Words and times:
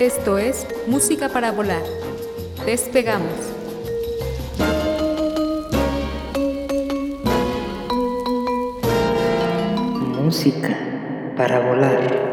Esto 0.00 0.38
es 0.38 0.66
Música 0.86 1.28
para 1.28 1.52
Volar. 1.52 1.82
Despegamos. 2.64 3.28
Música 10.22 10.74
para 11.36 11.60
volar. 11.60 12.29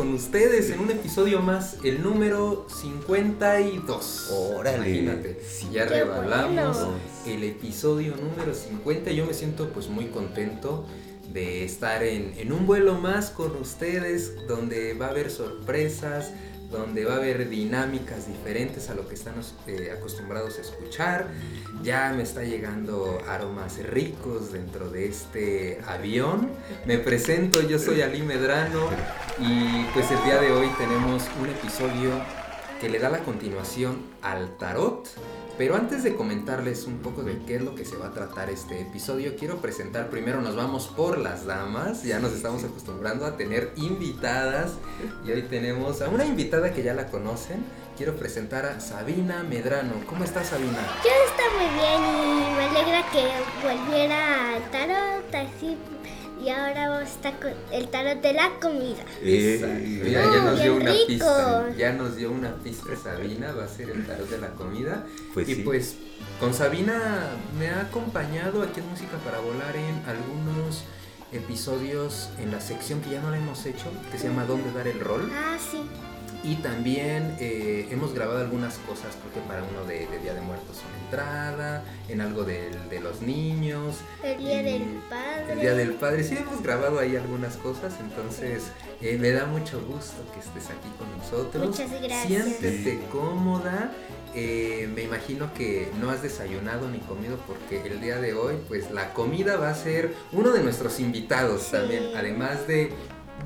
Con 0.00 0.14
ustedes 0.14 0.70
en 0.70 0.80
un 0.80 0.90
episodio 0.90 1.42
más, 1.42 1.76
el 1.84 2.02
número 2.02 2.66
52. 2.70 4.30
Órale. 4.32 4.78
Imagínate, 4.78 5.38
si 5.46 5.68
ya 5.68 5.84
bueno. 5.84 6.94
el 7.26 7.44
episodio 7.44 8.14
número 8.16 8.54
50, 8.54 9.10
yo 9.10 9.26
me 9.26 9.34
siento 9.34 9.68
pues 9.68 9.88
muy 9.88 10.06
contento 10.06 10.86
de 11.34 11.66
estar 11.66 12.02
en, 12.02 12.32
en 12.38 12.50
un 12.50 12.66
vuelo 12.66 12.94
más 12.94 13.28
con 13.28 13.54
ustedes, 13.56 14.46
donde 14.48 14.94
va 14.94 15.08
a 15.08 15.10
haber 15.10 15.30
sorpresas, 15.30 16.32
donde 16.70 17.04
va 17.04 17.14
a 17.14 17.16
haber 17.16 17.48
dinámicas 17.48 18.28
diferentes 18.28 18.90
a 18.90 18.94
lo 18.94 19.08
que 19.08 19.14
estamos 19.14 19.54
eh, 19.66 19.92
acostumbrados 19.96 20.58
a 20.58 20.60
escuchar. 20.60 21.28
Ya 21.82 22.12
me 22.14 22.22
está 22.22 22.44
llegando 22.44 23.20
aromas 23.28 23.78
ricos 23.84 24.52
dentro 24.52 24.88
de 24.88 25.06
este 25.06 25.80
avión. 25.86 26.50
Me 26.86 26.98
presento, 26.98 27.60
yo 27.62 27.78
soy 27.78 28.02
Ali 28.02 28.22
Medrano 28.22 28.88
y 29.38 29.84
pues 29.92 30.10
el 30.10 30.22
día 30.24 30.40
de 30.40 30.52
hoy 30.52 30.68
tenemos 30.78 31.24
un 31.40 31.48
episodio 31.48 32.10
que 32.80 32.88
le 32.88 32.98
da 32.98 33.10
la 33.10 33.18
continuación 33.20 33.98
al 34.22 34.56
tarot. 34.56 35.08
Pero 35.60 35.76
antes 35.76 36.02
de 36.02 36.14
comentarles 36.14 36.86
un 36.86 37.00
poco 37.00 37.22
de 37.22 37.38
qué 37.44 37.56
es 37.56 37.60
lo 37.60 37.74
que 37.74 37.84
se 37.84 37.94
va 37.94 38.06
a 38.06 38.12
tratar 38.14 38.48
este 38.48 38.80
episodio, 38.80 39.36
quiero 39.38 39.58
presentar 39.58 40.08
primero, 40.08 40.40
nos 40.40 40.56
vamos 40.56 40.88
por 40.88 41.18
las 41.18 41.44
damas, 41.44 42.02
ya 42.02 42.18
nos 42.18 42.32
estamos 42.32 42.64
acostumbrando 42.64 43.26
a 43.26 43.36
tener 43.36 43.70
invitadas 43.76 44.72
y 45.22 45.32
hoy 45.32 45.42
tenemos 45.42 46.00
a 46.00 46.08
una 46.08 46.24
invitada 46.24 46.72
que 46.72 46.82
ya 46.82 46.94
la 46.94 47.08
conocen. 47.08 47.62
Quiero 47.98 48.16
presentar 48.16 48.64
a 48.64 48.80
Sabina 48.80 49.42
Medrano. 49.42 49.92
¿Cómo 50.06 50.24
estás 50.24 50.46
Sabina? 50.46 50.78
Yo 51.04 51.10
está 51.28 51.42
muy 51.54 51.68
bien 51.74 52.00
y 52.08 52.56
me 52.56 52.64
alegra 52.64 53.04
que 53.10 53.28
volviera 53.62 54.54
al 54.54 54.70
tarot 54.70 55.34
así. 55.34 55.76
Y 56.42 56.48
ahora 56.48 56.88
vamos 56.88 57.08
a 57.08 57.12
estar 57.12 57.38
con 57.38 57.52
el 57.70 57.88
tarot 57.88 58.20
de 58.22 58.32
la 58.32 58.50
comida. 58.60 59.02
Eh, 59.22 60.00
Mira, 60.04 60.22
ya 60.22 60.28
Oh, 60.40 60.44
nos 60.44 60.62
dio 60.62 60.74
una 60.76 60.90
rico. 60.92 61.06
pista. 61.06 61.70
Ya 61.76 61.92
nos 61.92 62.16
dio 62.16 62.30
una 62.30 62.54
pista 62.56 62.96
Sabina, 62.96 63.52
va 63.52 63.64
a 63.64 63.68
ser 63.68 63.90
el 63.90 64.06
tarot 64.06 64.28
de 64.28 64.38
la 64.38 64.48
comida. 64.50 65.04
Pues 65.34 65.48
y 65.48 65.56
sí. 65.56 65.62
pues 65.62 65.96
con 66.38 66.54
Sabina 66.54 67.30
me 67.58 67.68
ha 67.68 67.82
acompañado 67.82 68.62
aquí 68.62 68.80
en 68.80 68.88
Música 68.88 69.18
para 69.24 69.38
Volar 69.40 69.76
en 69.76 70.02
algunos 70.08 70.84
episodios 71.32 72.30
en 72.38 72.50
la 72.50 72.60
sección 72.60 73.00
que 73.00 73.10
ya 73.10 73.20
no 73.20 73.30
la 73.30 73.36
hemos 73.36 73.64
hecho, 73.66 73.84
que 74.10 74.18
se 74.18 74.28
llama 74.28 74.44
¿Dónde 74.46 74.72
dar 74.72 74.88
el 74.88 74.98
rol? 75.00 75.30
Ah, 75.32 75.56
sí. 75.58 75.78
Y 76.42 76.54
también 76.56 77.36
eh, 77.38 77.86
hemos 77.90 78.14
grabado 78.14 78.38
algunas 78.40 78.78
cosas, 78.78 79.14
creo 79.20 79.34
que 79.34 79.48
para 79.48 79.62
uno 79.62 79.84
de, 79.84 80.06
de 80.06 80.18
Día 80.20 80.32
de 80.32 80.40
Muertos 80.40 80.78
una 80.88 81.04
entrada, 81.04 81.84
en 82.08 82.20
algo 82.22 82.44
de 82.44 82.70
los 83.02 83.20
niños. 83.20 83.96
El 84.22 84.38
día 84.38 84.62
del 84.62 84.82
padre. 85.10 85.52
El 85.52 85.60
Día 85.60 85.74
del 85.74 85.90
Padre, 85.94 86.24
sí 86.24 86.36
hemos 86.38 86.62
grabado 86.62 86.98
ahí 86.98 87.14
algunas 87.16 87.56
cosas, 87.56 87.94
entonces 88.00 88.64
eh, 89.02 89.18
me 89.20 89.30
da 89.32 89.44
mucho 89.46 89.80
gusto 89.82 90.22
que 90.32 90.40
estés 90.40 90.66
aquí 90.70 90.88
con 90.98 91.10
nosotros. 91.18 91.66
Muchas 91.68 91.90
gracias. 92.02 92.26
Siéntete 92.46 93.00
cómoda. 93.12 93.92
eh, 94.34 94.88
me 94.94 95.02
imagino 95.02 95.52
que 95.54 95.90
no 96.00 96.08
has 96.08 96.22
desayunado 96.22 96.88
ni 96.88 97.00
comido 97.00 97.36
porque 97.48 97.82
el 97.86 98.00
día 98.00 98.18
de 98.18 98.32
hoy, 98.32 98.54
pues 98.68 98.90
la 98.92 99.12
comida 99.12 99.56
va 99.56 99.70
a 99.70 99.74
ser 99.74 100.14
uno 100.32 100.52
de 100.52 100.62
nuestros 100.62 101.00
invitados 101.00 101.62
Sí. 101.64 101.72
también, 101.72 102.04
además 102.16 102.66
de 102.68 102.92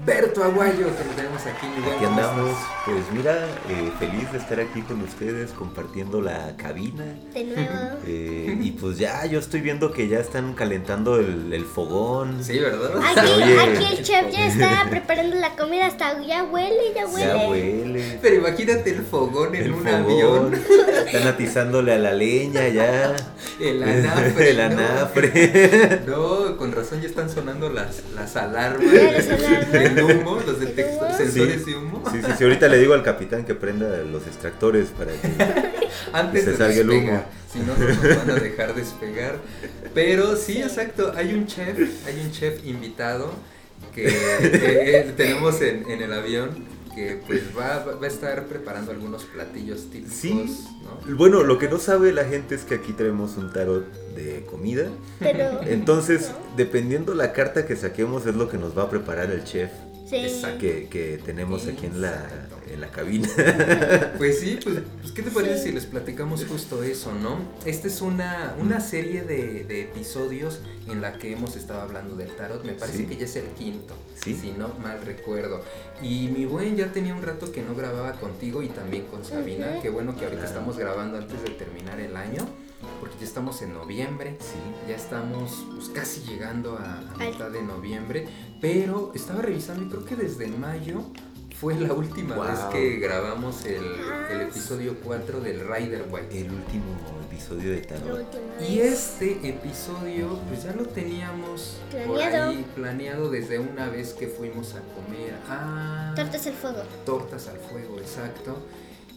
Berto 0.04 0.44
Aguayo, 0.44 0.86
que 0.96 1.04
lo 1.04 1.10
tenemos 1.16 1.46
aquí. 1.46 1.66
mi 1.66 1.80
buen, 1.82 1.94
Aquí 1.96 2.04
¿cómo 2.04 2.20
andamos, 2.20 2.56
pues 2.84 2.98
mira, 3.14 3.46
eh, 3.70 3.90
feliz 3.98 4.30
de 4.32 4.38
estar 4.38 4.60
aquí 4.60 4.82
con 4.82 5.00
ustedes 5.00 5.50
compartiendo 5.52 6.20
la 6.20 6.54
cabina. 6.58 7.04
De 7.32 7.44
nuevo. 7.44 7.98
eh, 8.06 8.58
y 8.60 8.70
pues 8.72 8.98
ya, 8.98 9.24
yo 9.24 9.38
estoy 9.38 9.62
viendo 9.62 9.92
que 9.92 10.06
ya 10.08 10.18
están 10.18 10.52
calentando 10.52 11.18
el, 11.18 11.52
el 11.52 11.64
fogón. 11.64 12.44
Sí, 12.44 12.58
¿verdad? 12.58 12.90
Aquí, 13.16 13.30
oye. 13.32 13.60
aquí 13.60 13.96
el 13.96 14.02
chef 14.04 14.30
ya 14.30 14.46
está 14.46 14.86
preparando 14.90 15.36
la 15.36 15.56
comida, 15.56 15.86
hasta 15.86 16.20
ya 16.22 16.44
huele, 16.44 16.92
ya 16.94 17.06
huele. 17.06 17.26
Ya 17.26 17.48
huele. 17.48 18.18
Pero 18.20 18.34
imagínate 18.36 18.90
el 18.90 19.02
fogón 19.02 19.54
en 19.54 19.62
El 19.64 19.72
un 19.72 19.84
fogón. 19.84 19.94
avión. 20.04 20.54
Están 21.06 21.28
atizándole 21.28 21.92
a 21.94 21.98
la 21.98 22.12
leña 22.12 22.68
ya. 22.68 23.14
El 23.60 23.82
anafre. 23.84 24.50
el 24.50 24.60
anafre. 24.60 26.00
No, 26.08 26.56
con 26.56 26.72
razón 26.72 27.00
ya 27.00 27.06
están 27.06 27.30
sonando 27.30 27.70
las, 27.70 28.02
las 28.16 28.34
alarmas 28.34 28.92
Ya, 28.92 29.12
las 29.12 29.28
alarmas. 29.28 29.83
Del 29.90 30.04
humo, 30.04 30.40
los 30.46 30.60
detectores, 30.60 31.16
sensores 31.16 31.62
Sí. 31.64 31.70
de 31.72 31.76
humo. 31.76 32.02
Sí, 32.10 32.18
sí, 32.24 32.32
sí. 32.38 32.44
Ahorita 32.44 32.68
le 32.68 32.78
digo 32.78 32.94
al 32.94 33.02
capitán 33.02 33.44
que 33.44 33.54
prenda 33.54 33.88
los 33.98 34.26
extractores 34.26 34.88
para 34.88 35.12
que. 35.12 35.28
Antes 36.12 36.44
Se 36.44 36.50
de 36.52 36.56
salga 36.56 36.80
el 36.80 36.90
humo. 36.90 37.24
Si 37.52 37.58
no, 37.60 37.76
no 37.76 37.86
nos 37.88 38.16
van 38.16 38.30
a 38.30 38.34
dejar 38.40 38.74
despegar. 38.74 39.36
Pero 39.94 40.36
sí, 40.36 40.60
exacto. 40.62 41.12
Hay 41.16 41.34
un 41.34 41.46
chef, 41.46 41.78
hay 42.06 42.20
un 42.24 42.32
chef 42.32 42.64
invitado 42.66 43.32
que, 43.94 44.04
que 44.04 45.12
tenemos 45.16 45.60
en, 45.60 45.88
en 45.90 46.02
el 46.02 46.12
avión 46.12 46.50
que 46.94 47.20
pues 47.26 47.42
va, 47.56 47.84
va 47.84 48.04
a 48.04 48.08
estar 48.08 48.46
preparando 48.46 48.90
algunos 48.92 49.24
platillos 49.24 49.90
típicos. 49.90 50.14
Sí. 50.14 50.66
¿no? 50.82 51.16
Bueno, 51.16 51.42
lo 51.42 51.58
que 51.58 51.68
no 51.68 51.78
sabe 51.78 52.12
la 52.12 52.24
gente 52.24 52.54
es 52.54 52.64
que 52.64 52.74
aquí 52.76 52.92
traemos 52.92 53.36
un 53.36 53.52
tarot 53.52 53.90
de 54.14 54.44
comida. 54.46 54.88
Pero. 55.18 55.60
Entonces, 55.62 56.30
dependiendo 56.56 57.14
la 57.14 57.32
carta 57.32 57.66
que 57.66 57.76
saquemos 57.76 58.26
es 58.26 58.34
lo 58.34 58.48
que 58.48 58.58
nos 58.58 58.76
va 58.76 58.84
a 58.84 58.90
preparar 58.90 59.30
el 59.30 59.44
chef 59.44 59.70
Sí. 60.08 60.16
Exacto. 60.16 60.58
que, 60.60 60.88
que 60.88 61.18
tenemos 61.24 61.66
aquí 61.66 61.86
en 61.86 62.00
la, 62.02 62.26
en 62.70 62.80
la 62.80 62.88
cabina. 62.90 63.28
Pues 64.18 64.38
sí, 64.40 64.58
pues, 64.62 64.76
pues, 65.00 65.12
¿qué 65.12 65.22
te 65.22 65.30
parece 65.30 65.58
Sí. 65.58 65.68
si 65.68 65.72
les 65.72 65.86
platicamos 65.86 66.44
justo 66.44 66.82
eso, 66.82 67.12
no? 67.12 67.38
Esta 67.64 67.88
es 67.88 68.00
una, 68.00 68.54
una 68.60 68.80
serie 68.80 69.22
de, 69.22 69.64
de 69.64 69.82
episodios 69.82 70.60
en 70.88 71.00
la 71.00 71.14
que 71.18 71.32
hemos 71.32 71.56
estado 71.56 71.80
hablando 71.80 72.16
del 72.16 72.30
tarot. 72.36 72.64
Me 72.64 72.72
parece 72.72 72.98
Sí. 72.98 73.06
que 73.06 73.16
ya 73.16 73.24
es 73.24 73.36
el 73.36 73.46
quinto, 73.58 73.94
Sí. 74.22 74.34
si 74.34 74.52
no 74.52 74.68
mal 74.82 75.00
recuerdo. 75.04 75.62
Y 76.02 76.28
mi 76.28 76.44
buen 76.44 76.76
ya 76.76 76.92
tenía 76.92 77.14
un 77.14 77.22
rato 77.22 77.50
que 77.50 77.62
no 77.62 77.74
grababa 77.74 78.12
contigo 78.12 78.62
y 78.62 78.68
también 78.68 79.04
con 79.06 79.24
Sabina. 79.24 79.80
Qué 79.82 79.88
bueno 79.90 80.14
que 80.16 80.24
ahorita 80.24 80.42
Claro. 80.42 80.54
estamos 80.58 80.78
grabando 80.78 81.18
antes 81.18 81.42
de 81.42 81.50
terminar 81.50 81.98
el 82.00 82.16
año, 82.16 82.46
porque 83.00 83.16
ya 83.20 83.24
estamos 83.26 83.60
en 83.62 83.72
noviembre. 83.74 84.36
Sí. 84.40 84.56
Ya 84.88 84.96
estamos 84.96 85.64
pues, 85.74 85.88
casi 85.88 86.20
llegando 86.22 86.78
a, 86.78 86.98
a 87.14 87.18
mitad 87.18 87.50
de 87.50 87.62
noviembre, 87.62 88.26
pero 88.60 89.12
estaba 89.14 89.42
revisando 89.42 89.84
y 89.84 89.88
creo 89.88 90.04
que 90.04 90.16
desde 90.16 90.46
mayo 90.48 91.02
fue 91.58 91.74
la 91.76 91.92
última 91.92 92.34
Wow. 92.34 92.46
vez 92.46 92.58
que 92.72 92.96
grabamos 92.98 93.64
el, 93.64 93.84
Ah, 94.10 94.28
el 94.32 94.40
episodio 94.42 94.96
4 95.02 95.40
del 95.40 95.60
Rider 95.60 96.04
White. 96.10 96.40
El 96.40 96.50
último 96.52 96.84
episodio 97.30 97.70
de 97.70 97.78
tarot. 97.82 98.26
Y 98.68 98.80
este 98.80 99.38
episodio 99.48 100.38
pues 100.48 100.64
ya 100.64 100.72
lo 100.72 100.84
teníamos 100.84 101.76
por 102.06 102.16
Planeado. 102.16 102.50
ahí 102.50 102.66
planeado 102.74 103.30
desde 103.30 103.58
una 103.60 103.88
vez 103.88 104.12
que 104.14 104.26
fuimos 104.28 104.74
a 104.74 104.80
comer 104.94 105.34
a 105.48 106.12
Tortas 106.16 106.46
al 106.46 106.52
fuego. 106.54 106.82
tortas 107.06 107.48
al 107.48 107.58
fuego, 107.58 107.98
exacto. 107.98 108.58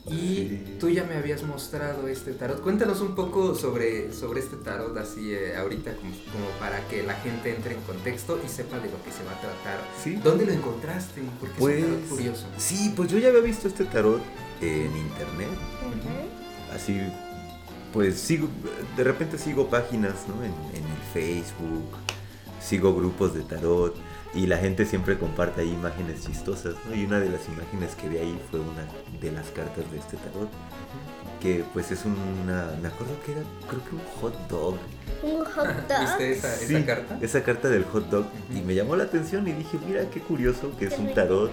Y 0.10 0.16
Sí. 0.16 0.78
tú 0.80 0.90
ya 0.90 1.04
me 1.04 1.16
habías 1.16 1.44
mostrado 1.44 2.08
este 2.08 2.32
tarot. 2.34 2.62
Cuéntanos 2.62 3.02
un 3.02 3.14
poco 3.16 3.56
sobre, 3.56 4.14
sobre 4.14 4.40
este 4.40 4.56
tarot 4.58 4.96
así 4.98 5.34
eh, 5.34 5.56
ahorita 5.58 5.96
como, 5.98 6.12
como 6.12 6.46
para 6.60 6.80
que 6.88 7.04
la 7.04 7.14
gente 7.16 7.54
entre 7.56 7.76
en 7.76 7.82
contexto 7.82 8.40
y 8.46 8.48
sepa 8.48 8.78
de 8.80 8.90
lo 8.90 9.04
que 9.04 9.12
se 9.12 9.24
va 9.24 9.32
a 9.34 9.42
tratar. 9.42 9.80
Sí. 10.04 10.16
¿Dónde 10.24 10.46
lo 10.46 10.54
encontraste? 10.54 11.22
Porque 11.40 11.54
es 11.54 11.60
Pues, 11.60 11.84
un 11.84 11.90
tarot 11.92 12.08
curioso. 12.10 12.46
sí, 12.58 12.94
pues 12.96 13.12
yo 13.12 13.18
ya 13.20 13.28
había 13.30 13.42
visto 13.42 13.68
este 13.68 13.86
tarot 13.86 14.22
en 14.62 14.96
internet. 14.96 15.50
Así, 16.74 17.00
pues 17.94 18.20
sigo, 18.20 18.48
de 18.96 19.04
repente 19.04 19.38
sigo 19.38 19.70
páginas, 19.70 20.16
¿no? 20.28 20.44
En, 20.44 20.52
en 20.76 20.84
el 20.90 21.02
Facebook, 21.14 21.90
sigo 22.62 22.96
grupos 22.96 23.34
de 23.34 23.42
tarot. 23.42 23.96
Y 24.34 24.46
la 24.46 24.58
gente 24.58 24.86
siempre 24.86 25.18
comparte 25.18 25.62
ahí 25.62 25.70
imágenes 25.72 26.26
chistosas, 26.26 26.76
¿no? 26.88 26.96
Y 26.96 27.06
una 27.06 27.20
de 27.20 27.30
las 27.30 27.48
imágenes 27.48 27.96
que 27.96 28.10
vi 28.10 28.18
ahí 28.18 28.40
fue 28.52 28.60
una 28.60 28.86
de 29.20 29.32
las 29.32 29.48
cartas 29.48 29.90
de 29.92 29.98
este 29.98 30.18
tarot. 30.18 30.50
Que 31.42 31.64
pues 31.74 31.92
es 31.92 32.04
una. 32.06 32.72
Me 32.82 32.88
acuerdo 32.88 33.14
que 33.26 33.32
era, 33.32 33.42
creo 33.68 33.84
que 33.84 33.96
un 33.96 34.02
hot 34.20 34.48
dog. 34.50 34.76
Un 35.24 35.46
hot 35.46 35.88
dog. 35.88 36.00
¿Viste 36.02 36.32
esa, 36.32 36.54
esa 36.56 36.86
carta? 36.86 37.18
Esa 37.22 37.44
carta 37.44 37.70
del 37.70 37.84
hot 37.86 38.10
dog. 38.10 38.26
Y 38.54 38.62
me 38.62 38.76
llamó 38.76 38.96
la 38.96 39.06
atención 39.06 39.48
y 39.48 39.54
dije, 39.54 39.80
mira 39.88 40.10
qué 40.10 40.20
curioso 40.20 40.72
que 40.78 40.86
es 40.86 40.98
un 40.98 41.14
tarot. 41.14 41.52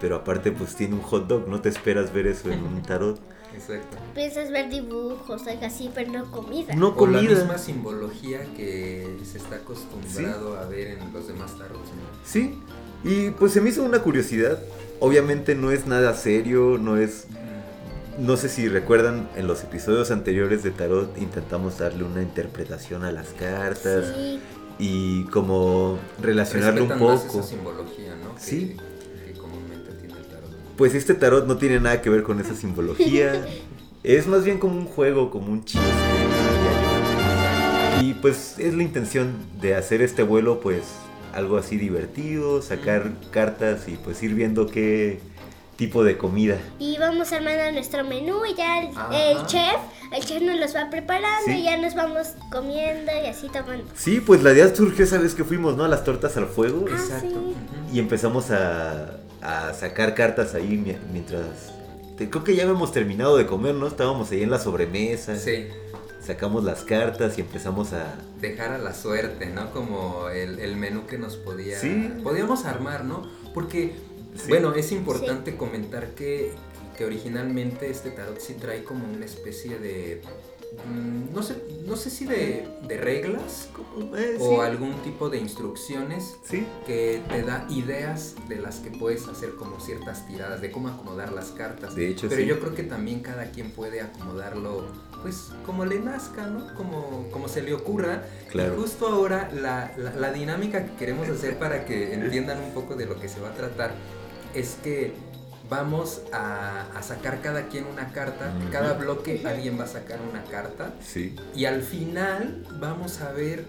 Pero 0.00 0.16
aparte 0.16 0.52
pues 0.52 0.74
tiene 0.74 0.94
un 0.94 1.02
hot 1.02 1.26
dog. 1.26 1.48
No 1.48 1.60
te 1.60 1.68
esperas 1.68 2.12
ver 2.12 2.26
eso 2.26 2.50
en 2.50 2.62
un 2.62 2.82
tarot. 2.82 3.20
Exacto. 3.54 3.96
Piensas 4.14 4.50
ver 4.50 4.68
dibujos, 4.70 5.46
algo 5.46 5.66
así, 5.66 5.90
pero 5.94 6.10
no 6.12 6.30
comida. 6.30 6.74
No 6.74 6.88
O 6.88 7.06
la 7.06 7.18
comida. 7.18 7.34
misma 7.34 7.58
simbología 7.58 8.40
que 8.56 9.16
se 9.30 9.38
está 9.38 9.56
acostumbrado 9.56 10.58
a 10.58 10.64
ver 10.66 10.98
en 10.98 11.12
los 11.12 11.26
demás 11.28 11.56
tarots. 11.58 11.88
¿no? 11.90 12.02
Sí. 12.24 12.58
Y 13.04 13.30
pues 13.30 13.52
se 13.52 13.60
me 13.60 13.70
hizo 13.70 13.82
una 13.84 14.00
curiosidad. 14.00 14.58
Obviamente 15.00 15.54
no 15.54 15.70
es 15.72 15.86
nada 15.86 16.14
serio, 16.14 16.78
no 16.80 16.96
es... 16.96 17.26
No 18.18 18.36
sé 18.36 18.48
si 18.50 18.68
recuerdan, 18.68 19.28
en 19.36 19.46
los 19.46 19.64
episodios 19.64 20.10
anteriores 20.10 20.62
de 20.62 20.70
Tarot 20.70 21.16
intentamos 21.16 21.78
darle 21.78 22.04
una 22.04 22.20
interpretación 22.20 23.04
a 23.04 23.10
las 23.10 23.28
cartas 23.28 24.12
Sí, 24.14 24.38
y 24.78 25.24
como 25.24 25.98
relacionarlo 26.20 26.82
un 26.84 26.88
Respetan 26.90 27.08
más 27.14 27.20
poco. 27.22 27.38
esa 27.40 27.48
simbología, 27.48 28.14
¿no? 28.16 28.34
Que, 28.34 28.40
Sí. 28.42 28.76
Pues 30.82 30.96
este 30.96 31.14
tarot 31.14 31.46
no 31.46 31.58
tiene 31.58 31.78
nada 31.78 32.02
que 32.02 32.10
ver 32.10 32.24
con 32.24 32.40
esa 32.40 32.56
simbología. 32.56 33.46
es 34.02 34.26
más 34.26 34.42
bien 34.42 34.58
como 34.58 34.74
un 34.76 34.86
juego, 34.86 35.30
como 35.30 35.52
un 35.52 35.64
chiste. 35.64 35.86
Y 38.00 38.14
pues 38.14 38.56
es 38.58 38.74
la 38.74 38.82
intención 38.82 39.32
de 39.60 39.76
hacer 39.76 40.02
este 40.02 40.24
vuelo, 40.24 40.58
pues 40.58 40.82
algo 41.34 41.56
así 41.56 41.76
divertido, 41.76 42.62
sacar 42.62 43.12
cartas 43.30 43.86
y 43.86 43.92
pues 43.92 44.20
ir 44.24 44.34
viendo 44.34 44.66
qué 44.66 45.20
tipo 45.76 46.02
de 46.02 46.18
comida. 46.18 46.58
y 46.80 46.98
vamos 46.98 47.32
armando 47.32 47.70
nuestro 47.72 48.02
menú 48.04 48.44
y 48.44 48.54
ya 48.56 48.80
el, 48.82 49.46
chef, 49.46 49.76
el 50.12 50.24
chef 50.24 50.42
nos 50.42 50.58
los 50.58 50.74
va 50.74 50.90
preparando 50.90 51.46
Sí. 51.46 51.60
y 51.60 51.62
ya 51.64 51.76
nos 51.76 51.94
vamos 51.94 52.34
comiendo 52.50 53.10
y 53.24 53.26
así 53.28 53.48
tomando. 53.48 53.84
Sí, 53.96 54.20
pues 54.20 54.42
la 54.42 54.52
idea 54.52 54.74
surgió 54.74 55.04
esa 55.04 55.18
vez 55.18 55.34
que 55.36 55.44
fuimos, 55.44 55.76
¿no? 55.76 55.84
A 55.84 55.88
las 55.88 56.02
tortas 56.02 56.36
al 56.36 56.46
fuego. 56.46 56.86
Ah, 56.90 56.94
Exacto. 56.94 57.28
sí. 57.28 57.96
Y 57.96 57.98
empezamos 58.00 58.50
a, 58.50 59.21
a 59.42 59.74
sacar 59.74 60.14
cartas 60.14 60.54
ahí 60.54 60.76
mi- 60.78 60.96
mientras... 61.12 61.72
te- 62.16 62.30
Creo 62.30 62.44
que 62.44 62.54
ya 62.54 62.62
habíamos 62.62 62.92
terminado 62.92 63.36
de 63.36 63.46
comer, 63.46 63.74
¿no? 63.74 63.86
Estábamos 63.86 64.30
ahí 64.30 64.42
en 64.42 64.50
la 64.50 64.58
sobremesa. 64.58 65.36
Sí, 65.36 65.66
Sacamos 66.24 66.62
las 66.62 66.84
cartas 66.84 67.36
y 67.36 67.40
empezamos 67.40 67.92
a... 67.92 68.14
dejar 68.40 68.70
a 68.72 68.78
la 68.78 68.94
suerte, 68.94 69.46
¿no? 69.46 69.72
Como 69.72 70.28
el, 70.28 70.60
el 70.60 70.76
menú 70.76 71.04
que 71.06 71.18
nos 71.18 71.36
podía... 71.36 71.78
Sí. 71.80 72.12
Podíamos 72.22 72.64
armar, 72.64 73.04
¿no? 73.04 73.28
Porque, 73.52 73.94
Sí. 74.36 74.44
bueno, 74.48 74.72
es 74.74 74.92
importante 74.92 75.56
comentar 75.56 76.10
que, 76.14 76.52
que 76.96 77.04
originalmente 77.04 77.90
este 77.90 78.10
tarot 78.12 78.38
sí 78.38 78.54
trae 78.54 78.84
como 78.84 79.04
una 79.12 79.24
especie 79.26 79.78
de... 79.78 80.22
mm, 80.86 81.34
No 81.34 81.42
sé, 81.42 81.56
no 81.86 81.96
sé 81.96 82.10
si 82.10 82.24
de, 82.26 82.68
de 82.86 82.96
reglas 82.98 83.68
Eh, 84.16 84.36
o 84.40 84.48
sí. 84.56 84.60
algún 84.60 84.94
tipo 85.02 85.28
de 85.30 85.38
instrucciones 85.38 86.36
Sí, 86.44 86.66
que 86.86 87.22
te 87.28 87.42
da 87.42 87.66
ideas 87.70 88.34
de 88.48 88.56
las 88.56 88.76
que 88.80 88.90
puedes 88.90 89.26
hacer 89.28 89.54
como 89.56 89.80
ciertas 89.80 90.26
tiradas, 90.26 90.60
de 90.60 90.70
cómo 90.70 90.88
acomodar 90.88 91.32
las 91.32 91.50
cartas. 91.50 91.94
De 91.94 92.08
hecho, 92.08 92.28
Pero 92.28 92.40
sí. 92.42 92.46
yo 92.46 92.60
creo 92.60 92.74
que 92.74 92.82
también 92.84 93.20
cada 93.20 93.50
quien 93.50 93.70
puede 93.72 94.00
acomodarlo, 94.00 94.86
pues 95.22 95.50
como 95.66 95.84
le 95.84 96.00
nazca, 96.00 96.46
¿no? 96.46 96.74
Como, 96.74 97.28
como 97.30 97.48
se 97.48 97.62
le 97.62 97.74
ocurra. 97.74 98.22
Claro. 98.50 98.74
Y 98.74 98.80
justo 98.80 99.06
ahora 99.08 99.50
la, 99.52 99.92
la- 99.96 100.14
la 100.14 100.32
dinámica 100.32 100.84
que 100.86 100.94
queremos 100.96 101.28
hacer 101.28 101.58
para 101.58 101.84
que 101.84 102.14
entiendan 102.14 102.58
un 102.62 102.72
poco 102.72 102.94
de 102.94 103.06
lo 103.06 103.18
que 103.20 103.28
se 103.28 103.40
va 103.40 103.48
a 103.50 103.54
tratar 103.54 103.92
es 104.54 104.76
que 104.82 105.12
vamos 105.76 106.20
a, 106.34 106.82
a 106.94 107.02
sacar 107.02 107.40
cada 107.40 107.68
quien 107.68 107.86
una 107.86 108.12
carta, 108.12 108.52
cada 108.70 108.92
bloque 108.92 109.42
alguien 109.46 109.80
va 109.80 109.84
a 109.84 109.86
sacar 109.88 110.18
una 110.30 110.44
carta 110.44 110.92
sí. 111.02 111.34
y 111.56 111.64
al 111.64 111.80
final 111.82 112.62
vamos 112.78 113.22
a 113.22 113.32
ver 113.32 113.64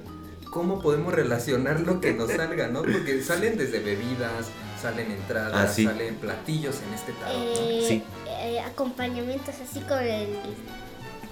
cómo 0.51 0.81
podemos 0.81 1.13
relacionar 1.13 1.79
lo 1.79 2.01
que 2.01 2.13
nos 2.13 2.29
salga, 2.29 2.67
¿no? 2.67 2.81
Porque 2.81 3.21
salen 3.29 3.57
desde 3.57 3.79
bebidas, 3.79 4.47
salen 4.81 5.11
entradas, 5.11 5.69
Ah, 5.69 5.73
sí. 5.73 5.85
salen 5.85 6.15
platillos 6.15 6.75
en 6.85 6.94
este 6.94 7.13
tarot, 7.13 7.38
¿no? 7.38 7.61
Eh, 7.69 7.85
Sí. 7.88 8.03
eh, 8.27 8.59
acompañamientos 8.59 9.56
así 9.67 9.79
con 9.79 9.99
el, 9.99 10.27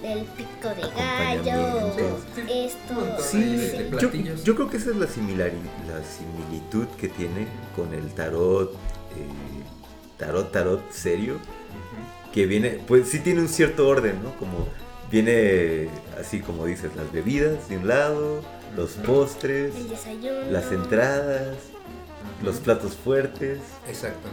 el 0.02 0.24
pico 0.38 0.68
de 0.70 0.82
gallo, 0.96 1.92
esto. 2.48 3.18
Sí, 3.20 3.40
de- 3.44 3.56
de 3.56 3.90
yo, 3.90 3.98
platillos. 3.98 4.42
yo 4.42 4.54
creo 4.54 4.70
que 4.70 4.78
esa 4.78 4.90
es 4.90 4.96
la, 4.96 5.06
similari- 5.06 5.68
la 5.86 6.00
similitud 6.02 6.86
que 6.98 7.08
tiene 7.08 7.46
con 7.76 7.92
el 7.94 8.08
tarot, 8.14 8.72
eh, 8.72 8.76
tarot, 10.18 10.50
tarot 10.52 10.90
serio, 10.90 11.38
que 12.32 12.46
viene, 12.46 12.80
pues 12.86 13.08
sí 13.08 13.18
tiene 13.20 13.40
un 13.40 13.48
cierto 13.48 13.88
orden, 13.88 14.22
¿no? 14.22 14.34
Como 14.38 14.68
viene, 15.10 15.88
así 16.18 16.40
como 16.40 16.64
dices, 16.66 16.94
las 16.96 17.10
bebidas 17.12 17.68
de 17.68 17.76
un 17.78 17.88
lado, 17.88 18.42
los 18.76 18.92
postres, 18.92 19.74
El 19.76 19.88
desayuno. 19.90 20.50
las 20.50 20.72
entradas, 20.72 21.56
los 22.42 22.56
platos 22.56 22.94
fuertes, 22.96 23.58
Exacto, 23.86 24.28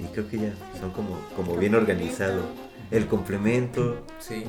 y 0.00 0.04
creo 0.06 0.28
que 0.28 0.38
ya 0.38 0.52
son 0.80 0.90
como, 0.90 1.16
como 1.36 1.56
bien 1.56 1.74
organizado. 1.74 2.42
El 2.90 3.06
complemento, 3.06 4.04
sí, 4.18 4.44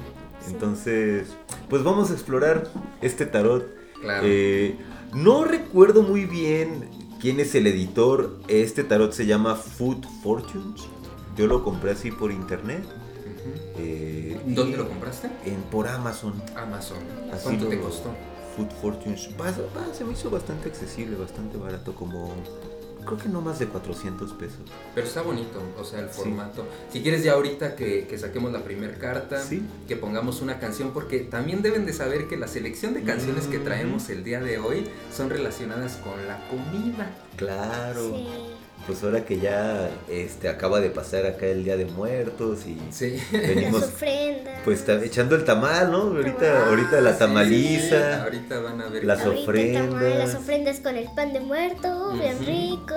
entonces, 0.48 1.28
pues 1.70 1.84
vamos 1.84 2.10
a 2.12 2.14
explorar 2.14 2.68
este 3.02 3.26
tarot. 3.26 3.66
claro. 4.02 4.24
Eh, 4.28 4.76
no 5.14 5.46
recuerdo 5.46 6.02
muy 6.02 6.26
bien 6.26 6.90
quién 7.20 7.40
es 7.40 7.56
el 7.56 7.68
editor. 7.68 8.38
Este 8.48 8.84
tarot 8.84 9.12
se 9.14 9.26
llama 9.26 9.56
Food 9.56 10.06
Fortunes. 10.24 10.82
Yo 11.38 11.48
lo 11.48 11.64
compré 11.64 11.92
así 11.92 12.12
por 12.12 12.32
internet. 12.32 12.84
Eh, 13.78 14.40
¿Dónde 14.48 14.78
lo 14.78 14.88
compraste? 14.88 15.30
En, 15.46 15.62
por 15.64 15.88
Amazon. 15.88 16.34
Amazon. 16.56 16.98
Así 17.32 17.44
¿Cuánto 17.44 17.66
lo- 17.66 17.70
te 17.70 17.80
costó? 17.80 18.10
Food 18.56 18.70
Fortunes. 18.82 19.30
Se 19.94 20.04
me 20.06 20.14
hizo 20.14 20.30
bastante 20.30 20.70
accesible, 20.70 21.18
bastante 21.18 21.58
barato. 21.58 21.94
Como. 21.94 22.34
Creo 23.06 23.18
que 23.18 23.30
no 23.30 23.42
más 23.42 23.60
de 23.60 23.68
400 23.68 24.34
pesos. 24.34 24.60
Pero 24.94 25.06
está 25.08 25.22
bonito, 25.22 25.62
o 25.80 25.84
sea, 25.84 26.00
el 26.00 26.10
Sí. 26.10 26.16
formato. 26.22 26.66
Si 26.92 27.02
quieres 27.02 27.24
ya 27.24 27.34
ahorita 27.34 27.76
que, 27.76 28.08
que 28.08 28.18
saquemos 28.18 28.52
la 28.52 28.64
primera 28.64 28.96
carta, 28.98 29.40
Sí. 29.42 29.62
que 29.88 29.96
pongamos 29.96 30.42
una 30.42 30.60
canción, 30.60 30.92
porque 30.92 31.20
también 31.20 31.62
deben 31.62 31.86
de 31.86 31.94
saber 31.94 32.28
que 32.28 32.38
la 32.38 32.48
selección 32.48 32.94
de 32.94 33.04
canciones 33.04 33.46
que 33.48 33.60
Mm. 33.60 33.64
traemos 33.64 34.10
el 34.10 34.24
día 34.24 34.42
de 34.42 34.58
hoy 34.58 34.88
son 35.16 35.30
relacionadas 35.30 35.98
con 35.98 36.28
la 36.28 36.48
comida. 36.50 37.12
Claro. 37.38 38.10
Sí. 38.16 38.28
Pues 38.88 39.04
ahora 39.04 39.26
que 39.26 39.40
ya 39.40 39.90
este 40.08 40.48
acaba 40.48 40.80
de 40.80 40.92
pasar 40.92 41.26
acá 41.26 41.48
el 41.48 41.64
Día 41.64 41.76
de 41.76 41.86
Muertos 41.86 42.68
y 42.68 42.78
Sí. 42.92 43.18
venimos 43.32 43.82
Las 43.82 43.90
ofrendas. 43.90 44.62
pues 44.64 44.88
echando 44.88 45.36
el 45.36 45.44
tamal, 45.44 45.92
¿no? 45.92 46.02
Ahorita, 46.04 46.38
Tamal. 46.38 46.68
ahorita 46.70 47.02
la 47.02 47.14
Sí, 47.14 47.20
tamaliza. 47.20 48.24
ahorita 48.24 48.60
van 48.60 48.82
a 48.82 48.88
ver. 48.90 49.04
Las 49.04 49.22
Ahorita 49.26 49.80
tamal, 49.80 49.94
ofrendas. 49.96 50.18
las 50.30 50.36
ofrendas 50.36 50.80
con 50.82 50.96
el 50.98 51.08
pan 51.16 51.34
de 51.34 51.40
muerto, 51.40 52.14
bien 52.14 52.38
rico, 52.46 52.94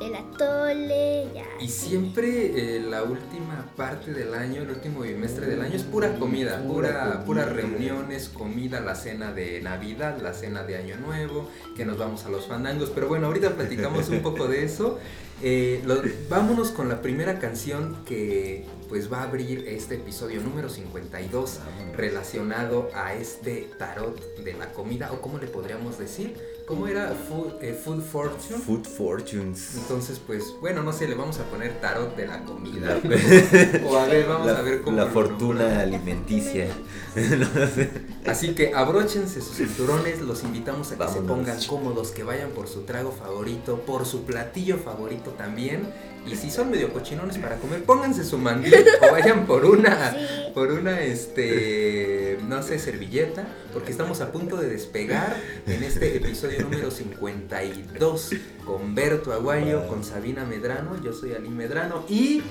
el, 0.00 0.14
atole, 0.14 1.26
ya. 1.34 1.44
Y 1.60 1.68
siempre 1.68 2.76
eh, 2.76 2.80
la 2.80 3.02
última 3.02 3.66
parte 3.76 4.12
del 4.12 4.34
año, 4.34 4.62
el 4.62 4.70
último 4.70 5.00
bimestre 5.00 5.46
del 5.46 5.60
año 5.62 5.74
es 5.74 5.82
pura 5.82 6.14
comida, 6.16 6.62
Pura 6.62 7.24
puras 7.24 7.52
reuniones, 7.52 8.28
comida, 8.28 8.80
la 8.80 8.94
cena 8.94 9.32
de 9.32 9.60
Navidad, 9.62 10.18
la 10.20 10.32
cena 10.34 10.62
de 10.62 10.76
Año 10.76 10.96
Nuevo, 10.98 11.48
que 11.76 11.84
nos 11.84 11.98
vamos 11.98 12.24
a 12.24 12.28
los 12.28 12.46
fandangos. 12.46 12.90
Pero 12.90 13.08
bueno, 13.08 13.26
ahorita 13.28 13.50
platicamos 13.54 14.08
un 14.08 14.22
poco 14.22 14.46
de 14.48 14.64
eso. 14.64 14.98
Eh, 15.42 15.82
lo- 15.84 16.00
vámonos 16.28 16.70
con 16.70 16.88
la 16.88 17.02
primera 17.02 17.38
canción 17.40 17.96
que 18.06 18.64
pues 18.88 19.12
va 19.12 19.18
a 19.20 19.22
abrir 19.24 19.64
este 19.66 19.96
episodio 19.96 20.40
número 20.40 20.68
52 20.68 21.58
relacionado 21.96 22.88
a 22.94 23.14
este 23.14 23.68
tarot 23.78 24.36
de 24.44 24.52
la 24.54 24.72
comida 24.72 25.10
o 25.12 25.20
cómo 25.20 25.38
le 25.38 25.46
podríamos 25.48 25.98
decir, 25.98 26.36
¿cómo 26.66 26.86
era? 26.88 27.08
Food, 27.28 27.62
eh, 27.62 27.74
food 27.74 28.00
Fortune. 28.02 28.58
Food 28.58 28.84
Fortunes. 28.86 29.74
Entonces, 29.76 30.20
pues, 30.24 30.54
bueno, 30.60 30.82
no 30.82 30.92
sé, 30.92 31.06
le 31.08 31.14
vamos 31.14 31.38
a 31.38 31.44
poner 31.44 31.80
tarot 31.80 32.16
de 32.16 32.26
la 32.26 32.42
comida. 32.44 33.00
La, 33.02 33.80
o 33.88 33.96
a 33.98 34.06
ver, 34.06 34.26
vamos 34.26 34.46
la- 34.46 34.58
a 34.58 34.62
ver 34.62 34.82
cómo. 34.82 34.96
la 34.96 35.06
fortuna 35.06 35.80
alimenticia. 35.80 36.68
Así 38.26 38.54
que 38.54 38.74
abróchense 38.74 39.40
sus 39.40 39.56
cinturones, 39.56 40.20
los 40.22 40.42
invitamos 40.44 40.92
a 40.92 40.98
que 40.98 41.08
se 41.12 41.20
pongan 41.20 41.58
cómodos, 41.64 42.10
que 42.10 42.22
vayan 42.24 42.50
por 42.50 42.68
su 42.68 42.82
trago 42.82 43.12
favorito, 43.12 43.80
por 43.80 44.06
su 44.06 44.24
platillo 44.24 44.78
favorito 44.78 45.30
también. 45.32 45.88
Y 46.26 46.36
si 46.36 46.50
son 46.50 46.70
medio 46.70 46.92
cochinones 46.92 47.38
para 47.38 47.56
comer, 47.56 47.82
pónganse 47.84 48.24
su 48.24 48.38
mandil 48.38 48.74
o 49.08 49.12
vayan 49.12 49.46
por 49.46 49.64
una, 49.64 50.12
Sí. 50.12 50.18
por 50.54 50.72
una, 50.72 51.00
este, 51.02 52.38
no 52.48 52.62
sé, 52.62 52.78
servilleta, 52.78 53.46
porque 53.72 53.90
estamos 53.90 54.20
a 54.20 54.32
punto 54.32 54.56
de 54.56 54.68
despegar 54.68 55.36
en 55.66 55.82
este 55.82 56.16
episodio 56.16 56.62
número 56.62 56.90
52 56.90 58.30
con 58.64 58.94
Berto 58.94 59.32
Aguayo, 59.32 59.86
con 59.86 60.04
Sabina 60.04 60.44
Medrano, 60.44 61.02
yo 61.02 61.12
soy 61.12 61.34
Ali 61.34 61.50
Medrano 61.50 62.04
y 62.08 62.42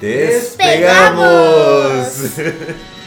¡Despegamos! 0.00 2.08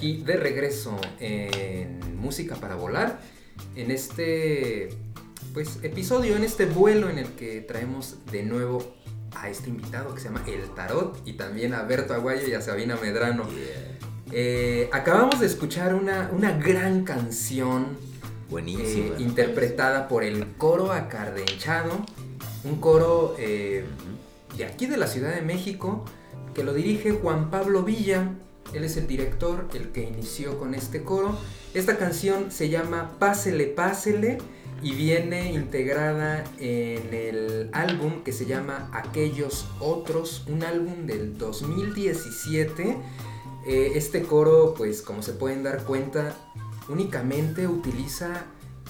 aquí 0.00 0.16
de 0.16 0.38
regreso 0.38 0.98
en 1.18 2.00
Música 2.16 2.56
para 2.56 2.74
Volar, 2.74 3.20
en 3.76 3.90
este 3.90 4.88
pues 5.52 5.78
episodio, 5.82 6.36
en 6.36 6.42
este 6.42 6.64
vuelo 6.64 7.10
en 7.10 7.18
el 7.18 7.26
que 7.32 7.60
traemos 7.60 8.16
de 8.32 8.42
nuevo 8.42 8.94
a 9.36 9.50
este 9.50 9.68
invitado 9.68 10.14
que 10.14 10.22
se 10.22 10.28
llama 10.28 10.42
El 10.46 10.70
Tarot 10.74 11.20
y 11.26 11.34
también 11.34 11.74
a 11.74 11.82
Berto 11.82 12.14
Aguayo 12.14 12.48
y 12.48 12.54
a 12.54 12.62
Sabina 12.62 12.96
Medrano. 12.96 13.44
Eh, 14.32 14.88
acabamos 14.90 15.38
de 15.38 15.44
escuchar 15.44 15.94
una, 15.94 16.30
una 16.32 16.52
gran 16.52 17.04
canción 17.04 17.98
eh, 18.56 19.12
interpretada 19.18 20.08
por 20.08 20.24
el 20.24 20.46
coro 20.56 20.92
acardenchado, 20.92 22.06
un 22.64 22.80
coro 22.80 23.36
eh, 23.38 23.84
de 24.56 24.64
aquí 24.64 24.86
de 24.86 24.96
la 24.96 25.08
Ciudad 25.08 25.34
de 25.34 25.42
México, 25.42 26.06
que 26.54 26.64
lo 26.64 26.72
dirige 26.72 27.10
Juan 27.10 27.50
Pablo 27.50 27.82
Villa. 27.82 28.30
Él 28.72 28.84
es 28.84 28.96
el 28.96 29.06
director, 29.06 29.68
el 29.74 29.90
que 29.92 30.02
inició 30.02 30.58
con 30.58 30.74
este 30.74 31.02
coro. 31.02 31.36
Esta 31.74 31.96
canción 31.96 32.50
se 32.50 32.68
llama 32.68 33.16
Pásele, 33.18 33.66
Pásele 33.66 34.38
y 34.82 34.92
viene 34.92 35.52
integrada 35.52 36.44
en 36.58 37.12
el 37.12 37.70
álbum 37.72 38.22
que 38.22 38.32
se 38.32 38.46
llama 38.46 38.90
Aquellos 38.92 39.68
Otros, 39.80 40.44
un 40.48 40.62
álbum 40.62 41.06
del 41.06 41.36
2017. 41.36 42.96
Eh, 43.66 43.92
este 43.94 44.22
coro, 44.22 44.74
pues 44.76 45.02
como 45.02 45.22
se 45.22 45.32
pueden 45.32 45.62
dar 45.62 45.84
cuenta, 45.84 46.34
únicamente 46.88 47.68
utiliza 47.68 48.46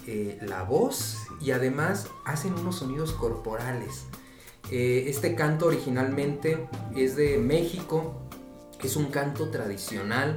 eh, 0.07 0.39
la 0.43 0.63
voz 0.63 1.19
y 1.41 1.51
además 1.51 2.07
hacen 2.25 2.55
unos 2.55 2.77
sonidos 2.77 3.13
corporales. 3.13 4.05
Eh, 4.71 5.05
este 5.09 5.35
canto 5.35 5.67
originalmente 5.67 6.69
es 6.95 7.17
de 7.17 7.39
México, 7.39 8.30
es 8.87 8.97
un 8.97 9.07
canto 9.07 9.51
tradicional 9.51 10.37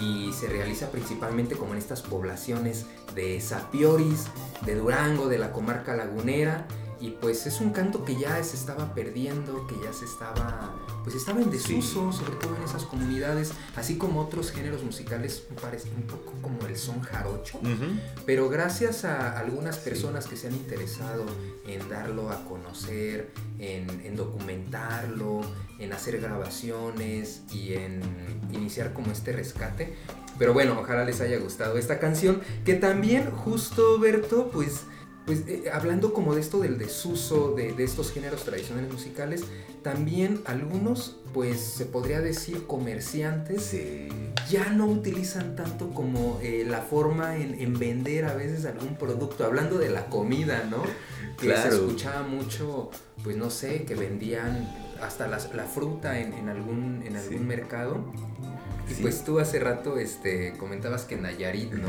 y 0.00 0.32
se 0.32 0.48
realiza 0.48 0.90
principalmente 0.90 1.56
como 1.56 1.72
en 1.72 1.78
estas 1.78 2.02
poblaciones 2.02 2.86
de 3.14 3.40
Sapioris, 3.40 4.26
de 4.64 4.74
Durango, 4.76 5.28
de 5.28 5.38
la 5.38 5.52
comarca 5.52 5.96
lagunera 5.96 6.66
y 7.00 7.10
pues 7.10 7.46
es 7.46 7.60
un 7.60 7.70
canto 7.70 8.04
que 8.04 8.16
ya 8.16 8.42
se 8.42 8.56
estaba 8.56 8.94
perdiendo, 8.94 9.66
que 9.66 9.76
ya 9.82 9.92
se 9.92 10.04
estaba 10.04 10.74
pues 11.08 11.16
estaba 11.16 11.40
en 11.40 11.50
desuso, 11.50 12.12
sobre 12.12 12.36
todo 12.36 12.54
en 12.56 12.62
esas 12.64 12.82
comunidades, 12.84 13.52
así 13.76 13.96
como 13.96 14.20
otros 14.20 14.50
géneros 14.50 14.82
musicales, 14.82 15.46
me 15.48 15.56
parece 15.56 15.88
un 15.96 16.02
poco 16.02 16.34
como 16.42 16.66
el 16.66 16.76
son 16.76 17.00
jarocho. 17.00 17.60
Pero 18.26 18.50
gracias 18.50 19.06
a 19.06 19.38
algunas 19.38 19.78
personas 19.78 20.26
que 20.26 20.36
se 20.36 20.48
han 20.48 20.54
interesado 20.54 21.24
en 21.66 21.88
darlo 21.88 22.30
a 22.30 22.44
conocer, 22.44 23.30
en, 23.58 23.88
en 24.04 24.16
documentarlo, 24.16 25.40
en 25.78 25.94
hacer 25.94 26.20
grabaciones 26.20 27.40
y 27.54 27.72
en 27.72 28.02
iniciar 28.52 28.92
como 28.92 29.10
este 29.10 29.32
rescate. 29.32 29.94
Pero 30.38 30.52
bueno, 30.52 30.78
ojalá 30.78 31.06
les 31.06 31.22
haya 31.22 31.38
gustado 31.38 31.78
esta 31.78 31.98
canción, 31.98 32.42
que 32.66 32.74
también 32.74 33.30
justo, 33.30 33.98
Berto, 33.98 34.50
pues... 34.50 34.82
Pues 35.28 35.42
eh, 35.46 35.64
hablando 35.70 36.14
como 36.14 36.34
de 36.34 36.40
esto 36.40 36.58
del 36.58 36.78
desuso 36.78 37.52
de, 37.54 37.74
de 37.74 37.84
estos 37.84 38.10
géneros 38.12 38.44
tradicionales 38.44 38.90
musicales, 38.90 39.44
también 39.82 40.40
algunos, 40.46 41.16
pues 41.34 41.60
se 41.60 41.84
podría 41.84 42.20
decir 42.22 42.66
comerciantes, 42.66 43.60
Sí. 43.62 44.08
ya 44.50 44.70
no 44.70 44.86
utilizan 44.86 45.54
tanto 45.54 45.90
como 45.90 46.40
eh, 46.42 46.64
la 46.66 46.80
forma 46.80 47.36
en, 47.36 47.60
en 47.60 47.78
vender 47.78 48.24
a 48.24 48.32
veces 48.34 48.64
algún 48.64 48.96
producto, 48.96 49.44
hablando 49.44 49.76
de 49.76 49.90
la 49.90 50.06
comida, 50.06 50.66
¿no? 50.70 50.82
Que 51.38 51.48
Claro. 51.48 51.70
se 51.70 51.76
escuchaba 51.76 52.22
mucho, 52.22 52.90
pues 53.22 53.36
no 53.36 53.50
sé, 53.50 53.84
que 53.84 53.94
vendían 53.94 54.66
hasta 55.02 55.28
las- 55.28 55.54
la 55.54 55.64
fruta 55.64 56.18
en, 56.20 56.32
en 56.32 56.48
algún, 56.48 57.02
en 57.06 57.16
algún 57.16 57.38
Sí. 57.38 57.44
mercado. 57.44 58.02
Y 58.90 58.94
Sí. 58.94 59.02
pues 59.02 59.24
tú 59.24 59.38
hace 59.38 59.58
rato 59.60 59.98
este, 59.98 60.54
comentabas 60.58 61.04
que 61.04 61.16
Nayarit, 61.16 61.72
¿no? 61.72 61.88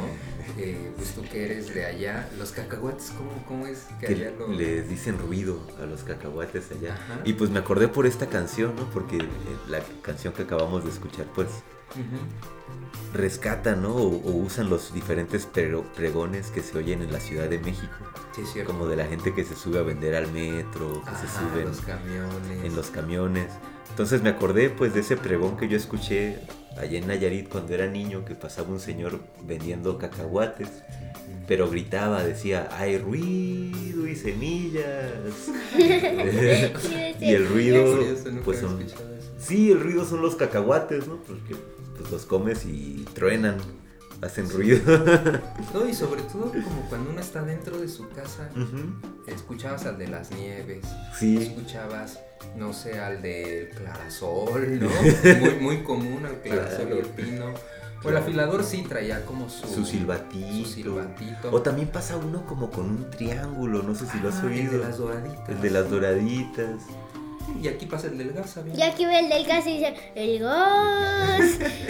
Eh, 0.57 0.91
pues 0.97 1.11
tú 1.13 1.21
que 1.31 1.45
eres 1.45 1.73
de 1.73 1.85
allá, 1.85 2.29
los 2.37 2.51
cacahuates, 2.51 3.11
¿cómo, 3.17 3.31
cómo 3.47 3.67
es 3.67 3.85
que 4.01 4.07
que 4.07 4.13
allá 4.15 4.31
lo...? 4.37 4.49
les 4.49 4.89
dicen 4.89 5.17
ruido 5.17 5.59
a 5.81 5.85
los 5.85 6.03
cacahuates 6.03 6.65
allá. 6.71 6.93
Ajá. 6.95 7.21
Y 7.23 7.33
pues 7.33 7.49
me 7.49 7.59
acordé 7.59 7.87
por 7.87 8.05
esta 8.05 8.27
canción, 8.27 8.75
¿no? 8.75 8.89
Porque 8.89 9.17
eh, 9.17 9.27
la 9.69 9.79
canción 10.01 10.33
que 10.33 10.41
acabamos 10.43 10.83
de 10.83 10.89
escuchar, 10.89 11.25
pues 11.33 11.47
Ujú. 11.95 13.17
rescata, 13.17 13.75
¿no? 13.75 13.95
O, 13.95 14.07
o 14.17 14.31
usan 14.37 14.69
los 14.69 14.93
diferentes 14.93 15.47
pregones 15.95 16.47
que 16.51 16.61
se 16.61 16.77
oyen 16.77 17.01
en 17.01 17.11
la 17.11 17.19
Ciudad 17.19 17.49
de 17.49 17.59
México. 17.59 17.93
Sí, 18.35 18.41
es 18.41 18.51
cierto. 18.53 18.71
Como 18.73 18.87
de 18.87 18.95
la 18.95 19.05
gente 19.05 19.33
que 19.33 19.43
se 19.43 19.55
sube 19.55 19.79
a 19.79 19.83
vender 19.83 20.15
al 20.15 20.31
metro, 20.31 21.01
que 21.03 21.11
se 21.11 21.25
Ajá, 21.27 21.49
suben 21.49 21.65
los 21.67 21.81
camiones. 21.81 22.63
en 22.65 22.75
los 22.75 22.89
camiones. 22.89 23.47
Entonces 23.89 24.21
me 24.21 24.29
acordé 24.29 24.69
pues 24.69 24.93
de 24.93 24.99
ese 25.01 25.17
pregón 25.17 25.57
que 25.57 25.67
yo 25.67 25.75
escuché 25.75 26.39
allá 26.79 26.97
en 26.99 27.07
Nayarit 27.07 27.49
cuando 27.49 27.73
era 27.73 27.87
niño, 27.87 28.25
que 28.25 28.35
pasaba 28.35 28.69
un 28.69 28.79
señor 28.79 29.19
vendiendo 29.43 29.97
cacahuates, 29.97 30.69
pero 31.47 31.69
gritaba, 31.69 32.23
decía, 32.23 32.69
hay 32.71 32.97
ruido 32.97 34.07
y 34.07 34.15
semillas. 34.15 35.11
y 37.19 37.33
el 37.33 37.47
ruido, 37.47 37.99
pues 38.45 38.59
son... 38.59 38.79
Sí, 39.39 39.71
el 39.71 39.79
ruido 39.79 40.05
son 40.05 40.21
los 40.21 40.35
cacahuates, 40.35 41.07
¿no? 41.07 41.17
Porque 41.23 41.55
pues 41.97 42.11
los 42.11 42.25
comes 42.25 42.65
y 42.65 43.05
truenan, 43.13 43.57
hacen 44.21 44.49
ruido. 44.49 44.79
No, 45.73 45.87
y 45.87 45.93
sobre 45.93 46.21
todo 46.23 46.51
como 46.51 46.85
cuando 46.89 47.11
uno 47.11 47.19
está 47.21 47.43
dentro 47.43 47.79
de 47.79 47.87
su 47.87 48.09
casa, 48.09 48.49
escuchabas 49.27 49.85
al 49.85 49.97
de 49.97 50.07
las 50.07 50.31
nieves, 50.31 50.85
Sí. 51.17 51.37
escuchabas, 51.37 52.19
no 52.55 52.73
sé, 52.73 52.99
al 52.99 53.21
del 53.21 53.69
clarasol, 53.69 54.79
¿no? 54.79 54.89
Muy, 55.39 55.55
muy 55.59 55.83
común 55.83 56.25
al 56.25 56.41
clarasol 56.41 56.89
y 56.95 56.99
el 56.99 57.05
pino. 57.05 57.53
O 58.03 58.09
el 58.09 58.15
afilador 58.17 58.63
sí 58.63 58.83
traía 58.87 59.25
como 59.25 59.49
su, 59.49 59.67
Su 59.67 59.85
silbatito. 59.85 60.47
su 60.53 60.65
silbatito. 60.65 61.51
O 61.51 61.61
también 61.61 61.89
pasa 61.89 62.15
uno 62.15 62.45
como 62.45 62.71
con 62.71 62.85
un 62.85 63.09
triángulo, 63.11 63.83
no 63.83 63.93
sé 63.93 64.05
si 64.05 64.19
lo 64.19 64.29
has 64.29 64.35
Ah, 64.35 64.41
el 64.47 64.53
oído. 64.53 64.71
de 64.71 64.77
las 64.79 64.97
doraditas. 64.97 65.49
El 65.49 65.61
de 65.61 65.69
las 65.69 65.89
doraditas. 65.89 66.81
Y 67.61 67.67
aquí 67.67 67.87
pasa 67.87 68.07
el 68.07 68.17
del 68.17 68.31
gas, 68.31 68.51
¿sabías? 68.51 68.77
Y 68.77 68.81
aquí 68.83 69.05
ve 69.05 69.19
el 69.19 69.27
del 69.27 69.45
gas 69.45 69.65
y 69.67 69.73
dice, 69.79 69.93
el 70.15 70.39
gas. 70.39 71.41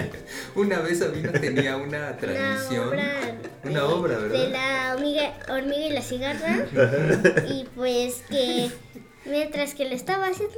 Una 0.56 0.80
vez 0.80 1.00
Sabina 1.00 1.32
tenía 1.34 1.76
una 1.78 1.86
Una 1.86 2.18
transmisión. 2.18 2.88
obra. 2.88 3.14
Una 3.66 3.86
obra, 3.86 4.18
De 4.20 4.28
¿verdad? 4.30 4.50
la 4.52 4.96
hormiga, 4.96 5.34
hormiga 5.50 5.86
y 5.86 5.90
la 5.92 6.02
cigarra. 6.02 6.66
y 7.50 7.66
pues 7.76 8.24
que 8.30 8.72
mientras 9.30 9.74
que 9.74 9.86
lo 9.86 9.96
estaba 9.96 10.28
haciendo, 10.28 10.56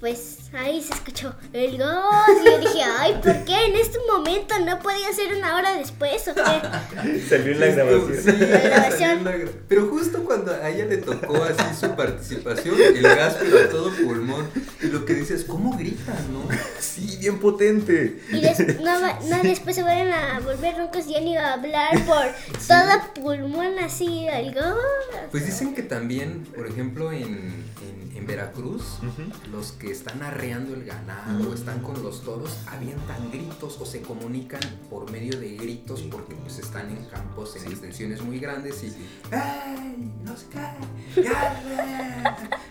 pues 0.00 0.38
ahí 0.52 0.82
se 0.82 0.92
escuchó 0.94 1.34
el 1.52 1.78
gas. 1.78 2.28
Y 2.42 2.44
yo 2.44 2.58
dije, 2.58 2.82
ay, 2.98 3.14
¿por 3.22 3.44
qué 3.44 3.66
en 3.66 3.76
este 3.76 3.98
momento 4.10 4.54
no 4.64 4.78
podía 4.80 5.12
ser 5.12 5.34
una 5.36 5.56
hora 5.56 5.74
después 5.76 6.26
o 6.28 6.34
qué? 6.34 7.20
Salió 7.28 7.52
en 7.52 7.60
la 7.60 7.66
Sí, 7.66 7.72
grabación. 7.72 8.22
sí, 8.24 8.46
La 8.46 8.58
grabación. 8.60 9.50
Pero 9.68 9.86
justo 9.88 10.24
cuando 10.24 10.52
a 10.52 10.68
ella 10.70 10.86
le 10.86 10.98
tocó 10.98 11.42
así 11.44 11.64
su 11.80 11.94
participación, 11.94 12.76
el 12.80 13.02
gas 13.02 13.36
pero 13.40 13.58
a 13.58 13.68
todo 13.68 13.90
pulmón. 13.94 14.48
Y 14.82 14.86
lo 14.86 15.04
que 15.04 15.14
dices, 15.14 15.44
¿cómo 15.44 15.76
gritan, 15.76 16.16
no? 16.32 16.48
Sí, 16.80 17.16
bien 17.18 17.38
potente. 17.40 18.20
Y 18.30 18.40
des- 18.40 18.80
no, 18.80 19.42
después 19.42 19.74
se 19.74 19.82
van 19.82 20.12
a 20.12 20.38
volver 20.40 20.76
roncos 20.76 21.06
y 21.08 21.14
ya 21.14 21.20
ni 21.20 21.34
va 21.36 21.46
a 21.48 21.52
hablar 21.54 22.04
por 22.06 22.24
todo 22.68 23.14
pulmón 23.14 23.78
así, 23.80 24.26
el 24.28 24.52
gas. 24.54 24.74
Pues 25.32 25.44
dicen 25.46 25.74
que 25.74 25.82
también, 25.82 26.44
por 26.54 26.66
ejemplo, 26.68 27.10
en, 27.10 27.64
en- 27.84 28.16
en 28.16 28.26
Veracruz, 28.26 28.98
los 29.52 29.72
que 29.72 29.90
están 29.90 30.22
arreando 30.22 30.74
el 30.74 30.84
ganado 30.84 31.50
o 31.50 31.54
están 31.54 31.80
con 31.80 32.02
los 32.02 32.22
toros 32.22 32.56
avientan 32.66 33.30
gritos 33.30 33.78
o 33.80 33.86
se 33.86 34.00
comunican 34.02 34.60
por 34.90 35.10
medio 35.10 35.38
de 35.38 35.56
gritos 35.56 36.00
porque 36.10 36.34
pues 36.34 36.58
están 36.58 36.90
en 36.90 37.04
campos 37.06 37.56
en 37.56 37.70
extensiones 37.70 38.22
muy 38.22 38.38
grandes 38.38 38.82
y 38.84 38.86
¡Ey! 38.86 40.12
¡No 40.24 40.36
se 40.36 40.46
cae! 40.48 40.76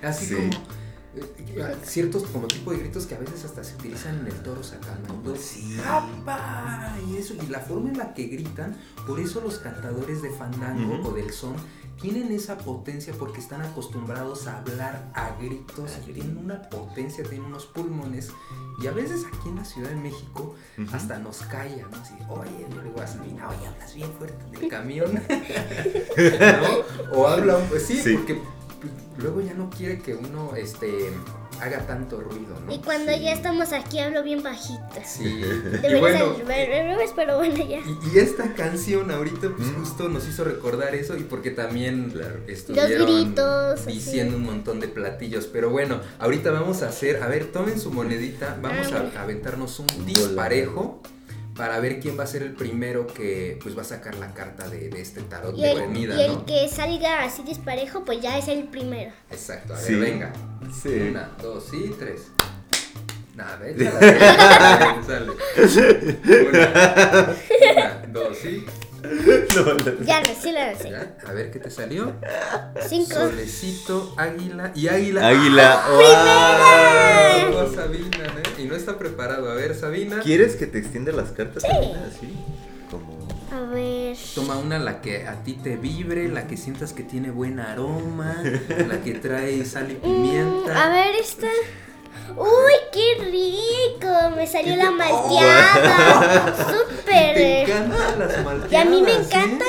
Así 0.02 0.26
Sí. 0.28 0.36
como 0.36 0.83
ciertos 1.84 2.24
como 2.24 2.48
tipo 2.48 2.72
de 2.72 2.78
gritos 2.80 3.06
que 3.06 3.16
a 3.16 3.20
veces 3.20 3.46
hasta 3.46 3.64
se 3.64 3.76
utilizan 3.76 4.20
en 4.20 4.28
el 4.28 4.34
toro 4.42 4.64
sacando 4.64 5.36
Sí. 5.36 5.78
¡Apa! 5.88 6.96
y 7.08 7.18
eso 7.18 7.34
y 7.36 7.48
la 7.48 7.60
forma 7.60 7.90
en 7.90 7.98
la 7.98 8.14
que 8.14 8.26
gritan 8.26 8.76
por 9.06 9.20
eso 9.20 9.42
los 9.42 9.60
cantadores 9.60 10.22
de 10.22 10.30
fandango 10.32 11.08
o 11.08 11.12
del 11.14 11.32
son 11.32 11.56
tienen 12.02 12.32
esa 12.32 12.58
potencia 12.58 13.14
porque 13.18 13.40
están 13.40 13.62
acostumbrados 13.62 14.48
a 14.48 14.58
hablar 14.60 15.12
a 15.14 15.36
gritos 15.40 15.92
A 15.96 16.10
y 16.10 16.14
tienen 16.14 16.38
una 16.38 16.62
potencia 16.64 17.24
tienen 17.24 17.46
unos 17.48 17.66
pulmones 17.68 18.32
y 18.82 18.88
a 18.88 18.92
veces 18.92 19.24
aquí 19.26 19.50
en 19.50 19.56
la 19.58 19.66
Ciudad 19.66 19.90
de 19.90 19.96
México 19.96 20.56
hasta 20.92 21.20
nos 21.20 21.38
callan 21.44 21.90
¿no? 21.92 21.98
así 22.02 22.16
oye 22.30 22.66
yo 22.70 22.76
le 22.82 22.90
digo 22.90 23.00
a 23.02 23.08
Sabina 23.08 23.48
oye 23.50 23.68
hablas 23.68 23.94
bien 23.94 24.10
fuerte 24.18 24.44
del 24.60 24.68
camión 24.70 25.14
¿no? 27.12 27.18
o 27.20 27.28
habla 27.28 27.58
un- 27.58 27.68
pues 27.68 27.84
sí, 27.86 28.02
Sí. 28.02 28.16
porque 28.16 28.42
luego 29.18 29.42
ya 29.42 29.54
no 29.54 29.70
quiere 29.70 30.00
que 30.00 30.14
uno 30.16 30.56
este 30.56 31.12
haga 31.62 31.86
tanto 31.86 32.20
ruido 32.20 32.60
¿no? 32.66 32.74
Y 32.74 32.80
cuando 32.80 33.12
ya 33.16 33.32
estamos 33.32 33.72
aquí 33.74 34.00
hablo 34.00 34.24
bien 34.24 34.42
bajito. 34.44 34.82
Sí, 35.06 35.24
y 35.84 36.00
bueno, 36.00 36.36
pero 37.16 37.38
bueno, 37.38 37.56
ya. 37.58 37.78
y, 37.78 38.16
y 38.16 38.20
esta 38.20 38.54
canción 38.54 39.12
ahorita 39.12 39.50
pues 39.56 39.70
Mm. 39.70 39.80
justo 39.80 40.10
nos 40.10 40.28
hizo 40.28 40.44
recordar 40.44 40.96
eso 40.96 41.16
y 41.16 41.24
porque 41.24 41.52
también 41.52 42.10
Claro. 42.12 42.40
estuvieron 42.48 43.06
gritos, 43.06 43.82
así. 43.82 43.92
diciendo 43.94 44.36
un 44.38 44.44
montón 44.44 44.80
de 44.80 44.88
platillos. 44.88 45.46
Pero 45.46 45.70
bueno, 45.70 46.00
ahorita 46.20 46.52
vamos 46.52 46.82
a 46.82 46.90
hacer, 46.90 47.22
a 47.24 47.28
ver, 47.28 47.46
tomen 47.52 47.80
su 47.80 47.92
monedita, 47.92 48.58
vamos 48.62 48.92
Ah, 48.92 49.12
a, 49.16 49.20
a 49.20 49.24
aventarnos 49.24 49.80
un 49.80 49.88
disparejo 50.06 51.02
para 51.56 51.80
ver 51.80 52.00
quién 52.00 52.18
va 52.18 52.24
a 52.24 52.28
ser 52.28 52.42
el 52.44 52.54
primero 52.54 53.06
que 53.08 53.60
pues 53.62 53.78
va 53.78 53.82
a 53.82 53.86
sacar 53.86 54.16
la 54.16 54.34
carta 54.34 54.68
de, 54.70 54.90
de 54.90 55.02
este 55.02 55.22
tarot 55.22 55.56
Y 55.58 55.62
de 55.62 55.72
el, 55.72 55.80
comida, 55.82 56.16
y 56.16 56.22
el 56.26 56.32
¿no? 56.34 56.46
que 56.46 56.68
salga 56.68 57.24
así 57.24 57.44
disparejo, 57.44 58.04
pues 58.06 58.22
ya 58.22 58.38
es 58.38 58.48
el 58.48 58.64
primero. 58.64 59.12
Exacto, 59.30 59.74
a 59.74 59.78
ver, 59.78 59.86
Sí. 59.86 59.96
venga. 59.96 60.34
Sí. 60.82 60.90
Una, 61.10 61.30
dos 61.42 61.66
y 61.74 61.90
tres. 62.00 62.22
Nada, 63.36 63.60
échala, 63.68 65.02
sale. 65.06 65.32
Una, 66.50 67.36
una, 67.72 68.04
dos 68.12 68.46
y 68.46 68.64
No, 69.56 69.74
no. 69.74 70.04
Ya, 70.06 70.24
sí 70.26 70.52
la 70.52 70.74
sé. 70.76 70.90
ya. 70.90 71.16
A 71.28 71.34
ver 71.34 71.52
qué 71.52 71.60
te 71.60 71.70
salió. 71.70 72.14
Cinco. 72.88 73.14
Solecito, 73.14 74.14
águila 74.18 74.72
y 74.74 74.88
águila. 74.88 75.28
Águila. 75.28 75.84
¡Ah! 75.86 77.50
¡Wow! 77.52 77.60
Oh, 77.64 77.74
Sabina, 77.74 78.18
¿eh? 78.26 78.62
Y 78.62 78.66
no 78.66 78.76
está 78.76 78.98
preparado. 78.98 79.52
A 79.52 79.56
ver, 79.56 79.76
Sabina. 79.76 80.20
¿Quieres 80.22 80.56
que 80.56 80.66
te 80.68 80.80
extienda 80.80 81.12
las 81.12 81.32
cartas? 81.32 81.62
Sabina? 81.64 82.08
Así. 82.08 82.34
Como. 82.90 83.28
A 83.52 83.62
ver. 83.72 84.18
Toma 84.34 84.58
una 84.58 84.80
la 84.80 85.02
que 85.02 85.28
a 85.28 85.44
ti 85.44 85.54
te 85.54 85.76
vibre, 85.78 86.28
la 86.30 86.48
que 86.48 86.58
sientas 86.58 86.94
que 86.94 87.04
tiene 87.04 87.30
buen 87.30 87.60
aroma, 87.60 88.38
la 88.88 89.02
que 89.02 89.14
trae 89.14 89.64
sal 89.66 89.92
y 89.92 89.96
Mm, 89.96 90.02
pimienta. 90.02 90.84
a 90.86 90.90
ver 90.90 91.16
esta. 91.16 91.48
¡Uy, 92.36 92.74
qué 92.92 93.24
rico! 93.26 94.36
Me 94.36 94.48
salió 94.48 94.76
la 94.76 94.86
te- 94.86 94.92
malteada. 94.92 96.46
¿Te 96.56 96.64
¡Súper! 96.64 97.38
encantan 97.38 98.20
las 98.20 98.44
malteadas? 98.44 98.72
Y 98.72 98.76
a 98.76 98.86
mí 98.86 99.02
me 99.02 99.12
¿sí? 99.12 99.18
encantan, 99.26 99.68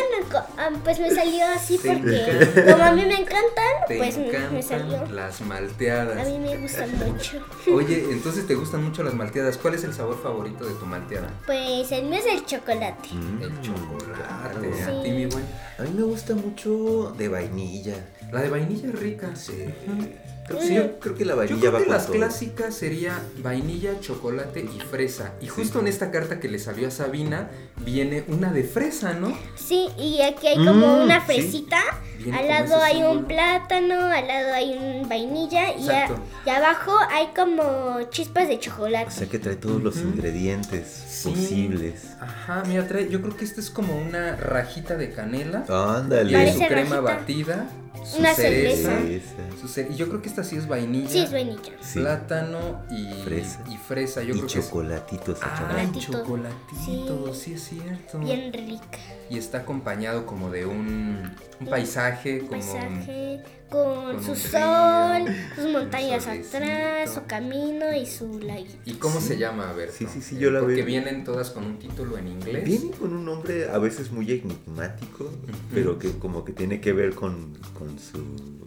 ah, 0.57 0.71
pues 0.83 0.99
me 1.01 1.11
salió 1.11 1.45
así 1.55 1.79
Te 1.79 1.89
porque 1.89 2.65
como 2.73 2.85
a 2.85 2.93
mí 2.93 3.03
me 3.03 3.15
encantan, 3.21 3.65
Te 3.87 3.97
pues 3.99 4.17
me, 4.17 4.29
encantan 4.29 4.55
me 4.55 4.63
salió. 4.63 5.07
las 5.11 5.41
A 5.41 5.45
malteadas. 5.45 6.29
mí 6.29 6.39
me 6.39 6.57
gustan 6.57 6.91
mucho. 6.99 7.39
Oye, 7.75 8.07
entonces 8.11 8.47
te 8.47 8.55
gustan 8.55 8.85
mucho 8.85 9.03
las 9.03 9.15
malteadas. 9.15 9.59
¿Cuál 9.59 9.75
es 9.75 9.85
el 9.85 9.93
sabor 9.93 10.21
favorito 10.23 10.65
de 10.65 10.75
tu 10.75 10.87
malteada? 10.87 11.29
Pues 11.47 11.91
el 11.93 12.05
mío 12.05 12.19
es 12.21 12.27
el 12.27 12.47
chocolate. 12.47 13.09
mm, 13.13 13.43
El 13.43 13.61
chocolate. 13.61 14.23
claro. 14.81 14.99
A 14.99 15.03
ti, 15.03 15.11
mi 15.11 15.27
buen. 15.27 15.45
A 15.79 15.83
mí 15.83 15.91
me 15.95 16.03
gusta 16.05 16.35
mucho 16.35 17.13
de 17.19 17.29
vainilla. 17.29 17.95
La 18.33 18.41
de 18.43 18.49
vainilla 18.49 18.89
es 18.89 18.99
rica. 18.99 19.35
Sí. 19.37 19.65
Creo, 20.47 20.61
sí, 20.61 20.75
yo 20.75 20.99
creo 21.01 21.15
que 21.15 21.25
la 21.25 21.33
Yo 21.33 21.37
vainilla 21.39 21.61
creo 21.61 21.73
va 21.73 21.79
que 21.79 21.85
con 21.85 21.95
las 21.95 22.07
todo. 22.07 22.17
clásicas 22.17 22.75
sería 22.75 23.19
vainilla, 23.39 23.99
chocolate 24.01 24.61
y 24.61 24.81
fresa. 24.81 25.33
Y 25.41 25.47
justo 25.49 25.81
en 25.81 25.87
esta 25.87 26.11
carta 26.11 26.39
que 26.41 26.49
le 26.49 26.59
salió 26.59 26.89
a 26.89 26.91
Sabina 26.91 27.49
viene 27.79 28.25
una 28.29 28.53
de 28.53 28.63
fresa, 28.65 29.15
¿no? 29.15 29.37
Sí, 29.57 29.89
y 29.99 30.21
aquí 30.21 30.47
hay 30.49 30.57
como 30.57 30.99
Mm, 30.99 31.03
una 31.05 31.21
sí. 31.21 31.27
fresita. 31.33 31.81
Viene 32.19 32.39
al 32.39 32.49
lado 32.49 32.83
hay 32.83 33.03
un 33.03 33.25
plátano, 33.25 33.95
al 34.07 34.27
lado 34.27 34.55
hay 34.55 34.73
un 34.79 35.09
vainilla 35.09 35.75
y, 35.77 35.89
a- 35.89 36.09
y 36.47 36.49
abajo 36.51 36.93
hay 37.11 37.29
como 37.35 38.03
chispas 38.11 38.49
de 38.49 38.59
chocolate. 38.59 39.09
O 39.09 39.11
sea 39.11 39.27
que 39.29 39.39
trae 39.39 39.57
todos 39.57 39.83
los 39.83 39.97
ingredientes 39.97 40.87
Sí. 41.09 41.31
posibles. 41.31 42.03
Ajá, 42.21 42.63
mira, 42.67 42.87
trae, 42.87 43.09
yo 43.09 43.21
creo 43.23 43.37
que 43.37 43.45
esta 43.45 43.61
es 43.61 43.71
como 43.71 43.97
una 43.97 44.37
rajita 44.37 44.97
de 44.97 45.11
canela. 45.11 45.65
Ándale. 45.69 46.29
Tiene 46.29 46.53
su 46.53 46.59
crema 46.67 46.97
rajita. 47.01 47.01
batida, 47.01 47.67
su 48.05 48.19
Una 48.19 48.35
cereza. 48.35 48.91
cerveza. 48.99 49.33
Esa. 49.49 49.61
su 49.61 49.69
ce- 49.69 49.89
y 49.91 49.95
yo 49.95 50.09
creo 50.09 50.21
que 50.23 50.29
esta 50.29 50.43
sí 50.45 50.57
es 50.57 50.67
vainilla. 50.67 51.09
Sí, 51.09 51.19
es 51.21 51.33
vainilla. 51.33 51.73
Sí. 51.81 52.01
Plátano 52.01 52.83
y 52.91 53.13
Fresa. 53.25 53.65
y 53.71 53.77
fresa. 53.77 54.23
Yo 54.23 54.35
y 54.35 54.39
creo 54.39 54.47
que 54.47 54.59
es- 54.59 54.65
chocolatitos 54.67 55.43
a 55.43 55.47
Ay, 55.77 55.91
Chocolatito. 55.93 56.13
chocolatito, 56.13 57.35
sí. 57.35 57.53
es 57.55 57.63
cierto. 57.65 58.19
Bien 58.19 58.53
rica. 58.53 58.99
Y 59.31 59.39
está 59.39 59.59
acompañado 59.59 60.27
como 60.27 60.51
de 60.51 60.67
un, 60.67 61.33
un 61.61 61.67
paisaje 61.67 62.41
paisaje 62.41 62.41
como... 62.41 62.51
paisaje 62.51 63.43
con, 63.71 64.15
con 64.15 64.23
su 64.25 64.35
sol, 64.37 65.27
río, 65.27 65.35
sus 65.57 65.71
montañas 65.73 66.27
atrás, 66.27 67.13
su 67.15 67.25
camino 67.27 67.95
y 67.95 68.07
su 68.07 68.39
laguito. 68.41 68.77
¿Y 68.85 68.95
cómo 68.95 69.21
se 69.21 69.37
llama? 69.39 69.71
A 69.71 69.73
ver. 69.73 69.91
Sí, 69.91 70.07
sí, 70.13 70.21
sí, 70.23 70.39
yo 70.39 70.51
la 70.51 70.61
Porque 70.61 70.77
veo. 70.77 70.87
vienen 70.87 71.25
todas 71.25 71.51
con 71.51 71.65
un 71.65 71.79
título 71.79 72.17
en 72.19 72.29
inglés. 72.29 72.65
Viene 72.65 72.91
con 72.93 73.13
un 73.15 73.25
nombre 73.25 73.69
a 73.69 73.79
veces 73.79 74.13
muy 74.13 74.31
enigmático, 74.31 75.31
pero 75.73 75.99
que 75.99 76.11
como 76.19 76.45
que 76.45 76.53
tiene 76.53 76.81
que 76.81 76.93
ver 76.93 77.15
con, 77.15 77.55
con 77.79 77.99
su 77.99 78.65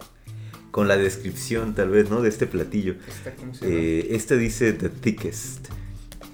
con 0.71 0.87
la 0.87 0.97
descripción 0.97 1.73
tal 1.73 1.89
vez, 1.89 2.09
¿no? 2.09 2.21
De 2.21 2.29
este 2.29 2.45
platillo. 2.45 2.95
¿Esta 3.07 3.33
cómo 3.35 3.53
se 3.53 3.65
llama? 3.65 3.79
Eh, 3.79 4.07
este 4.11 4.37
dice 4.37 4.73
the 4.73 4.89
thickest, 4.89 5.69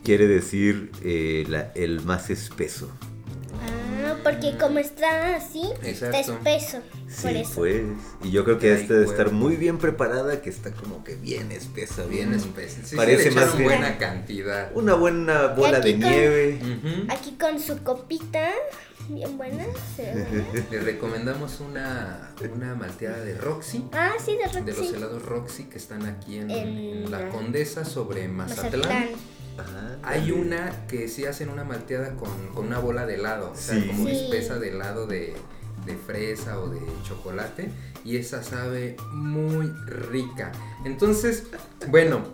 quiere 0.03 0.27
decir 0.27 0.91
eh, 1.03 1.45
la- 1.47 1.71
el 1.75 2.01
más 2.01 2.29
espeso. 2.29 2.91
Porque 4.23 4.57
como 4.57 4.79
está 4.79 5.35
así, 5.35 5.63
está 5.81 6.09
Exacto. 6.19 6.33
espeso. 6.33 6.79
por 7.21 7.31
Sí, 7.31 7.37
eso. 7.37 7.51
pues. 7.55 7.81
Y 8.23 8.31
yo 8.31 8.43
creo 8.43 8.57
que 8.57 8.69
Trae 8.71 8.81
esta 8.81 8.93
debe 8.95 9.05
estar 9.05 9.31
muy 9.31 9.55
bien 9.55 9.77
preparada, 9.77 10.41
que 10.41 10.49
está 10.49 10.71
como 10.71 11.03
que 11.03 11.15
bien 11.15 11.51
espesa, 11.51 12.05
bien 12.05 12.29
Bien 12.29 12.39
espesa. 12.39 12.79
Sí, 12.83 12.95
Parece 12.95 13.29
sí, 13.29 13.35
más 13.35 13.55
bien 13.57 13.69
buena 13.69 13.97
cantidad. 13.97 14.71
una 14.73 14.93
buena 14.95 15.47
bola 15.47 15.79
de 15.79 15.91
con- 15.91 15.99
nieve. 16.09 16.59
Aquí 17.09 17.37
con 17.39 17.59
su 17.59 17.83
copita, 17.83 18.49
bien 19.09 19.37
buena. 19.37 19.65
Le 20.71 20.79
recomendamos 20.79 21.59
una, 21.59 22.31
una 22.55 22.73
malteada 22.75 23.19
de 23.19 23.37
Roxy. 23.37 23.85
Ah, 23.91 24.13
sí, 24.23 24.31
de 24.37 24.61
De 24.61 24.71
los 24.71 24.77
Roxy. 24.79 24.95
helados 24.95 25.23
Roxy 25.23 25.63
que 25.65 25.77
están 25.77 26.05
aquí 26.05 26.37
en, 26.37 26.49
En 26.49 26.67
en 26.67 27.11
la 27.11 27.19
la- 27.19 27.29
Condesa 27.29 27.85
sobre 27.85 28.27
Mazatlán. 28.27 28.71
Mazatlán. 28.81 29.09
Ajá, 29.57 29.97
Hay 30.03 30.31
una 30.31 30.87
que 30.87 31.07
sí 31.07 31.25
hacen 31.25 31.49
una 31.49 31.63
malteada 31.63 32.15
con, 32.15 32.29
con 32.53 32.65
una 32.67 32.79
bola 32.79 33.05
de 33.05 33.15
helado, 33.15 33.51
o 33.51 33.55
sea, 33.55 33.75
Sí. 33.79 33.87
como 33.87 34.05
Sí. 34.07 34.11
espesa 34.15 34.59
de 34.59 34.69
helado 34.69 35.05
de, 35.07 35.33
de 35.85 35.95
fresa 35.97 36.59
o 36.59 36.69
de 36.69 36.79
chocolate, 37.03 37.69
y 38.05 38.17
esa 38.17 38.41
sabe 38.43 38.95
muy 39.13 39.67
rica. 39.85 40.51
Entonces, 40.85 41.43
bueno, 41.89 42.33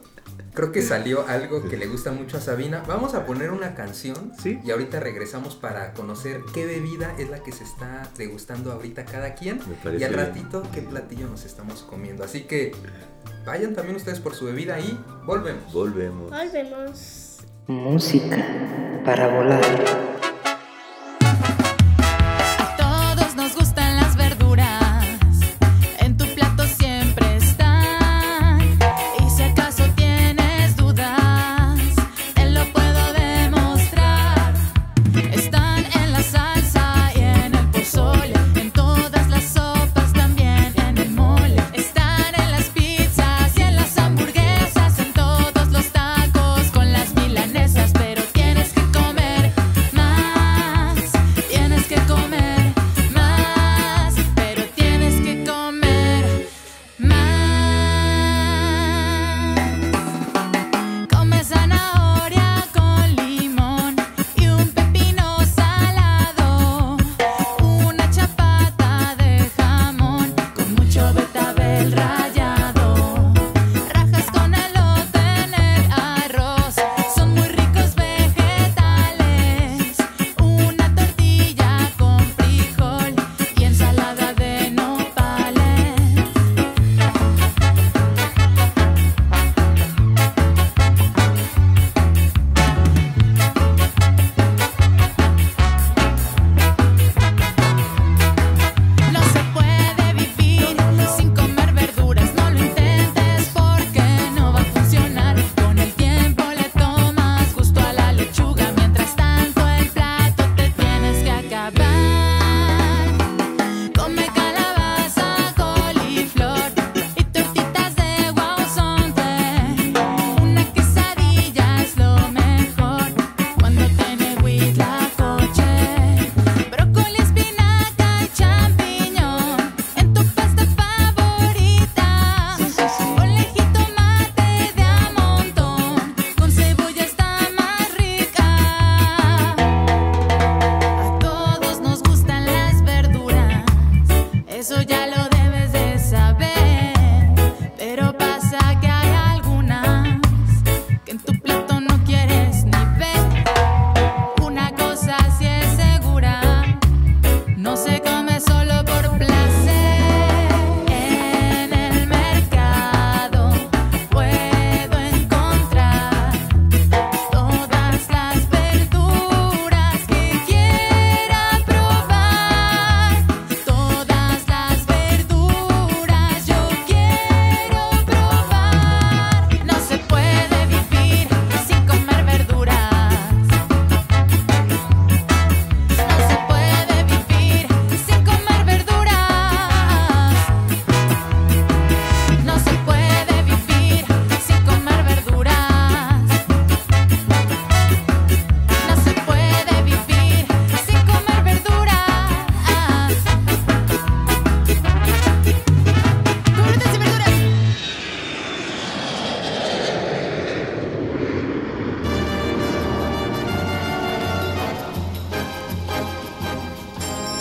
creo 0.54 0.72
que 0.72 0.82
salió 0.82 1.28
algo 1.28 1.64
que 1.68 1.78
le 1.78 1.88
gusta 1.88 2.12
mucho 2.12 2.38
a 2.38 2.42
Sabina. 2.42 2.84
Vamos 2.88 3.14
a 3.14 3.26
poner 3.26 3.52
una 3.52 3.76
canción 3.76 4.32
Sí. 4.42 4.60
y 4.64 4.72
ahorita 4.72 5.00
regresamos 5.00 5.56
para 5.56 5.94
conocer 5.94 6.42
qué 6.54 6.66
bebida 6.66 7.14
es 7.18 7.30
la 7.30 7.40
que 7.44 7.52
se 7.52 7.64
está 7.64 8.10
degustando 8.18 8.72
ahorita 8.72 9.06
cada 9.06 9.36
quien 9.36 9.60
y 9.86 9.88
al 9.88 9.98
bien. 9.98 10.14
ratito 10.14 10.64
qué 10.74 10.82
platillo 10.82 11.28
nos 11.28 11.46
estamos 11.46 11.84
comiendo. 11.84 12.24
Así 12.24 12.42
que 12.42 12.72
vayan 13.46 13.74
también 13.76 13.96
ustedes 13.96 14.20
por 14.20 14.34
su 14.36 14.46
bebida 14.46 14.80
y 14.80 14.98
volvemos. 15.26 15.72
Volvemos. 15.74 16.30
Volvemos. 16.30 17.38
Música 17.68 18.38
para 19.06 19.28
volar. 19.28 20.09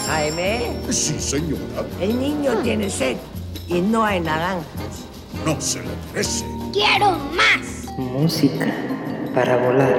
Jaime, 0.09 0.73
Sí, 0.89 1.21
señora. 1.21 1.85
el 2.01 2.19
niño 2.19 2.63
tiene 2.63 2.89
sed 2.89 3.19
y 3.69 3.83
no 3.83 4.05
hay 4.05 4.21
naranjas. 4.21 5.05
No 5.45 5.61
se 5.61 5.81
lo 5.81 5.91
merece. 6.11 6.47
¡Quiero 6.73 7.11
más! 7.37 7.85
Música 7.99 8.75
para 9.35 9.59
volar. 9.59 9.99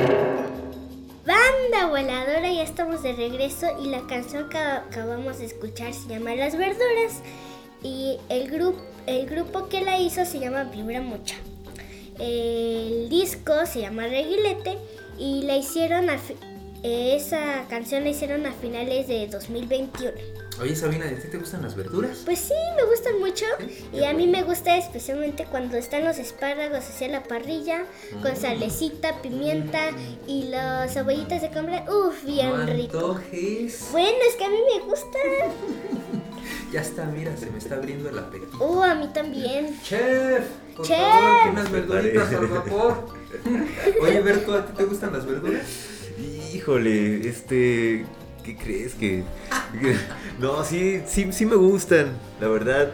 Van 1.28 1.38
onda 1.65 1.88
voladora? 1.89 2.52
Ya 2.52 2.63
estamos 2.63 3.04
de 3.04 3.13
regreso 3.13 3.67
y 3.84 3.89
la 3.89 4.02
canción 4.08 4.50
que 4.50 4.58
acabamos 4.58 5.38
de 5.38 5.45
escuchar 5.45 5.93
se 5.93 6.08
llama 6.08 6.34
Las 6.34 6.58
Verduras 6.58 7.22
y 7.84 8.17
el, 8.30 8.50
grupo 8.50 8.82
el 9.06 9.28
grupo 9.28 9.69
que 9.69 9.82
la 9.82 10.00
hizo 10.00 10.26
se 10.26 10.39
llama 10.39 10.63
Vibra 10.63 11.02
Mucha. 11.02 11.36
El 12.17 13.10
disco 13.10 13.54
se 13.67 13.82
llama 13.82 14.08
Reguilete 14.08 14.80
y 15.19 15.43
la 15.43 15.56
hicieron 15.56 16.10
a 16.10 16.17
esa 16.84 17.65
canción 17.70 18.04
la 18.04 18.10
hicieron 18.12 18.46
a 18.46 18.54
finales 18.54 19.08
de 19.08 19.28
2021. 19.28 20.12
Oye, 20.62 20.76
Sabina, 20.76 21.06
¿a 21.06 21.10
ti 21.10 21.28
te 21.32 21.38
gustan 21.38 21.62
las 21.62 21.76
verduras? 21.76 22.22
Pues 22.26 22.39
sí, 22.39 22.54
me 22.76 22.84
gustan 22.84 23.18
mucho 23.20 23.46
Sí, 23.60 23.86
y 23.94 24.04
a 24.04 24.13
mí 24.13 24.28
me 24.28 24.44
gusta 24.44 24.78
especialmente 24.78 25.46
cuando 25.50 25.78
están 25.78 26.04
los 26.04 26.18
espárragos 26.18 26.80
hacia 26.80 27.08
la 27.08 27.24
parrilla 27.24 27.84
con 28.22 28.36
salecita, 28.36 29.22
pimienta 29.22 29.92
y 30.28 30.44
las 30.50 30.94
cebollitas 30.94 31.42
de 31.42 31.50
compra. 31.52 31.86
Uf, 31.89 32.26
bien 32.26 32.50
no 32.50 32.65
rico. 32.65 32.98
antojes. 32.98 33.88
Bueno, 33.92 34.18
es 34.28 34.36
que 34.36 34.44
a 34.46 34.50
mí 34.50 34.58
me 34.78 34.84
gusta. 34.86 35.18
Ya 36.72 36.82
está, 36.82 37.04
mira, 37.06 37.36
se 37.36 37.50
me 37.50 37.58
está 37.58 37.76
abriendo 37.76 38.10
el 38.10 38.20
apetito. 38.20 38.58
Uh, 38.63 38.84
a 38.84 38.94
mí 38.94 39.08
también. 39.12 39.76
Chef, 39.82 40.46
por 40.76 40.86
Chef. 40.86 41.00
favor, 41.00 41.44
que 41.44 41.50
unas 41.50 41.72
verduritas 41.72 42.30
al 42.34 42.46
vapor. 42.48 43.06
Oye, 44.02 44.22
Berto, 44.22 44.54
¿a 44.54 44.65
ti 44.68 44.74
te 44.78 44.84
gustan 44.86 45.13
las 45.13 45.26
verduras? 45.26 45.63
Híjole, 46.54 47.28
este. 47.28 48.06
¿Qué 48.44 48.56
crees 48.56 48.94
que.? 48.96 49.24
No, 50.40 50.64
sí, 50.64 51.02
sí, 51.06 51.28
sí 51.32 51.46
me 51.46 51.56
gustan. 51.56 52.18
La 52.40 52.48
verdad, 52.48 52.94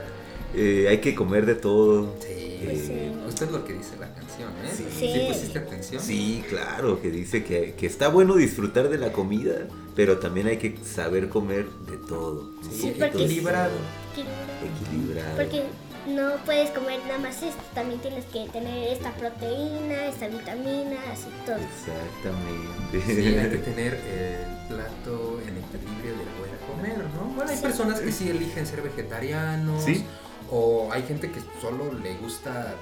eh, 0.55 0.87
hay 0.89 0.97
que 0.99 1.13
comer 1.13 1.45
de 1.45 1.55
todo. 1.55 2.15
Sí. 2.19 2.59
Pues 2.63 2.79
sí. 2.85 2.91
Eh, 2.91 3.11
Usted 3.27 3.45
es 3.47 3.51
lo 3.51 3.63
que 3.65 3.73
dice 3.73 3.91
la 3.99 4.11
canción, 4.13 4.49
¿eh? 4.63 4.71
Sí. 4.75 4.85
Sí. 4.97 5.25
pusiste 5.27 5.59
atención? 5.59 6.01
Sí, 6.01 6.43
claro, 6.49 7.01
que 7.01 7.11
dice 7.11 7.43
que, 7.43 7.73
que 7.77 7.85
está 7.85 8.07
bueno 8.07 8.35
disfrutar 8.35 8.89
de 8.89 8.97
la 8.97 9.11
comida, 9.11 9.67
pero 9.95 10.17
también 10.19 10.47
hay 10.47 10.57
que 10.57 10.75
saber 10.83 11.29
comer 11.29 11.67
de 11.89 11.97
todo. 11.97 12.51
Sí, 12.63 12.81
Sí, 12.81 12.93
porque- 12.97 13.05
equilibrado. 13.23 13.73
Equilibrado. 14.15 15.35
Porque 15.37 15.63
no 16.07 16.35
puedes 16.45 16.69
comer 16.71 16.99
nada 17.07 17.19
más 17.19 17.41
esto, 17.43 17.61
también 17.73 17.99
tienes 17.99 18.25
que 18.25 18.47
tener 18.49 18.91
esta 18.93 19.11
proteína, 19.11 20.05
esta 20.07 20.27
vitamina, 20.27 20.97
así 21.11 21.27
todo. 21.45 21.57
Exactamente. 21.57 23.01
Sí, 23.05 23.37
hay 23.37 23.49
que 23.49 23.57
tener 23.69 23.93
el 23.95 24.67
plato 24.67 25.39
en 25.41 25.57
equilibrio 25.57 26.11
de 26.17 26.25
la 26.25 26.31
buena 26.39 26.57
comer, 26.67 26.97
¿no? 27.15 27.25
Bueno, 27.35 27.51
hay 27.51 27.57
Sí. 27.57 27.63
personas 27.63 27.99
que 27.99 28.11
sí 28.11 28.29
eligen 28.29 28.65
ser 28.67 28.81
vegetarianos. 28.81 29.83
Sí. 29.83 30.05
O 30.51 30.89
hay 30.91 31.03
gente 31.03 31.31
que 31.31 31.39
solo 31.61 31.91
le 31.93 32.15
gusta 32.17 32.75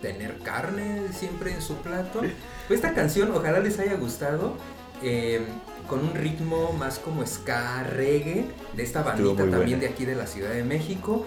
tener 0.00 0.38
carne 0.38 1.02
siempre 1.12 1.52
en 1.52 1.62
su 1.62 1.76
plato. 1.76 2.20
Pues 2.20 2.32
esta 2.70 2.94
canción 2.94 3.30
ojalá 3.32 3.60
les 3.60 3.78
haya 3.78 3.94
gustado. 3.94 4.56
eh, 5.04 5.40
con 5.88 5.98
un 5.98 6.14
ritmo 6.14 6.72
más 6.74 7.00
como 7.00 7.26
ska, 7.26 7.82
reggae, 7.82 8.44
de 8.74 8.82
esta 8.84 9.02
bandita 9.02 9.34
también 9.42 9.50
buena. 9.60 9.78
de 9.78 9.86
aquí 9.88 10.04
de 10.04 10.14
la 10.14 10.28
Ciudad 10.28 10.50
de 10.50 10.62
México. 10.62 11.26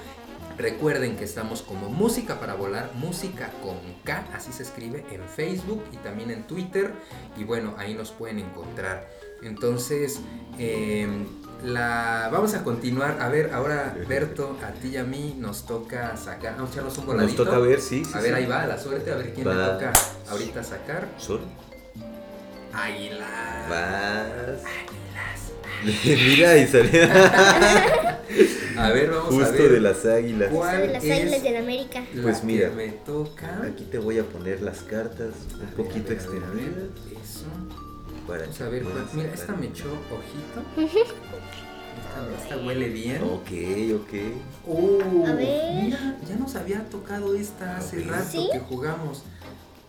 Recuerden 0.58 1.18
que 1.18 1.26
estamos 1.26 1.62
como 1.62 1.90
Música 1.90 2.40
para 2.40 2.54
Volar, 2.54 2.92
Música 2.96 3.52
con 3.62 3.76
K, 4.06 4.26
así 4.34 4.54
se 4.54 4.64
escribe 4.64 5.06
en 5.12 5.22
Facebook 5.28 5.84
y 5.92 5.98
también 5.98 6.32
en 6.32 6.44
Twitter. 6.48 6.94
Y 7.38 7.44
bueno, 7.44 7.76
ahí 7.78 7.94
nos 7.94 8.12
pueden 8.12 8.40
encontrar. 8.40 9.10
Entonces, 9.44 10.22
eh, 10.58 11.08
la, 11.64 12.30
vamos 12.32 12.54
a 12.54 12.64
continuar. 12.64 13.22
A 13.22 13.28
ver, 13.28 13.52
ahora 13.54 13.96
Berto, 14.08 14.58
a 14.66 14.72
ti 14.72 14.90
y 14.90 14.98
a 14.98 15.04
mí 15.04 15.36
nos 15.38 15.66
toca 15.66 16.16
sacar. 16.16 16.56
Vamos 16.56 16.70
a 16.70 16.74
echarnos 16.74 16.98
un 17.00 17.06
Nos 17.06 17.16
voladito. 17.16 17.44
toca 17.44 17.58
ver, 17.60 17.82
sí. 17.82 18.06
sí, 18.06 18.12
A 18.14 18.22
ver, 18.22 18.32
sí. 18.32 18.38
ahí 18.38 18.46
va, 18.46 18.66
la 18.66 18.78
suerte, 18.78 19.12
a 19.12 19.16
ver 19.16 19.34
quién 19.34 19.48
le 19.48 19.56
Va. 19.56 19.74
toca 19.74 19.94
ahorita 20.30 20.64
sacar. 20.64 21.08
Sol. 21.18 21.42
Águila. 22.74 23.66
Vas. 23.70 24.64
Mira, 26.06 26.58
y 26.58 26.68
salió 26.68 27.02
A 28.78 28.90
ver, 28.92 29.10
vamos 29.12 29.34
a 29.34 29.36
justo 29.38 29.54
ver. 29.64 29.72
de 29.74 29.80
las 29.82 30.06
águilas. 30.06 30.50
¿Cuál 30.54 30.82
de 30.82 30.88
las 30.94 31.04
es 31.04 31.12
águilas 31.22 31.44
de 31.44 31.52
la 31.52 31.60
América. 31.60 32.04
la 32.14 32.22
Pues 32.24 32.44
mira. 32.44 32.70
me 32.72 32.88
toca. 32.90 33.62
Aquí 33.64 33.84
te 33.86 33.98
voy 34.00 34.20
a 34.20 34.24
poner 34.24 34.62
las 34.62 34.80
cartas 34.84 35.34
un 35.60 35.68
poquito 35.76 36.08
A 36.08 36.10
ver, 36.10 36.12
a 36.12 36.12
a 36.12 36.14
extendidas. 36.14 36.84
Eso. 37.24 37.46
Para 38.28 38.42
Vamos 38.42 38.62
a 38.62 38.70
ver, 38.70 38.84
cuál- 38.84 39.08
mira, 39.14 39.34
esta 39.34 39.54
me 39.56 39.68
echó 39.68 39.86
ojito. 40.12 40.62
Esta, 40.82 42.44
esta 42.44 42.58
huele 42.66 42.90
bien. 42.90 43.22
Ok, 43.24 43.52
ok. 44.02 44.14
Uh, 44.66 45.26
A 45.28 45.34
ver. 45.34 45.84
Mira, 45.84 46.18
ya 46.28 46.36
nos 46.38 46.56
había 46.56 46.84
tocado 46.90 47.36
esta 47.36 47.78
hace 47.78 48.02
rato 48.04 48.30
¿Sí? 48.32 48.50
que 48.52 48.60
jugamos. 48.60 49.24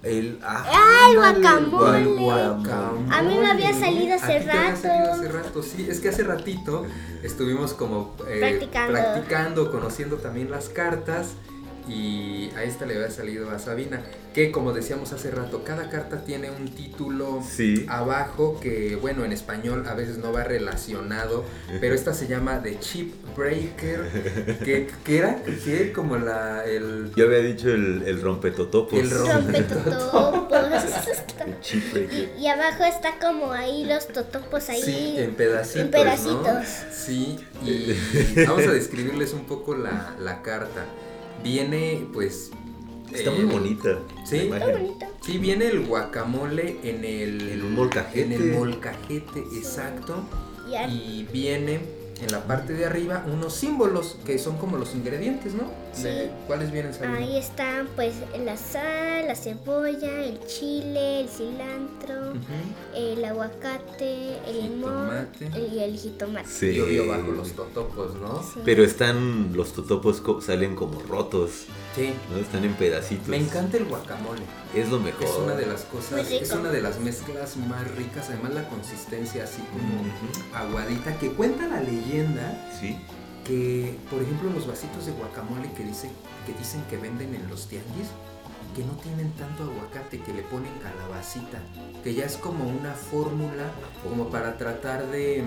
El, 0.02 0.38
ah, 0.42 0.64
¡Ah, 0.68 1.08
el 1.10 1.16
guacamole! 1.16 1.98
el 1.98 2.18
guacamole. 2.18 3.14
A 3.14 3.22
mí 3.22 3.38
me 3.38 3.50
había 3.50 3.72
salido 3.72 4.14
hace 4.14 4.38
rato. 4.40 4.82
salido 4.82 5.12
hace 5.12 5.28
rato, 5.28 5.62
sí. 5.62 5.86
Es 5.90 6.00
que 6.00 6.10
hace 6.10 6.22
ratito 6.22 6.84
estuvimos 7.22 7.72
como 7.72 8.14
eh, 8.28 8.38
Practicando. 8.38 8.92
practicando, 8.92 9.70
conociendo 9.72 10.16
también 10.16 10.50
las 10.50 10.68
cartas. 10.68 11.28
Y 11.88 12.50
a 12.56 12.64
esta 12.64 12.84
le 12.86 12.96
había 12.96 13.10
salido 13.10 13.50
a 13.50 13.58
Sabina. 13.58 14.00
Que 14.34 14.50
como 14.52 14.72
decíamos 14.74 15.12
hace 15.12 15.30
rato, 15.30 15.62
cada 15.64 15.88
carta 15.88 16.24
tiene 16.24 16.50
un 16.50 16.68
título 16.68 17.42
Sí. 17.48 17.86
abajo 17.88 18.58
que, 18.60 18.96
bueno, 18.96 19.24
en 19.24 19.32
español 19.32 19.84
a 19.88 19.94
veces 19.94 20.18
no 20.18 20.32
va 20.32 20.44
relacionado. 20.44 21.44
Pero 21.80 21.94
esta 21.94 22.12
se 22.12 22.26
llama 22.26 22.60
The 22.62 22.78
Chip 22.80 23.14
Breaker. 23.36 24.58
Que, 24.64 24.88
que 25.04 25.18
era 25.18 25.42
que 25.64 25.92
como 25.92 26.16
la. 26.18 26.64
El, 26.64 27.12
Yo 27.16 27.26
había 27.26 27.38
dicho 27.38 27.70
el, 27.70 28.02
el 28.06 28.20
rompetotopos. 28.20 28.98
El 28.98 29.10
rom- 29.10 29.34
Rompetotopos. 29.46 30.82
El 31.46 31.60
chip 31.60 31.92
breaker. 31.92 32.34
y 32.38 32.46
abajo 32.48 32.84
está 32.84 33.18
como 33.20 33.52
ahí 33.52 33.84
los 33.84 34.08
totopos 34.08 34.68
ahí. 34.68 34.82
Sí, 34.82 35.14
en 35.18 35.34
pedacitos. 35.34 35.80
En 35.82 35.90
pedacitos. 35.90 36.42
¿no? 36.42 36.60
Sí, 36.92 37.38
y 37.64 38.44
vamos 38.46 38.66
a 38.66 38.72
describirles 38.72 39.32
un 39.32 39.44
poco 39.46 39.74
la, 39.76 40.14
la 40.20 40.42
carta. 40.42 40.84
Viene, 41.42 42.06
pues. 42.12 42.50
Está 43.12 43.30
muy 43.30 43.44
bonita. 43.44 43.98
Sí. 44.24 44.48
la 44.48 44.58
Está. 44.58 45.10
Sí, 45.20 45.38
viene 45.38 45.66
el 45.66 45.86
guacamole 45.86 46.78
en 46.82 47.04
el. 47.04 47.50
En 47.50 47.62
un 47.62 47.74
molcajete. 47.74 48.22
En 48.22 48.32
el 48.32 48.52
molcajete, 48.52 49.40
exacto. 49.56 50.24
Y 50.90 51.26
viene 51.32 51.80
en 52.20 52.32
la 52.32 52.46
parte 52.46 52.72
de 52.72 52.84
arriba 52.84 53.24
unos 53.32 53.54
símbolos 53.54 54.18
que 54.24 54.38
son 54.38 54.56
como 54.58 54.76
los 54.76 54.94
ingredientes, 54.94 55.54
¿no? 55.54 55.70
Sí. 55.96 56.30
¿Cuáles 56.46 56.70
vienen 56.72 56.92
saliendo? 56.92 57.18
ahí 57.18 57.36
están 57.38 57.88
pues 57.96 58.14
la 58.44 58.56
sal, 58.56 59.26
la 59.26 59.34
cebolla, 59.34 60.24
el 60.24 60.38
chile, 60.46 61.20
el 61.20 61.28
cilantro, 61.28 62.34
el 62.94 63.24
aguacate, 63.24 64.38
el 64.46 64.62
limón 64.62 65.28
el- 65.54 65.72
y 65.72 65.78
el 65.82 65.96
jitomate. 65.98 66.48
Sí. 66.48 66.66
Y 66.70 66.80
obvio 66.80 67.06
bajo 67.08 67.30
los 67.32 67.52
totopos, 67.52 68.14
¿no? 68.16 68.42
Sí. 68.42 68.60
Pero 68.64 68.84
están, 68.84 69.52
los 69.56 69.72
totopos 69.72 70.20
co- 70.20 70.40
salen 70.40 70.74
como 70.76 71.00
rotos, 71.02 71.64
Sí. 71.94 72.12
¿no? 72.30 72.38
Están 72.38 72.64
en 72.64 72.74
pedacitos. 72.74 73.28
Me 73.28 73.38
encanta 73.38 73.76
el 73.78 73.84
guacamole. 73.86 74.42
Es 74.74 74.90
lo 74.90 75.00
mejor. 75.00 75.24
Es 75.24 75.36
una 75.42 75.54
de 75.54 75.66
las 75.66 75.82
cosas, 75.82 76.30
es 76.30 76.50
una 76.52 76.70
de 76.70 76.82
las 76.82 77.00
mezclas 77.00 77.56
más 77.56 77.90
ricas, 77.92 78.28
además 78.28 78.52
la 78.54 78.68
consistencia 78.68 79.44
así 79.44 79.62
como 79.72 80.04
aguadita, 80.54 81.18
que 81.18 81.30
cuenta 81.32 81.66
la 81.66 81.80
leyenda 81.80 82.70
Sí. 82.78 82.96
Que, 83.46 83.96
por 84.10 84.22
ejemplo, 84.22 84.50
los 84.50 84.66
vasitos 84.66 85.06
de 85.06 85.12
guacamole 85.12 85.70
que, 85.72 85.84
dice, 85.84 86.10
que 86.46 86.52
dicen 86.58 86.82
que 86.90 86.96
venden 86.96 87.34
en 87.34 87.48
los 87.48 87.68
tianguis, 87.68 88.08
que 88.74 88.82
no 88.84 88.92
tienen 89.02 89.30
tanto 89.32 89.62
aguacate, 89.64 90.20
que 90.20 90.32
le 90.34 90.42
ponen 90.42 90.72
calabacita, 90.82 91.58
que 92.02 92.14
ya 92.14 92.24
es 92.26 92.36
como 92.36 92.64
una 92.68 92.92
fórmula 92.92 93.70
como 94.02 94.28
para 94.28 94.58
tratar 94.58 95.06
de, 95.10 95.44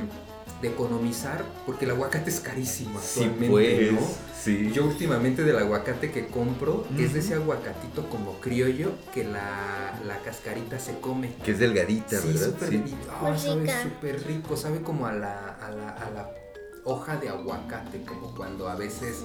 de 0.61 0.67
economizar, 0.67 1.43
porque 1.65 1.85
el 1.85 1.91
aguacate 1.91 2.29
es 2.29 2.39
carísimo 2.39 2.99
Sí, 2.99 3.23
actualmente, 3.25 3.49
pues. 3.49 3.91
¿no? 3.91 3.99
Sí. 4.41 4.71
Yo 4.73 4.85
últimamente 4.85 5.43
del 5.43 5.57
aguacate 5.57 6.11
que 6.11 6.27
compro 6.27 6.85
es 6.97 7.13
de 7.13 7.19
ese 7.19 7.35
aguacatito 7.35 8.09
como 8.09 8.39
criollo 8.39 8.93
que 9.13 9.25
la, 9.25 9.99
la 10.07 10.17
cascarita 10.23 10.79
se 10.79 10.97
come. 10.99 11.33
Que 11.43 11.51
es 11.51 11.59
delgadita, 11.59 12.19
Sí, 12.21 12.29
¿verdad? 12.29 12.45
súper 12.47 12.69
Sí. 12.69 12.95
Ah, 13.11 13.37
súper 13.83 14.25
rico, 14.25 14.55
sabe 14.55 14.81
como 14.81 15.05
a 15.05 15.11
la, 15.13 15.49
a, 15.61 15.69
la, 15.71 15.89
a 15.89 16.09
la 16.11 16.29
hoja 16.89 17.17
de 17.17 17.29
aguacate, 17.29 18.01
como 18.03 18.33
cuando 18.35 18.67
a 18.69 18.75
veces 18.75 19.17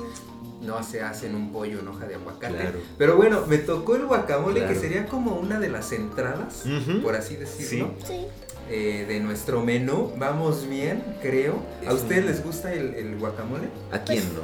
no 0.60 0.82
se 0.82 1.02
hacen 1.02 1.34
un 1.34 1.52
pollo 1.52 1.80
en 1.80 1.88
hoja 1.88 2.06
de 2.06 2.14
aguacate. 2.14 2.54
Claro. 2.56 2.78
Pero 2.98 3.16
bueno, 3.16 3.42
me 3.46 3.58
tocó 3.58 3.96
el 3.96 4.06
guacamole 4.06 4.66
que 4.66 4.74
sería 4.74 5.06
como 5.06 5.36
una 5.36 5.58
de 5.60 5.68
las 5.68 5.92
entradas, 5.92 6.64
por 7.02 7.14
así 7.16 7.36
decirlo, 7.36 7.92
Sí. 8.06 8.26
eh, 8.70 9.04
de 9.08 9.20
nuestro 9.20 9.62
menú. 9.62 10.12
Vamos 10.16 10.66
bien, 10.68 11.02
creo. 11.22 11.62
¿A 11.86 11.90
Es 11.90 11.94
ustedes 11.94 12.24
les 12.26 12.44
gusta 12.44 12.72
el, 12.72 12.94
el 12.94 13.18
guacamole? 13.18 13.68
¿A 13.92 13.98
quién 14.00 14.22
no? 14.34 14.40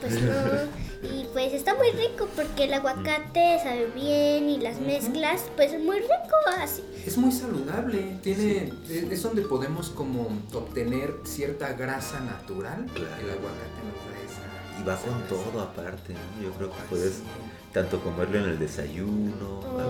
Pues 0.00 0.20
no. 0.20 0.30
Pues 1.32 1.52
está 1.54 1.74
muy 1.74 1.90
rico 1.92 2.28
porque 2.36 2.64
el 2.64 2.74
aguacate 2.74 3.58
sabe 3.62 3.86
bien 3.94 4.50
y 4.50 4.58
las 4.58 4.78
mezclas, 4.80 5.44
pues 5.56 5.72
muy 5.82 5.98
rico 6.00 6.36
así. 6.58 6.82
Es 7.06 7.16
muy 7.16 7.32
saludable, 7.32 8.18
tiene, 8.22 8.72
es- 8.88 9.10
es 9.10 9.22
donde 9.22 9.42
podemos 9.42 9.88
como 9.90 10.28
obtener 10.52 11.14
cierta 11.24 11.72
grasa 11.72 12.20
natural. 12.20 12.84
Claro. 12.94 13.16
El 13.22 13.30
aguacate 13.30 13.80
nos 13.88 13.98
da 14.04 14.18
esa. 14.26 14.80
Y 14.80 14.84
va 14.84 14.96
con 14.96 15.22
todo 15.28 15.60
aparte, 15.62 16.12
¿no? 16.14 16.42
Yo 16.42 16.50
creo 16.52 16.70
que 16.70 16.82
puedes 16.90 17.14
sí. 17.14 17.22
Tanto 17.72 18.00
comerlo 18.00 18.38
en 18.38 18.44
el 18.44 18.58
desayuno, 18.58 19.60
o 19.60 19.88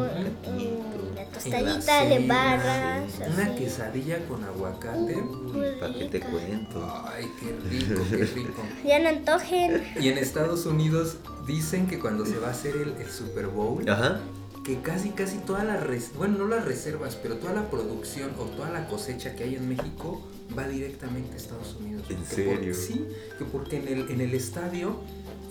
la 1.15 1.25
tostadita 1.27 2.05
de 2.05 2.27
barras. 2.27 3.03
Una 3.35 3.47
así. 3.47 3.55
quesadilla 3.65 4.19
con 4.27 4.45
aguacate. 4.45 5.17
Muy 5.17 5.73
¿Para 5.81 5.93
qué 5.95 6.05
te 6.07 6.21
cuento? 6.21 7.05
Ay, 7.07 7.27
qué 7.41 7.69
rico, 7.69 8.03
qué 8.11 8.17
rico. 8.37 8.63
Ya 8.85 8.99
no 9.01 9.09
antojen. 9.09 9.83
Y 10.01 10.09
en 10.09 10.19
Estados 10.19 10.67
Unidos 10.67 11.17
dicen 11.47 11.87
que 11.87 11.99
cuando 11.99 12.25
se 12.25 12.39
va 12.39 12.49
a 12.49 12.51
hacer 12.53 12.77
el, 12.77 12.93
el 13.01 13.11
Super 13.11 13.49
Bowl, 13.49 13.89
Ajá. 13.89 14.21
que 14.65 14.81
casi 14.81 15.11
casi 15.11 15.39
todas 15.39 15.65
las 15.65 15.83
res- 15.83 16.13
bueno 16.17 16.39
no 16.39 16.47
las 16.49 16.65
reservas 16.65 17.17
pero 17.21 17.37
toda 17.39 17.53
la 17.53 17.69
producción 17.69 18.31
o 18.39 18.45
toda 18.45 18.71
la 18.71 18.87
cosecha 18.87 19.35
que 19.35 19.43
hay 19.43 19.57
en 19.57 19.69
México 19.69 20.23
va 20.57 20.69
directamente 20.69 21.33
a 21.33 21.37
Estados 21.37 21.77
Unidos 21.81 22.05
¿En 22.11 22.25
serio? 22.25 22.73
sí 22.73 23.05
que 23.39 23.45
porque 23.45 23.79
en 23.79 23.89
el 23.89 24.11
en 24.13 24.21
el 24.21 24.35
estadio 24.35 24.99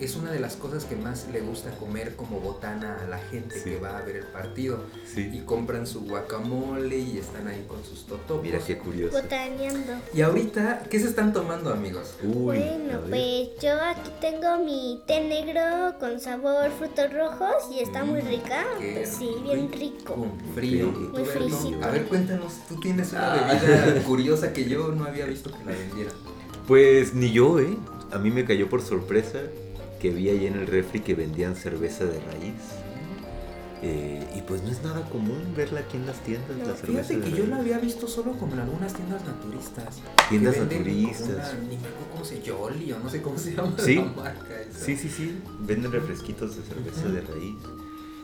es 0.05 0.15
una 0.15 0.31
de 0.31 0.39
las 0.39 0.55
cosas 0.55 0.85
que 0.85 0.95
más 0.95 1.27
le 1.31 1.41
gusta 1.41 1.71
comer 1.77 2.15
como 2.15 2.39
botana 2.39 2.97
a 3.03 3.07
la 3.07 3.17
gente 3.17 3.55
Sí. 3.59 3.71
que 3.71 3.79
va 3.79 3.97
a 3.97 4.01
ver 4.01 4.15
el 4.17 4.25
partido 4.25 4.79
Sí. 5.05 5.29
y 5.33 5.39
compran 5.41 5.85
su 5.87 6.01
guacamole 6.01 6.97
y 6.97 7.17
están 7.17 7.47
ahí 7.47 7.63
con 7.67 7.83
sus 7.83 8.05
totopos 8.05 8.43
Mira 8.43 8.59
qué 8.65 8.77
curioso. 8.77 9.21
Botaneando. 9.21 9.93
y 10.13 10.21
ahorita 10.21 10.83
qué 10.89 10.99
se 10.99 11.07
están 11.07 11.33
tomando 11.33 11.71
amigos 11.71 12.15
Uy, 12.23 12.33
Bueno, 12.57 12.99
pues 13.09 13.49
yo 13.61 13.73
aquí 13.81 14.09
tengo 14.19 14.57
mi 14.63 15.01
té 15.07 15.21
negro 15.23 15.97
con 15.99 16.19
sabor 16.19 16.69
frutos 16.71 17.13
rojos 17.13 17.55
y 17.71 17.79
está 17.81 18.03
muy 18.03 18.21
rica. 18.21 18.63
Qué 18.79 18.93
Pues 18.95 19.09
sí, 19.09 19.29
bien 19.43 19.71
rico. 19.71 20.15
con 20.15 20.31
frío 20.55 20.91
Muy 20.91 21.25
fresito. 21.25 21.83
a 21.83 21.91
ver 21.91 22.05
cuéntanos 22.05 22.53
tú 22.67 22.79
tienes 22.79 23.11
una 23.11 23.33
bebida 23.35 24.03
curiosa 24.07 24.53
que 24.53 24.67
yo 24.67 24.89
no 24.89 25.05
había 25.05 25.25
visto 25.25 25.51
que 25.51 25.63
la 25.65 25.71
vendieran 25.77 26.13
Pues 26.67 27.13
ni 27.13 27.31
yo, 27.31 27.59
¿eh? 27.59 27.77
A 28.11 28.17
mí 28.17 28.29
me 28.31 28.43
cayó 28.45 28.67
por 28.69 28.81
sorpresa 28.81 29.39
que 30.01 30.09
vi 30.09 30.29
ahí 30.29 30.47
en 30.47 30.55
el 30.55 30.67
refri 30.67 30.99
que 31.01 31.13
vendían 31.15 31.55
cerveza 31.55 32.05
de 32.05 32.19
raíz. 32.19 32.55
Eh, 33.83 34.23
y 34.35 34.41
pues 34.43 34.61
no 34.61 34.69
es 34.69 34.83
nada 34.83 35.01
común 35.09 35.53
verla 35.57 35.79
aquí 35.79 35.97
en 35.97 36.05
las 36.05 36.17
tiendas, 36.23 36.55
la 36.55 36.75
cerveza 36.75 37.03
Fíjate 37.15 37.19
que 37.31 37.35
yo 37.35 37.47
la 37.47 37.57
había 37.57 37.79
visto 37.79 38.07
solo 38.07 38.33
como 38.33 38.53
en 38.53 38.59
algunas 38.59 38.93
tiendas 38.93 39.23
naturistas. 39.25 40.01
Tiendas 40.29 40.57
naturistas. 40.57 41.29
una- 41.53 41.61
ni 41.67 41.77
me 41.77 41.87
acuerdo 41.87 42.07
cómo 42.11 42.23
se 42.25 42.41
Yoli 42.43 42.91
o 42.91 42.99
no 42.99 43.09
sé 43.09 43.21
cómo 43.23 43.37
se 43.39 43.55
llama 43.55 43.73
Sí. 43.79 43.95
la 43.95 44.03
marca 44.03 44.61
esa. 44.61 44.85
Sí, 44.85 44.95
sí, 44.97 45.09
sí. 45.09 45.41
Venden 45.61 45.91
refresquitos 45.91 46.55
de 46.57 46.61
cerveza 46.63 47.07
de 47.09 47.21
raíz. 47.21 47.55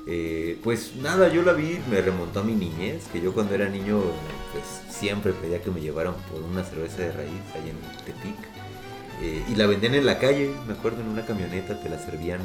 Eh, 0.05 0.59
pues 0.63 0.95
nada, 0.97 1.27
yo 1.33 1.41
la 1.41 1.53
vi, 1.53 1.79
me 1.89 2.01
remontó 2.01 2.41
a 2.41 2.43
mi 2.43 2.53
niñez, 2.53 3.05
que 3.11 3.19
yo 3.19 3.33
cuando 3.33 3.55
era 3.55 3.67
niño 3.67 3.99
pues 4.53 4.63
siempre 4.95 5.33
pedía 5.33 5.61
que 5.61 5.71
me 5.71 5.81
llevaran 5.81 6.13
por 6.31 6.41
una 6.43 6.63
cerveza 6.63 6.97
de 7.01 7.11
raíz 7.13 7.41
allá 7.55 7.71
en 7.71 8.05
Tepic. 8.05 8.37
Eh, 9.21 9.43
y 9.49 9.55
la 9.55 9.65
vendían 9.67 9.95
en 9.95 10.05
la 10.05 10.19
calle, 10.19 10.51
me 10.67 10.73
acuerdo, 10.73 11.01
en 11.01 11.07
una 11.07 11.25
camioneta, 11.25 11.79
te 11.79 11.89
la 11.89 11.97
servían 11.99 12.39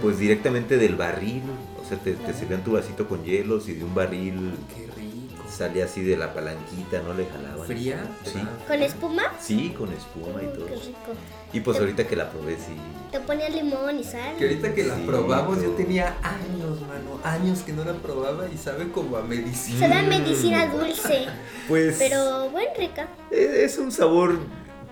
pues 0.00 0.18
directamente 0.18 0.76
del 0.78 0.96
barril. 0.96 1.42
O 1.82 1.86
sea, 1.88 1.98
te, 1.98 2.14
te 2.14 2.32
servían 2.32 2.64
tu 2.64 2.72
vasito 2.72 3.06
con 3.08 3.22
hielos 3.24 3.68
y 3.68 3.74
de 3.74 3.84
un 3.84 3.94
barril 3.94 4.52
Qué 4.74 4.86
rico. 4.98 5.44
salía 5.50 5.84
así 5.84 6.02
de 6.02 6.16
la 6.16 6.32
palanquita, 6.34 7.00
¿no? 7.06 7.14
Le 7.14 7.26
jalaban. 7.26 7.66
¿Fría? 7.66 8.02
Sí. 8.24 8.38
Ah. 8.42 8.48
¿Con 8.66 8.82
espuma? 8.82 9.22
Sí, 9.40 9.74
con 9.76 9.92
espuma 9.92 10.42
y 10.42 10.46
Mm, 10.46 10.52
todo. 10.54 10.66
qué 10.66 10.74
rico. 10.74 11.12
Y 11.52 11.60
pues 11.60 11.78
ahorita 11.78 12.06
que 12.06 12.16
la 12.16 12.30
probé, 12.30 12.56
sí. 12.56 12.72
Te 13.12 13.20
ponía 13.20 13.48
limón 13.48 13.98
y 13.98 14.04
sal. 14.04 14.36
Que 14.38 14.44
ahorita 14.44 14.74
que 14.74 14.84
la 14.84 14.96
Sí, 14.96 15.02
probamos 15.06 15.62
yo 15.62 15.70
tenía 15.70 16.16
años, 16.22 16.80
mano, 16.82 17.20
años 17.24 17.60
que 17.60 17.72
no 17.72 17.84
la 17.84 17.94
probaba 17.94 18.48
y 18.48 18.56
sabe 18.58 18.90
como 18.90 19.16
a 19.16 19.22
medicina. 19.22 19.78
Se 19.78 19.88
da 19.88 20.02
medicina 20.02 20.66
dulce, 20.66 21.26
Pues 21.68 21.96
pero 21.98 22.50
buen 22.50 22.68
rica. 22.78 23.08
eh, 23.30 23.62
es 23.64 23.78
un 23.78 23.90
sabor 23.92 24.38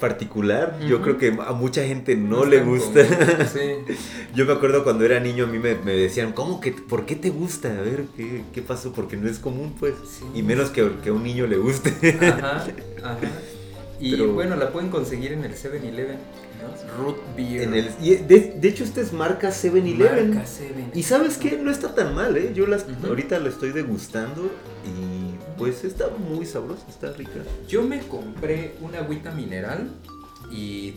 particular. 0.01 0.79
Yo 0.87 1.01
creo 1.03 1.19
que 1.19 1.29
a 1.29 1.53
mucha 1.53 1.85
gente 1.85 2.17
no, 2.17 2.45
le 2.45 2.63
gusta. 2.63 3.03
Sí. 3.47 3.95
Yo 4.35 4.45
me 4.47 4.53
acuerdo 4.53 4.85
cuando 4.85 5.05
era 5.05 5.21
niño 5.21 5.45
a 5.45 5.47
mí 5.47 5.59
me, 5.59 5.75
me 5.77 5.93
decían, 5.97 6.33
¿cómo 6.33 6.61
que, 6.61 6.73
por 6.73 7.07
qué 7.07 7.17
te 7.17 7.31
gusta? 7.31 7.71
A 7.71 7.81
ver, 7.83 8.05
¿qué, 8.17 8.43
qué 8.53 8.63
pasó? 8.63 8.93
Porque 8.93 9.17
no 9.17 9.29
es 9.29 9.39
común, 9.39 9.75
pues. 9.79 9.95
Sí. 10.09 10.25
Y 10.35 10.43
menos 10.43 10.71
que, 10.71 10.89
que 11.03 11.09
a 11.09 11.13
un 11.13 11.23
niño 11.23 11.47
le 11.47 11.57
guste. 11.57 11.91
Ajá, 12.21 12.65
ajá. 13.03 13.19
Y 13.99 14.11
Pero- 14.13 14.33
bueno, 14.35 14.57
la 14.57 14.71
pueden 14.73 14.91
conseguir 14.91 15.33
en 15.33 15.45
el 15.45 15.55
7-Eleven, 15.55 16.19
¿no? 16.61 17.03
Root 17.03 17.17
Beer. 17.35 17.63
En 17.63 17.75
el, 17.75 17.89
y 18.03 18.17
de, 18.17 18.55
de 18.61 18.69
hecho, 18.69 18.85
esta 18.85 19.01
es 19.01 19.13
marca 19.15 19.49
7-Eleven. 19.51 20.35
Marca 20.35 20.47
7. 20.47 20.75
Y 20.95 21.03
sabes 21.03 21.39
qué, 21.39 21.57
no 21.57 21.71
está 21.71 21.95
tan 21.95 22.15
mal, 22.15 22.37
¿eh? 22.37 22.53
Yo 22.55 22.67
las, 22.67 22.85
ahorita 23.03 23.39
la 23.39 23.49
estoy 23.49 23.73
degustando 23.73 24.51
y 24.85 25.26
pues 25.59 25.85
está 25.85 26.09
muy 26.11 26.47
sabrosa, 26.47 26.87
está 26.89 27.13
rica. 27.13 27.41
Yo 27.69 27.83
me 27.83 28.01
compré 28.01 28.77
una 28.81 28.99
agüita 28.99 29.31
mineral 29.33 29.91
y 30.51 30.93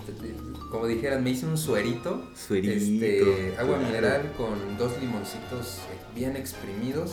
como 0.71 0.87
dijeran, 0.87 1.23
me 1.23 1.31
hice 1.31 1.45
un 1.45 1.57
suerito. 1.57 2.29
Suerito. 2.35 2.73
Este, 2.73 3.55
agua 3.57 3.77
claro. 3.77 3.87
mineral 3.87 4.33
con 4.37 4.77
dos 4.77 4.91
limoncitos 5.01 5.79
bien 6.15 6.35
exprimidos. 6.35 7.11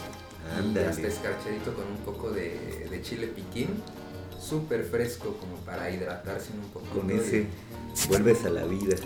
Y 0.55 0.59
Ándale. 0.61 0.87
hasta 0.87 1.09
escarchadito 1.09 1.75
con 1.75 1.87
un 1.87 1.99
poco 2.05 2.31
de, 2.31 2.87
de 2.91 3.03
chile 3.03 3.27
piquín. 3.29 3.69
Súper 4.41 4.85
fresco 4.85 5.37
como 5.41 5.57
para 5.65 5.91
hidratarse 5.91 6.51
un 6.53 6.69
poco. 6.71 6.87
Con 7.01 7.11
ese 7.11 7.47
vuelves 8.09 8.45
a 8.45 8.51
la 8.51 8.65
vida. 8.65 8.97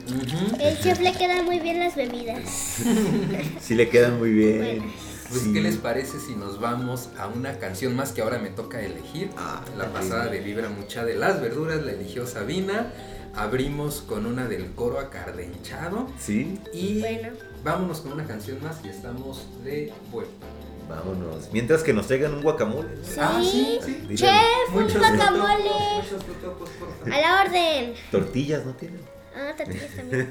El 0.59 0.79
chef 0.81 1.01
le 1.01 1.13
quedan 1.15 1.45
muy 1.45 1.61
bien 1.61 1.79
las 1.79 1.97
bebidas. 1.97 2.83
Sí 3.61 3.75
le 3.75 3.89
quedan 3.89 4.19
muy 4.19 4.33
bien. 4.33 4.59
Buenas. 4.59 5.10
Pues, 5.31 5.43
Sí. 5.43 5.53
¿qué 5.53 5.61
les 5.61 5.77
parece 5.77 6.19
si 6.21 6.35
nos 6.35 6.61
vamos 6.61 7.09
a 7.19 7.29
una 7.29 7.59
canción 7.59 7.95
más 7.97 8.13
que 8.13 8.21
ahora 8.23 8.39
me 8.39 8.51
toca 8.51 8.81
elegir? 8.83 9.31
Ah, 9.37 9.63
la 9.79 9.87
pasada 9.93 10.27
de 10.27 10.41
Vibra 10.41 10.69
Mucha 10.69 11.05
de 11.05 11.15
las 11.15 11.41
Verduras 11.41 11.83
la 11.83 11.93
eligió 11.93 12.27
Sabina. 12.27 12.93
Abrimos 13.37 14.01
con 14.01 14.27
una 14.27 14.49
del 14.49 14.73
coro 14.75 14.99
acardenchado. 14.99 16.09
Sí, 16.19 16.59
Y 16.73 16.99
Bueno. 17.01 17.29
vámonos 17.63 18.01
con 18.01 18.13
una 18.13 18.25
canción 18.27 18.61
más 18.63 18.85
y 18.85 18.89
estamos 18.89 19.47
de 19.65 19.93
vuelta. 20.11 20.47
vámonos. 20.89 21.49
Mientras 21.53 21.85
que 21.85 21.93
nos 21.93 22.09
traigan 22.09 22.35
un 22.35 22.43
guacamole. 22.43 22.89
Sí. 23.05 23.15
Ah, 23.21 23.41
sí, 23.41 23.79
sí. 23.87 24.07
Chef, 24.17 24.33
un 24.75 24.83
Muchos 24.83 24.99
guacamole. 24.99 25.55
totopos, 25.55 26.03
muchos 26.03 26.25
totopos, 26.27 26.71
por 26.71 26.89
favor. 26.99 27.13
A 27.15 27.21
la 27.21 27.43
orden. 27.45 27.95
Tortillas, 28.11 28.67
¿no 28.67 28.75
tienen? 28.75 29.01
Ah, 29.33 29.53
tortillas 29.57 29.95
también. 29.95 30.29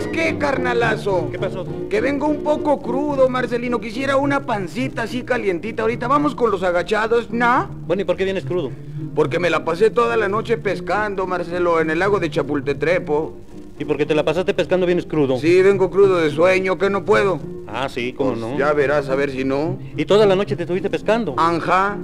¿Sabes 0.00 0.16
qué, 0.16 0.38
carnalazo? 0.38 1.28
¿Qué 1.30 1.38
pasó? 1.38 1.66
Que 1.90 2.00
vengo 2.00 2.26
un 2.26 2.42
poco 2.42 2.80
crudo, 2.80 3.28
Marcelino. 3.28 3.80
Quisiera 3.82 4.16
una 4.16 4.46
pancita 4.46 5.02
así 5.02 5.24
calientita. 5.24 5.82
Ahorita 5.82 6.08
vamos 6.08 6.34
con 6.34 6.50
los 6.50 6.62
agachados, 6.62 7.30
¿no? 7.30 7.68
Bueno, 7.86 8.00
¿y 8.00 8.04
por 8.06 8.16
qué 8.16 8.24
vienes 8.24 8.46
crudo? 8.46 8.70
Porque 9.14 9.38
me 9.38 9.50
la 9.50 9.62
pasé 9.62 9.90
toda 9.90 10.16
la 10.16 10.26
noche 10.30 10.56
pescando, 10.56 11.26
Marcelo, 11.26 11.80
en 11.82 11.90
el 11.90 11.98
lago 11.98 12.18
de 12.18 12.30
Chapultetrepo. 12.30 13.36
¿Y 13.78 13.84
por 13.84 13.98
qué 13.98 14.06
te 14.06 14.14
la 14.14 14.24
pasaste 14.24 14.54
pescando 14.54 14.86
vienes 14.86 15.04
crudo? 15.04 15.36
Sí, 15.38 15.60
vengo 15.60 15.90
crudo 15.90 16.16
de 16.16 16.30
sueño, 16.30 16.78
que 16.78 16.88
no 16.88 17.04
puedo. 17.04 17.38
Ah, 17.66 17.90
sí, 17.90 18.14
cómo 18.14 18.30
Pues 18.30 18.40
no. 18.40 18.58
Ya 18.58 18.72
verás, 18.72 19.10
a 19.10 19.14
ver 19.16 19.30
si 19.30 19.44
no. 19.44 19.78
¿Y 19.98 20.06
toda 20.06 20.24
la 20.24 20.34
noche 20.34 20.56
te 20.56 20.62
estuviste 20.62 20.88
pescando? 20.88 21.34
Anja, 21.36 21.98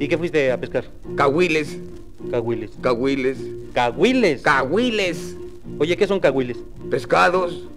¿Y 0.00 0.08
qué 0.08 0.18
fuiste 0.18 0.50
a 0.50 0.58
pescar? 0.58 0.86
cahuiles, 1.16 1.78
Cahuiles. 2.32 2.70
cahuiles, 2.80 3.38
¿Cahuiles? 3.72 4.42
cahuiles, 4.42 5.36
Oye, 5.78 5.96
¿qué 5.96 6.06
son 6.06 6.20
cahuiles? 6.20 6.58
pescados. 6.90 7.68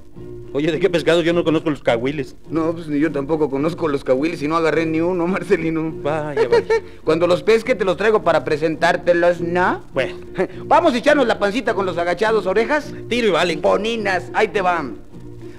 Oye, 0.52 0.72
¿de 0.72 0.80
qué 0.80 0.90
pescados? 0.90 1.24
Yo 1.24 1.32
no 1.34 1.44
conozco 1.44 1.70
los 1.70 1.84
cahuiles. 1.84 2.36
No, 2.50 2.74
pues 2.74 2.88
ni 2.88 3.00
yo 3.00 3.12
tampoco 3.12 3.52
conozco 3.52 3.88
los 3.88 4.04
cahuiles 4.04 4.42
y 4.42 4.48
no 4.48 4.56
agarré 4.58 4.86
ni 4.88 5.00
uno, 5.00 5.28
Marcelino. 5.28 5.92
Vaya, 6.02 6.48
vaya. 6.48 6.66
Cuando 7.04 7.28
los 7.28 7.44
pesque 7.44 7.76
te 7.76 7.86
los 7.86 7.98
traigo 7.98 8.24
para 8.24 8.44
presentártelos, 8.44 9.42
¿no? 9.42 9.82
Bueno, 9.94 10.16
Vamos 10.66 10.94
a 10.94 10.98
echarnos 10.98 11.28
la 11.28 11.38
pancita 11.38 11.74
con 11.76 11.86
los 11.86 11.98
agachados, 12.00 12.46
orejas. 12.48 12.94
tiro 13.10 13.28
y 13.28 13.32
vale. 13.32 13.56
Boninas, 13.58 14.32
ahí 14.34 14.48
te 14.48 14.62
van. 14.62 14.98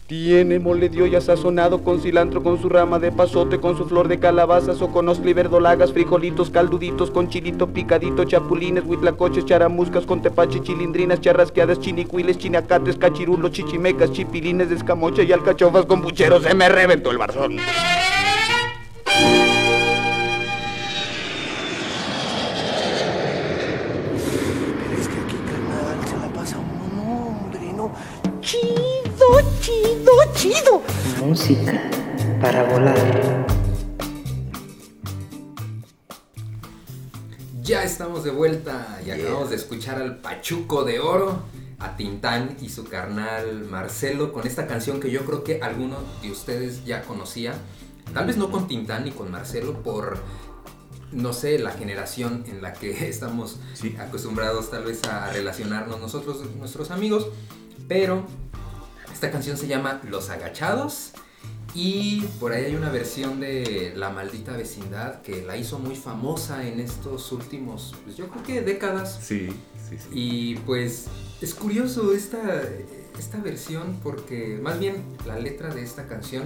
tiene 0.06 0.58
mole 0.58 0.90
de 0.90 1.04
olla 1.04 1.22
sazonado 1.22 1.82
con 1.82 2.02
cilantro, 2.02 2.42
con 2.42 2.60
su 2.60 2.68
rama 2.68 2.98
de 2.98 3.10
pasote, 3.10 3.60
con 3.60 3.78
su 3.78 3.86
flor 3.86 4.08
de 4.08 4.18
calabazas 4.18 4.82
o 4.82 4.88
con 4.88 5.08
y 5.08 5.32
verdolagas, 5.32 5.94
frijolitos 5.94 6.50
calduditos, 6.50 7.10
con 7.10 7.30
chilito 7.30 7.68
picadito, 7.68 8.24
chapulines, 8.24 8.84
huitlacoches, 8.84 9.46
charamuscas, 9.46 10.04
con 10.04 10.20
tepache, 10.20 10.60
chilindrinas, 10.60 11.22
charrasqueadas, 11.22 11.80
chinicuiles, 11.80 12.36
chinacates, 12.36 12.98
cachirulos, 12.98 13.52
chichimecas, 13.52 14.12
chipilines 14.12 14.70
escamocha 14.70 15.22
y 15.22 15.32
alcachofas 15.32 15.86
con 15.86 16.02
pucheros. 16.02 16.42
Se 16.42 16.54
me 16.54 16.68
reventó 16.68 17.10
el 17.10 17.16
barzón. 17.16 17.56
Chido, 29.98 30.12
chido. 30.34 30.82
Música 31.18 31.90
para 32.40 32.64
volar. 32.64 33.46
Ya 37.62 37.82
estamos 37.82 38.24
de 38.24 38.30
vuelta 38.30 39.00
y 39.04 39.10
acabamos 39.10 39.50
de 39.50 39.56
escuchar 39.56 40.00
al 40.00 40.18
Pachuco 40.18 40.84
de 40.84 41.00
Oro, 41.00 41.42
a 41.78 41.96
Tintán 41.96 42.56
y 42.60 42.70
su 42.70 42.84
carnal 42.84 43.64
Marcelo 43.64 44.32
con 44.32 44.46
esta 44.46 44.66
canción 44.66 45.00
que 45.00 45.10
yo 45.10 45.24
creo 45.24 45.44
que 45.44 45.60
alguno 45.60 45.96
de 46.22 46.30
ustedes 46.30 46.84
ya 46.84 47.02
conocía. 47.02 47.54
Tal 48.14 48.26
vez 48.26 48.38
no 48.38 48.50
con 48.50 48.68
Tintán 48.68 49.04
ni 49.04 49.10
con 49.10 49.30
Marcelo 49.30 49.82
por, 49.82 50.18
no 51.12 51.34
sé, 51.34 51.58
la 51.58 51.72
generación 51.72 52.44
en 52.48 52.62
la 52.62 52.72
que 52.72 53.08
estamos 53.08 53.58
acostumbrados 53.98 54.70
tal 54.70 54.84
vez 54.84 55.04
a 55.04 55.30
relacionarnos 55.30 56.00
nosotros, 56.00 56.38
nuestros 56.56 56.90
amigos. 56.90 57.26
Pero 57.86 58.24
esta 59.18 59.32
canción 59.32 59.56
se 59.56 59.66
llama 59.66 60.00
Los 60.08 60.30
Agachados. 60.30 61.10
Y 61.74 62.20
por 62.38 62.52
ahí 62.52 62.66
hay 62.66 62.76
una 62.76 62.88
versión 62.88 63.40
de 63.40 63.92
La 63.96 64.10
Maldita 64.10 64.56
Vecindad 64.56 65.22
que 65.22 65.42
la 65.42 65.56
hizo 65.56 65.80
muy 65.80 65.96
famosa 65.96 66.64
en 66.64 66.78
estos 66.78 67.32
últimos, 67.32 67.96
pues 68.04 68.16
yo 68.16 68.28
creo 68.28 68.42
que 68.44 68.60
décadas. 68.62 69.18
Sí, 69.20 69.48
sí, 69.88 69.96
sí. 69.98 70.08
Y 70.12 70.54
pues 70.58 71.06
es 71.40 71.52
curioso 71.52 72.14
esta, 72.14 72.62
esta 73.18 73.38
versión 73.38 73.98
porque, 74.04 74.60
más 74.62 74.78
bien 74.78 75.02
la 75.26 75.36
letra 75.36 75.74
de 75.74 75.82
esta 75.82 76.06
canción, 76.06 76.44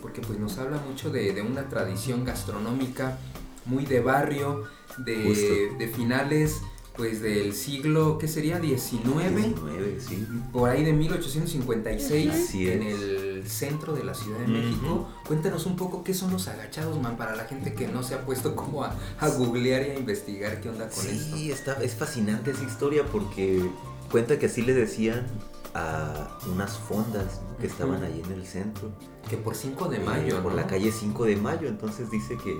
porque 0.00 0.20
pues 0.20 0.38
nos 0.38 0.58
habla 0.58 0.78
mucho 0.88 1.10
de, 1.10 1.32
de 1.32 1.42
una 1.42 1.68
tradición 1.68 2.24
gastronómica 2.24 3.18
muy 3.64 3.86
de 3.86 3.98
barrio, 3.98 4.62
de, 4.98 5.74
de 5.76 5.88
finales 5.88 6.60
pues 6.96 7.20
del 7.20 7.52
siglo, 7.54 8.18
¿qué 8.18 8.28
sería? 8.28 8.60
19, 8.60 9.30
19, 9.36 10.00
sí. 10.00 10.26
por 10.52 10.70
ahí 10.70 10.84
de 10.84 10.92
1856 10.92 12.30
Así 12.30 12.70
en 12.70 12.82
es. 12.82 13.00
el 13.00 13.48
centro 13.48 13.94
de 13.94 14.04
la 14.04 14.14
Ciudad 14.14 14.38
de. 14.38 14.46
México. 14.46 15.08
Cuéntanos 15.26 15.66
un 15.66 15.76
poco 15.76 16.04
qué 16.04 16.14
son 16.14 16.30
los 16.32 16.46
agachados, 16.48 17.00
man, 17.00 17.16
para 17.16 17.34
la 17.34 17.44
gente 17.46 17.74
que 17.74 17.88
no 17.88 18.02
se 18.02 18.14
ha 18.14 18.24
puesto 18.24 18.54
como 18.54 18.84
a, 18.84 18.94
a 19.18 19.28
googlear 19.28 19.82
y 19.86 19.90
a 19.90 19.98
investigar 19.98 20.60
qué 20.60 20.68
onda 20.70 20.88
con 20.88 21.04
esto. 21.06 21.36
Sí, 21.36 21.50
está, 21.50 21.74
es 21.82 21.94
fascinante 21.94 22.52
esa 22.52 22.62
historia 22.64 23.04
porque 23.10 23.68
cuenta 24.10 24.38
que 24.38 24.46
así 24.46 24.62
le 24.62 24.74
decían 24.74 25.26
a 25.74 26.38
unas 26.52 26.78
fondas 26.78 27.40
¿no? 27.50 27.56
que 27.58 27.66
estaban 27.66 27.96
Ujú. 27.96 28.04
ahí 28.04 28.22
en 28.24 28.32
el 28.32 28.46
centro. 28.46 28.92
Que 29.28 29.36
por 29.36 29.56
5 29.56 29.88
de 29.88 29.96
Eh, 29.96 30.00
mayo, 30.00 30.42
Por 30.42 30.52
¿no? 30.52 30.56
la 30.58 30.66
calle 30.68 30.92
5 30.92 31.24
de 31.24 31.34
mayo. 31.36 31.66
Entonces 31.66 32.10
dice 32.10 32.36
que, 32.36 32.54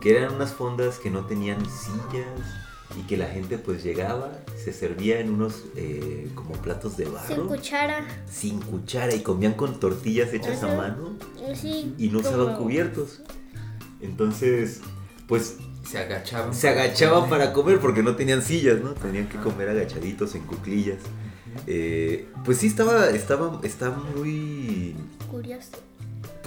que 0.00 0.16
eran 0.16 0.34
unas 0.34 0.52
fondas 0.52 0.98
que 0.98 1.10
no 1.10 1.26
tenían 1.26 1.60
sillas 1.60 2.26
y 2.96 3.02
que 3.02 3.16
la 3.16 3.26
gente 3.26 3.58
pues 3.58 3.82
llegaba, 3.84 4.30
se 4.56 4.72
servía 4.72 5.20
en 5.20 5.30
unos 5.30 5.64
eh, 5.76 6.30
como 6.34 6.52
platos 6.52 6.96
de 6.96 7.04
barro. 7.06 7.34
Sin 7.34 7.46
cuchara. 7.46 8.06
sin 8.30 8.60
cuchara 8.60 9.14
y 9.14 9.20
comían 9.22 9.54
con 9.54 9.78
tortillas 9.78 10.32
hechas 10.32 10.62
a 10.62 10.74
mano 10.74 11.16
Sí. 11.54 11.94
y 11.98 12.08
no 12.08 12.20
usaban 12.20 12.56
cubiertos. 12.56 13.20
Entonces, 14.00 14.80
pues 15.26 15.56
Se 15.84 15.98
agachaban. 15.98 16.54
se 16.54 16.68
agachaban 16.68 17.28
para 17.28 17.52
comer 17.52 17.78
porque 17.80 18.02
no 18.02 18.16
tenían 18.16 18.42
sillas, 18.42 18.80
¿no? 18.80 18.94
Tenían 18.94 19.28
que 19.28 19.38
comer 19.38 19.68
agachaditos 19.68 20.34
en 20.34 20.42
cuclillas. 20.42 20.98
Eh, 21.66 22.28
pues 22.44 22.58
sí 22.58 22.66
estaba, 22.68 23.10
estaba, 23.10 23.60
estaba 23.64 23.96
muy, 24.16 24.94
Curioso. 25.30 25.72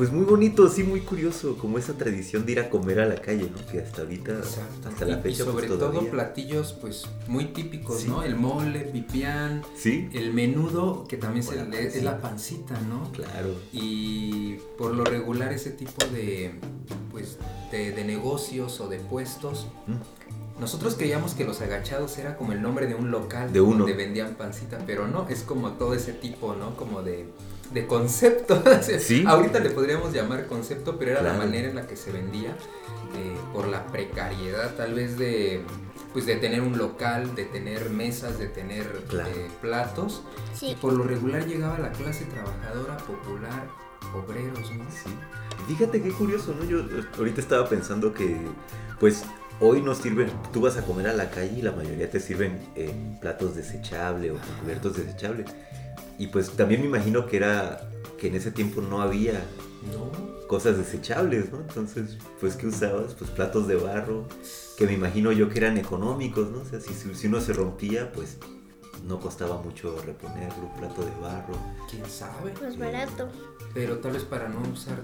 Pues 0.01 0.11
muy 0.11 0.25
bonito, 0.25 0.67
sí 0.67 0.81
muy 0.81 1.01
curioso, 1.01 1.59
como 1.59 1.77
esa 1.77 1.93
tradición 1.93 2.43
de 2.43 2.53
ir 2.53 2.59
a 2.59 2.71
comer 2.71 3.01
a 3.01 3.05
la 3.05 3.17
calle, 3.17 3.51
¿no? 3.55 3.63
Que 3.71 3.81
hasta 3.81 4.01
ahorita, 4.01 4.31
Exacto. 4.31 4.89
hasta 4.89 5.05
la 5.05 5.19
fecha, 5.19 5.43
y 5.43 5.45
sobre 5.45 5.67
pues 5.67 5.79
todo 5.79 5.91
todavía. 5.91 6.09
platillos 6.09 6.73
pues 6.81 7.05
muy 7.27 7.45
típicos, 7.53 7.99
Sí. 8.01 8.07
¿no? 8.07 8.23
El 8.23 8.35
mole, 8.35 8.79
pipián, 8.79 9.61
Sí, 9.77 10.09
el 10.13 10.33
menudo, 10.33 11.05
que 11.07 11.17
también 11.17 11.45
O 11.45 11.51
se 11.51 11.55
la 11.57 11.65
le- 11.65 11.85
es 11.85 12.01
la 12.03 12.19
pancita, 12.19 12.81
¿no? 12.89 13.11
claro. 13.11 13.53
Y 13.71 14.55
por 14.75 14.95
lo 14.95 15.03
regular 15.03 15.53
ese 15.53 15.69
tipo 15.69 16.03
de 16.07 16.55
pues 17.11 17.37
de, 17.71 17.91
de 17.91 18.03
negocios 18.03 18.81
o 18.81 18.87
de 18.89 18.97
puestos 18.97 19.67
Mm. 19.85 20.59
nosotros 20.59 20.95
creíamos 20.95 21.35
que 21.35 21.43
los 21.45 21.61
agachados 21.61 22.17
era 22.17 22.37
como 22.37 22.53
el 22.53 22.61
nombre 22.63 22.87
de 22.87 22.95
un 22.95 23.11
local 23.11 23.53
De 23.53 23.61
uno. 23.61 23.79
donde 23.85 23.93
vendían 23.93 24.33
pancita, 24.33 24.79
pero 24.87 25.07
no, 25.07 25.27
es 25.29 25.43
como 25.43 25.73
todo 25.73 25.93
ese 25.93 26.11
tipo, 26.13 26.55
¿no? 26.55 26.75
Como 26.75 27.03
de, 27.03 27.27
de 27.73 27.87
concepto. 27.87 28.61
Sí. 28.99 29.23
Ahorita 29.27 29.59
le 29.59 29.69
podríamos 29.69 30.13
llamar 30.13 30.47
concepto, 30.47 30.97
pero 30.97 31.11
era 31.11 31.21
la 31.21 31.33
manera 31.33 31.69
en 31.69 31.75
la 31.75 31.87
que 31.87 31.95
se 31.95 32.11
vendía 32.11 32.49
eh, 33.15 33.35
por 33.53 33.67
la 33.67 33.85
precariedad 33.87 34.75
tal 34.75 34.93
vez 34.93 35.17
de 35.17 35.61
pues 36.13 36.25
de 36.25 36.35
tener 36.35 36.61
un 36.61 36.77
local, 36.77 37.35
de 37.35 37.45
tener 37.45 37.89
mesas, 37.89 38.37
de 38.37 38.47
tener 38.47 38.85
Claro. 39.07 39.29
eh, 39.29 39.47
platos. 39.61 40.23
Sí. 40.53 40.71
Y 40.71 40.75
por 40.75 40.91
lo 40.93 41.05
regular 41.05 41.45
llegaba 41.47 41.77
la 41.79 41.91
clase 41.93 42.25
trabajadora, 42.25 42.97
popular, 42.97 43.67
obreros, 44.13 44.71
¿no? 44.75 44.83
Sí. 44.91 45.09
Fíjate 45.67 46.01
qué 46.01 46.11
curioso, 46.11 46.53
¿no? 46.59 46.65
Yo 46.65 46.79
eh, 46.79 47.05
ahorita 47.17 47.39
estaba 47.39 47.69
pensando 47.69 48.13
que, 48.13 48.35
pues, 48.99 49.23
hoy 49.61 49.81
nos 49.81 49.99
sirven, 49.99 50.29
tú 50.51 50.59
vas 50.59 50.75
a 50.75 50.81
comer 50.81 51.07
a 51.07 51.13
la 51.13 51.29
calle 51.29 51.59
y 51.59 51.61
la 51.61 51.71
mayoría 51.71 52.09
te 52.09 52.19
sirven 52.19 52.59
en 52.75 53.17
platos 53.21 53.55
desechables 53.55 54.31
o 54.31 54.33
con 54.35 54.55
cubiertos 54.63 54.97
desechables. 54.97 55.49
Y 56.21 56.27
pues 56.27 56.51
también 56.51 56.81
me 56.81 56.87
imagino 56.87 57.25
que 57.25 57.37
era, 57.37 57.89
que 58.19 58.27
en 58.27 58.35
ese 58.35 58.51
tiempo 58.51 58.79
no 58.79 59.01
había 59.01 59.43
No. 59.91 60.11
cosas 60.47 60.77
desechables, 60.77 61.51
¿no? 61.51 61.61
Entonces, 61.61 62.19
pues, 62.39 62.55
¿qué 62.55 62.67
usabas? 62.67 63.15
Pues 63.15 63.31
platos 63.31 63.67
de 63.67 63.75
barro, 63.75 64.27
que 64.77 64.85
me 64.85 64.93
imagino 64.93 65.31
yo 65.31 65.49
que 65.49 65.57
eran 65.57 65.79
económicos, 65.79 66.51
¿no? 66.51 66.59
O 66.61 66.65
sea, 66.65 66.79
si, 66.79 66.93
si 66.93 67.25
uno 67.25 67.41
se 67.41 67.53
rompía, 67.53 68.11
pues 68.11 68.37
no 69.07 69.19
costaba 69.19 69.59
mucho 69.63 69.99
reponerlo, 70.05 70.67
un 70.71 70.75
plato 70.77 71.03
de 71.03 71.11
barro. 71.19 71.55
¿Quién 71.89 72.05
sabe? 72.07 72.53
Más 72.61 72.77
barato. 72.77 73.27
Pero 73.73 73.97
tal 73.97 74.11
vez 74.11 74.23
para 74.23 74.47
no 74.47 74.61
usar 74.71 74.99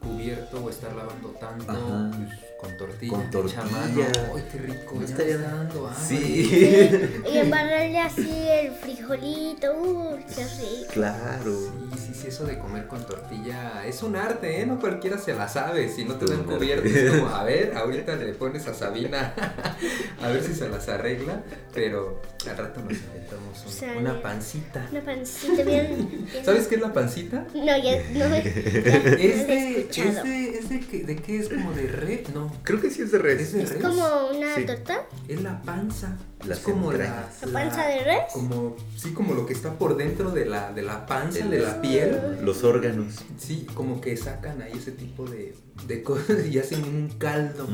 cubierto 0.00 0.58
o 0.64 0.70
estar 0.70 0.92
lavando 0.96 1.28
tanto, 1.38 1.70
Ajá. 1.70 2.10
Con 2.60 2.76
tortilla, 2.76 3.12
Con 3.12 3.30
tortilla. 3.30 3.62
¡Ay, 4.34 4.44
qué 4.50 4.58
rico! 4.58 4.94
No 4.96 5.04
estaría- 5.04 5.36
me 5.38 5.44
está 5.44 5.54
dando 5.56 5.86
hambre. 5.86 6.04
Sí, 6.08 6.50
Y 7.32 7.38
embarrarle 7.38 7.98
así 8.00 8.28
el 8.50 8.72
frijolito. 8.72 9.72
Uy, 9.80 10.24
qué 10.34 10.42
rico. 10.44 10.92
claro. 10.92 11.52
Sí, 11.94 11.98
sí, 12.06 12.14
sí, 12.14 12.26
eso 12.28 12.44
de 12.46 12.58
comer 12.58 12.88
con 12.88 13.06
tortilla 13.06 13.86
es 13.86 14.02
un 14.02 14.16
arte, 14.16 14.60
¿eh? 14.60 14.66
No 14.66 14.80
cualquiera 14.80 15.18
se 15.18 15.34
la 15.34 15.46
sabe. 15.48 15.88
Si 15.88 16.04
no 16.04 16.16
te 16.16 16.26
dan 16.26 16.42
cubierto, 16.44 16.88
es 16.88 17.10
como, 17.12 17.28
a 17.28 17.44
ver, 17.44 17.72
ahorita 17.76 18.16
le 18.16 18.32
pones 18.34 18.66
a 18.66 18.74
Sabina 18.74 19.34
a 20.20 20.28
ver 20.28 20.42
si 20.42 20.52
se 20.54 20.68
las 20.68 20.88
arregla. 20.88 21.42
Pero 21.72 22.20
al 22.50 22.56
rato 22.56 22.80
nos 22.80 22.92
inventamos 22.94 23.64
un- 23.66 23.72
Sale. 23.72 23.98
una 23.98 24.20
pancita. 24.20 24.84
Una 24.90 25.00
pancita 25.02 25.62
bien. 25.62 26.08
bien- 26.32 26.44
¿Sabes 26.44 26.66
qué 26.66 26.74
es 26.74 26.80
la 26.80 26.92
pancita? 26.92 27.46
No, 27.54 27.64
ya 27.64 28.02
no. 28.14 28.18
ya 28.18 28.36
Es 28.38 29.40
he 29.40 29.46
de, 29.46 29.80
es 29.90 30.22
de, 30.24 30.58
es 30.58 30.68
de, 30.70 30.80
qué- 30.80 31.04
¿de 31.04 31.16
qué 31.16 31.38
es 31.38 31.48
como 31.48 31.72
de 31.72 31.86
red, 31.86 32.26
no. 32.34 32.47
Creo 32.62 32.80
que 32.80 32.90
sí 32.90 33.02
es 33.02 33.12
de 33.12 33.18
res. 33.18 33.40
Es 33.40 33.52
de 33.52 33.62
Es 33.62 33.70
res. 33.74 33.82
como 33.82 34.04
una 34.36 34.54
Sí. 34.54 34.66
torta. 34.66 35.06
Es 35.28 35.42
la 35.42 35.60
panza. 35.62 36.16
Las 36.46 36.58
es 36.58 36.64
como 36.64 36.92
la. 36.92 37.28
¿La 37.46 37.52
panza 37.52 37.86
de 37.86 38.04
res? 38.04 38.32
Como, 38.32 38.76
sí, 38.96 39.12
como 39.12 39.34
lo 39.34 39.44
que 39.46 39.52
está 39.54 39.74
por 39.74 39.96
dentro 39.96 40.30
de 40.30 40.44
la, 40.44 40.72
de 40.72 40.82
la 40.82 41.06
panza, 41.06 41.44
de 41.46 41.58
la 41.60 41.80
piel. 41.80 42.38
Los 42.42 42.64
órganos. 42.64 43.14
Sí, 43.38 43.66
como 43.74 44.00
que 44.00 44.16
sacan 44.16 44.62
ahí 44.62 44.72
ese 44.76 44.92
tipo 44.92 45.26
de, 45.26 45.54
de 45.86 46.02
cosas 46.02 46.46
y 46.50 46.58
hacen 46.58 46.84
un 46.84 47.08
caldo. 47.18 47.66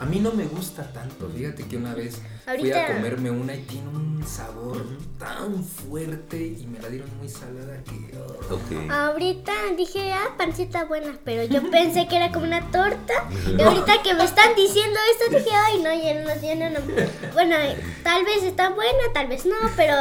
A 0.00 0.06
mí 0.06 0.20
no 0.20 0.32
me 0.32 0.44
gusta 0.44 0.92
tanto. 0.92 1.30
Fíjate 1.34 1.64
que 1.64 1.76
una 1.76 1.94
vez 1.94 2.20
fui 2.58 2.72
a 2.72 2.86
comerme 2.86 3.30
una 3.30 3.54
y 3.54 3.62
tiene 3.62 3.88
un 3.88 4.24
sabor 4.26 4.84
tan 5.18 5.62
fuerte 5.64 6.36
y 6.36 6.66
me 6.66 6.80
la 6.80 6.88
dieron 6.88 7.10
muy 7.18 7.28
salada 7.28 7.82
que. 7.84 8.16
oh. 8.18 8.54
Ok. 8.54 8.90
Ahorita 8.90 9.52
dije, 9.76 10.12
ah, 10.12 10.34
pancita 10.36 10.84
buena, 10.84 11.18
pero 11.24 11.44
yo 11.44 11.70
pensé 11.70 12.06
que 12.08 12.16
era 12.16 12.30
como 12.32 12.46
una 12.46 12.70
torta. 12.70 13.14
Y 13.46 13.60
ahorita 13.60 14.02
que 14.02 14.14
me 14.14 14.24
están 14.24 14.54
diciendo 14.54 14.98
esto, 15.12 15.36
dije, 15.36 15.50
ay, 15.66 15.82
no, 15.82 15.92
ya 15.92 16.22
no, 16.22 16.40
ya 16.40 16.54
no, 16.54 16.70
no. 16.70 17.32
Bueno, 17.32 17.56
eh, 17.56 17.76
tal 18.02 18.24
vez 18.24 18.42
está 18.42 18.70
buena, 18.70 19.12
tal 19.12 19.28
vez 19.28 19.46
no, 19.46 19.56
pero 19.76 19.94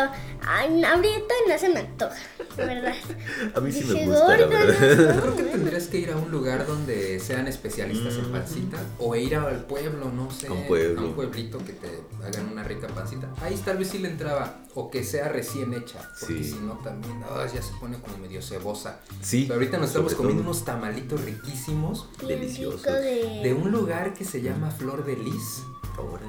ay, 0.47 0.83
ahorita 0.83 1.33
no 1.47 1.57
se 1.57 1.69
me 1.69 1.79
antoja, 1.79 2.15
la 2.57 2.65
¿verdad? 2.65 2.93
A 3.55 3.59
mí 3.59 3.71
sí 3.71 3.83
me 3.85 4.05
gusta, 4.05 4.37
la 4.37 4.45
verdad. 4.47 5.19
Creo 5.21 5.35
que 5.35 5.43
tendrías 5.43 5.87
que 5.87 5.97
ir 5.99 6.11
a 6.11 6.17
un 6.17 6.31
lugar 6.31 6.65
donde 6.67 7.19
sean 7.19 7.47
especialistas 7.47 8.15
en 8.15 8.31
pancita 8.31 8.77
o 8.99 9.15
ir 9.15 9.35
al 9.35 9.65
pueblo, 9.65 10.11
no 10.11 10.29
sé, 10.31 10.47
A 10.47 10.51
un 10.53 10.67
pueblo. 10.67 11.01
a 11.01 11.03
un 11.05 11.13
pueblito 11.13 11.57
que 11.59 11.73
te 11.73 11.87
hagan 12.25 12.49
una 12.51 12.63
rica 12.63 12.87
pancita. 12.87 13.29
Ahí 13.41 13.55
tal 13.63 13.77
vez 13.77 13.89
sí 13.89 13.99
le 13.99 14.09
entraba 14.09 14.59
o 14.75 14.89
que 14.89 15.03
sea 15.03 15.29
recién 15.29 15.73
hecha, 15.73 15.99
porque 16.19 16.43
Sí. 16.43 16.51
si 16.51 16.59
no 16.59 16.73
también 16.83 17.21
ah, 17.29 17.45
ya 17.53 17.61
se 17.61 17.73
pone 17.79 17.97
como 17.99 18.17
medio 18.17 18.41
cebosa. 18.41 18.99
Sí. 19.21 19.43
Pero 19.47 19.55
ahorita 19.59 19.77
nos 19.77 19.87
estamos 19.89 20.13
comiendo 20.15 20.41
todo. 20.43 20.51
unos 20.51 20.65
tamalitos 20.65 21.21
riquísimos 21.21 22.09
Bien 22.19 22.39
Delicioso. 22.39 22.77
rico 22.77 22.91
de... 22.91 23.41
de 23.43 23.53
un 23.53 23.71
lugar 23.71 24.13
que 24.13 24.25
se 24.25 24.41
llama 24.41 24.71
Flor 24.71 25.05
de 25.05 25.15
Lis. 25.17 25.61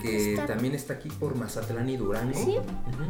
Que 0.02 0.32
Está- 0.34 0.44
también 0.46 0.74
está 0.74 0.92
aquí 0.94 1.08
por 1.08 1.36
Mazatlán 1.36 1.88
y 1.88 1.96
Durango, 1.96 2.34
Sí. 2.38 2.56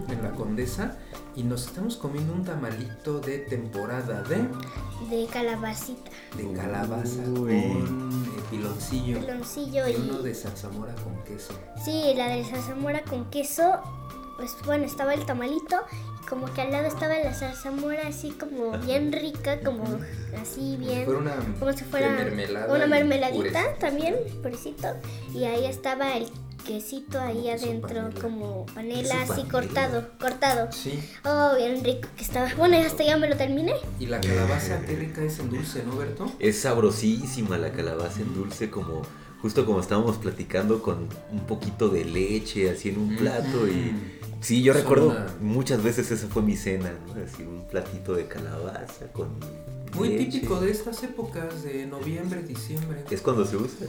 en 0.08 0.22
la 0.22 0.30
Condesa, 0.30 0.93
y 1.36 1.42
nos 1.42 1.66
estamos 1.66 1.96
comiendo 1.96 2.32
un 2.32 2.44
tamalito 2.44 3.20
de 3.20 3.38
temporada 3.38 4.22
de, 4.22 4.48
de 5.10 5.26
calabacita, 5.26 6.10
de 6.36 6.52
calabaza 6.52 7.22
Uy. 7.28 7.32
con 7.32 8.22
eh, 8.24 8.42
piloncillo 8.50 9.20
piloncillo 9.20 9.88
y 9.88 9.96
uno 9.96 10.20
y... 10.20 10.24
de 10.24 10.34
zarzamora 10.34 10.94
con 10.96 11.22
queso. 11.24 11.54
Sí, 11.84 12.14
la 12.16 12.28
de 12.28 12.44
zarzamora 12.44 13.02
con 13.02 13.30
queso, 13.30 13.80
pues 14.36 14.54
bueno, 14.64 14.84
estaba 14.84 15.14
el 15.14 15.26
tamalito 15.26 15.76
y 16.22 16.26
como 16.26 16.52
que 16.52 16.62
al 16.62 16.72
lado 16.72 16.86
estaba 16.86 17.18
la 17.18 17.34
zarzamora 17.34 18.08
así 18.08 18.30
como 18.30 18.78
bien 18.78 19.12
rica, 19.12 19.60
como 19.60 19.84
así 20.40 20.76
bien... 20.76 21.04
Fue 21.04 21.16
una 21.16 21.34
como 21.58 21.72
si 21.72 21.84
fuera 21.84 22.10
mermelada 22.10 22.72
una 22.72 22.86
mermeladita 22.86 23.74
también, 23.78 24.16
purecito. 24.42 24.88
Y 25.34 25.44
ahí 25.44 25.66
estaba 25.66 26.16
el 26.16 26.28
quesito 26.64 27.20
ahí 27.20 27.42
queso 27.44 27.66
adentro, 27.66 27.88
panela. 27.88 28.20
como 28.20 28.66
panela 28.66 29.02
Queso 29.20 29.32
así 29.32 29.42
panela. 29.42 29.50
cortado, 29.52 30.08
cortado. 30.18 30.72
Sí, 30.72 30.98
Oh, 31.24 31.52
bien 31.56 31.84
rico 31.84 32.08
que 32.16 32.24
estaba. 32.24 32.48
Bueno, 32.56 32.76
y 32.76 32.80
hasta 32.82 33.04
ya 33.04 33.16
me 33.16 33.28
lo 33.28 33.36
terminé. 33.36 33.74
y 34.00 34.06
la 34.06 34.20
calabaza 34.20 34.80
qué 34.86 34.96
rica 34.96 35.22
es 35.22 35.38
en 35.38 35.50
dulce, 35.50 35.84
¿no, 35.84 35.96
Berto? 35.96 36.32
Es 36.38 36.58
sabrosísima 36.60 37.58
la 37.58 37.72
calabaza 37.72 38.20
en 38.20 38.34
dulce, 38.34 38.70
como 38.70 39.02
justo 39.42 39.66
como 39.66 39.80
estábamos 39.80 40.16
platicando 40.16 40.82
con 40.82 41.06
un 41.30 41.40
poquito 41.40 41.88
de 41.90 42.04
leche 42.06 42.70
así 42.70 42.88
en 42.88 42.98
un 42.98 43.16
plato 43.16 43.68
y 43.68 43.92
sí, 44.40 44.62
yo 44.62 44.72
Son 44.72 44.82
recuerdo 44.82 45.08
una- 45.10 45.26
muchas 45.40 45.82
veces 45.82 46.10
esa 46.10 46.28
fue 46.28 46.40
mi 46.42 46.56
cena, 46.56 46.92
¿no? 47.06 47.22
Así 47.22 47.42
un 47.42 47.66
platito 47.68 48.14
de 48.14 48.26
calabaza 48.26 49.06
con 49.12 49.28
Muy 49.94 50.16
típico 50.16 50.60
de 50.60 50.70
estas 50.70 51.02
épocas 51.02 51.62
de 51.62 51.86
noviembre, 51.86 52.42
diciembre. 52.42 53.04
Es 53.10 53.20
cuando 53.20 53.44
se 53.44 53.56
usa. 53.56 53.86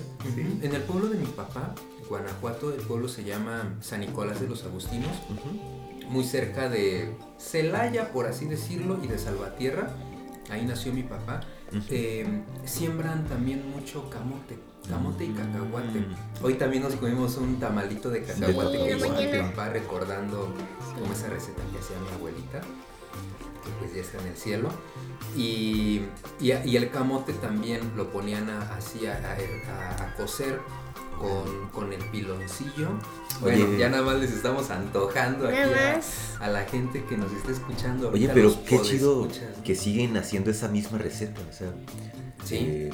En 0.61 0.73
el 0.73 0.81
pueblo 0.83 1.09
de 1.09 1.17
mi 1.17 1.25
papá, 1.25 1.73
Guanajuato, 2.07 2.73
el 2.73 2.81
pueblo 2.81 3.07
se 3.07 3.23
llama 3.23 3.75
San 3.81 4.01
Nicolás 4.01 4.39
de 4.39 4.47
los 4.47 4.63
Agustinos. 4.63 5.11
Muy 6.09 6.23
cerca 6.23 6.69
de 6.69 7.15
Celaya, 7.39 8.11
por 8.11 8.27
así 8.27 8.45
decirlo, 8.45 8.99
y 9.03 9.07
de 9.07 9.17
Salvatierra. 9.17 9.89
Ahí 10.49 10.63
nació 10.65 10.93
mi 10.93 11.03
papá. 11.03 11.41
Eh, 11.89 12.43
siembran 12.65 13.25
también 13.25 13.67
mucho 13.71 14.07
camote, 14.09 14.59
camote 14.87 15.25
y 15.25 15.29
cacahuate. 15.29 15.99
Mm. 15.99 16.43
Hoy 16.43 16.53
también 16.53 16.83
nos 16.83 16.93
comimos 16.93 17.37
un 17.37 17.59
tamalito 17.59 18.11
de 18.11 18.23
cacahuate 18.23 18.77
Sí, 18.77 18.83
que 18.85 18.97
hizo 18.97 19.09
mi 19.09 19.39
papá 19.49 19.69
recordando 19.69 20.53
como 20.93 21.11
esa 21.11 21.27
receta 21.27 21.61
que 21.71 21.79
hacía 21.79 21.97
mi 21.99 22.15
abuelita, 22.15 22.61
que 23.65 23.71
pues 23.79 23.93
ya 23.93 24.01
está 24.01 24.21
en 24.21 24.27
el 24.27 24.37
cielo. 24.37 24.69
Y, 25.35 26.01
y, 26.39 26.53
y 26.65 26.77
el 26.77 26.89
camote 26.91 27.33
también 27.33 27.81
lo 27.97 28.09
ponían 28.11 28.49
a- 28.49 28.75
así 28.75 29.05
a, 29.07 29.13
a- 29.17 30.15
cocer 30.15 30.59
con, 31.19 31.69
con 31.69 31.91
el 31.91 32.03
piloncillo. 32.09 32.89
Bueno, 33.41 33.65
Oye. 33.65 33.77
ya 33.77 33.89
nada 33.89 34.03
más 34.03 34.15
les 34.17 34.31
estamos 34.31 34.69
antojando 34.71 35.47
aquí 35.47 35.57
a, 36.39 36.47
la 36.47 36.63
gente 36.65 37.03
que 37.03 37.17
nos 37.17 37.31
está 37.33 37.51
escuchando. 37.51 38.09
Oye, 38.11 38.29
ahorita, 38.29 38.33
pero 38.33 38.65
qué 38.65 38.81
chido 38.81 39.27
que 39.63 39.75
siguen 39.75 40.15
haciendo 40.17 40.51
esa 40.51 40.67
misma 40.69 40.97
receta, 40.97 41.41
o 41.49 41.53
sea, 41.53 41.73
Sí. 42.45 42.57
eh, 42.61 42.89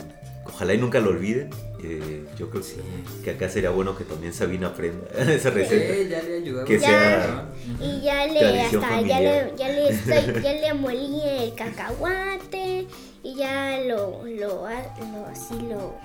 ojalá 0.45 0.73
y 0.73 0.77
nunca 0.77 0.99
lo 0.99 1.09
olviden. 1.11 1.49
eh, 1.83 2.25
yo 2.37 2.49
creo 2.51 2.61
Sí. 2.61 2.75
que 3.23 3.31
acá 3.31 3.49
sería 3.49 3.71
bueno 3.71 3.97
que 3.97 4.03
también 4.03 4.33
Sabina 4.33 4.67
aprenda 4.67 5.07
esa 5.33 5.49
receta. 5.49 5.93
Sí, 5.95 6.09
ya 6.09 6.21
le 6.21 6.37
ayudamos. 6.37 6.67
Que 6.69 6.79
Ya. 6.79 6.87
sea 6.87 7.49
Y 7.79 8.01
ya 8.01 8.25
le 8.27 8.61
hasta 8.61 9.01
ya 9.01 9.19
le, 9.19 9.53
ya 9.57 9.67
le 9.69 9.89
estoy, 9.89 10.41
ya 10.43 10.53
le 10.53 10.73
molí 10.75 11.21
el 11.25 11.55
cacahuate 11.55 12.87
y 13.23 13.35
ya 13.35 13.79
lo, 13.87 14.23
lo, 14.25 14.65
así 14.67 15.55
lo, 15.55 15.95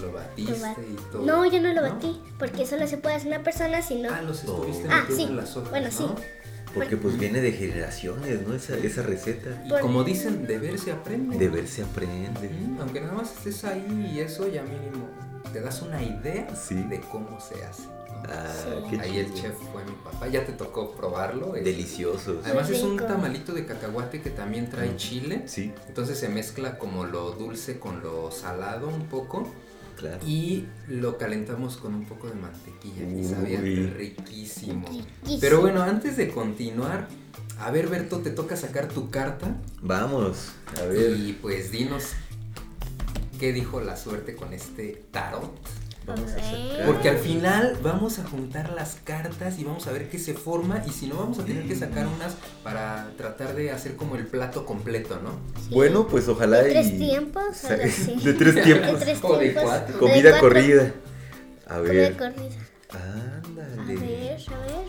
Lo 0.00 0.06
lo 0.06 0.12
batiste 0.12 0.52
bat- 0.54 0.76
y 0.78 0.96
todo. 1.12 1.22
No, 1.26 1.44
yo 1.46 1.60
no 1.60 1.72
lo 1.74 1.82
batí, 1.82 2.20
porque 2.38 2.64
solo 2.66 2.86
se 2.86 2.96
puede 2.96 3.16
hacer 3.16 3.28
una 3.28 3.42
persona 3.42 3.82
si 3.82 3.96
no. 3.96 4.08
Ah, 4.12 4.22
los 4.22 4.40
estuviste 4.40 4.86
Ah, 4.90 5.04
metiendo 5.08 5.16
sí. 5.16 5.22
en 5.24 5.36
las 5.36 5.56
hojas, 5.56 5.70
Bueno, 5.70 5.86
¿no? 5.88 5.92
sí. 5.92 6.06
Porque 6.74 6.96
pues 6.96 7.18
viene 7.18 7.40
de 7.40 7.52
generaciones, 7.52 8.46
¿no? 8.46 8.54
Esa, 8.54 8.76
esa 8.76 9.02
receta. 9.02 9.62
Y 9.66 9.70
Por- 9.70 9.80
como 9.80 10.04
dicen, 10.04 10.46
de 10.46 10.58
ver 10.58 10.78
se 10.78 10.92
aprende. 10.92 11.36
De 11.36 11.48
ver 11.48 11.66
se 11.66 11.82
aprende. 11.82 12.48
Mm, 12.48 12.80
Aunque 12.80 13.00
nada 13.00 13.12
más 13.14 13.32
estés 13.32 13.64
ahí 13.64 14.10
y 14.14 14.20
eso 14.20 14.46
ya 14.48 14.62
mínimo 14.62 15.08
te 15.52 15.60
das 15.60 15.82
una 15.82 16.00
idea 16.02 16.46
Sí. 16.54 16.76
de 16.76 17.00
cómo 17.00 17.40
se 17.40 17.64
hace. 17.64 17.82
Ah, 18.28 18.52
Sí. 18.54 18.86
qué 18.96 19.00
Ahí 19.00 19.18
el 19.18 19.32
chef 19.34 19.54
fue 19.72 19.82
mi 19.84 19.92
papá. 20.04 20.28
Ya 20.28 20.44
te 20.44 20.52
tocó 20.52 20.92
probarlo. 20.92 21.56
es- 21.56 21.64
Deliciosos. 21.64 22.44
Además 22.44 22.70
es 22.70 22.82
un 22.82 22.98
tamalito 22.98 23.52
de 23.52 23.64
cacahuate 23.66 24.20
que 24.20 24.30
también 24.30 24.68
trae 24.70 24.94
chile. 24.96 25.42
Sí, 25.46 25.72
Entonces 25.88 26.18
se 26.18 26.28
mezcla 26.28 26.78
como 26.78 27.04
lo 27.04 27.32
dulce 27.32 27.80
con 27.80 28.02
lo 28.02 28.30
salado 28.30 28.88
un 28.88 29.06
poco. 29.06 29.48
Claro. 30.00 30.26
Y 30.26 30.64
lo 30.88 31.18
calentamos 31.18 31.76
con 31.76 31.94
un 31.94 32.04
poco 32.06 32.28
de 32.28 32.34
mantequilla 32.34 33.04
y 33.04 33.24
sabía 33.24 33.60
riquísimo. 33.60 34.86
Riquísimo. 34.88 35.38
Pero 35.40 35.60
bueno, 35.60 35.82
antes 35.82 36.16
de 36.16 36.30
continuar, 36.30 37.08
a 37.58 37.70
ver 37.70 37.88
Berto, 37.88 38.18
te 38.20 38.30
toca 38.30 38.56
sacar 38.56 38.88
tu 38.88 39.10
carta 39.10 39.56
Vamos, 39.82 40.52
a 40.80 40.86
ver. 40.86 41.16
y 41.16 41.34
pues 41.34 41.70
dinos 41.70 42.12
qué 43.38 43.52
dijo 43.52 43.80
la 43.80 43.96
suerte 43.96 44.34
con 44.34 44.52
este 44.52 45.04
tarot. 45.10 45.50
Vamos 46.16 46.30
a. 46.32 46.86
Porque 46.86 47.08
al 47.10 47.18
final 47.18 47.76
vamos 47.82 48.18
a 48.18 48.24
juntar 48.24 48.72
las 48.72 48.96
cartas 49.04 49.58
y 49.58 49.64
vamos 49.64 49.86
a 49.86 49.92
ver 49.92 50.08
qué 50.08 50.18
se 50.18 50.34
forma 50.34 50.82
y 50.86 50.90
si 50.90 51.06
no 51.06 51.16
vamos 51.16 51.38
a 51.38 51.44
tener 51.44 51.66
que 51.68 51.76
sacar 51.76 52.06
unas 52.06 52.36
para 52.64 53.10
tratar 53.16 53.54
de 53.54 53.70
hacer 53.70 53.96
como 53.96 54.16
el 54.16 54.26
plato 54.26 54.64
completo, 54.64 55.20
¿no? 55.22 55.30
Bueno, 55.74 56.06
pues 56.06 56.26
ojalá 56.28 56.62
De 56.62 56.70
tres 56.70 56.86
y- 56.88 56.98
tiempos, 56.98 57.56
sa- 57.56 57.74
algo 57.74 57.84
así. 57.86 58.14
De 58.24 58.32
tres 58.34 58.54
De 58.54 58.62
tiempos. 58.62 59.02
O 59.22 59.36
de 59.38 59.52
cuatro. 59.54 59.92
de 59.94 59.98
Comida 60.00 60.30
cuatro. 60.30 60.40
corrida. 60.48 60.92
A 61.66 61.74
Comida 61.76 61.92
ver. 61.92 62.16
corrida. 62.16 62.56
A 62.90 62.96
Ándale. 63.46 63.70
a 63.72 64.00
ver. 64.00 64.40
A 64.48 64.58
ver, 64.58 64.86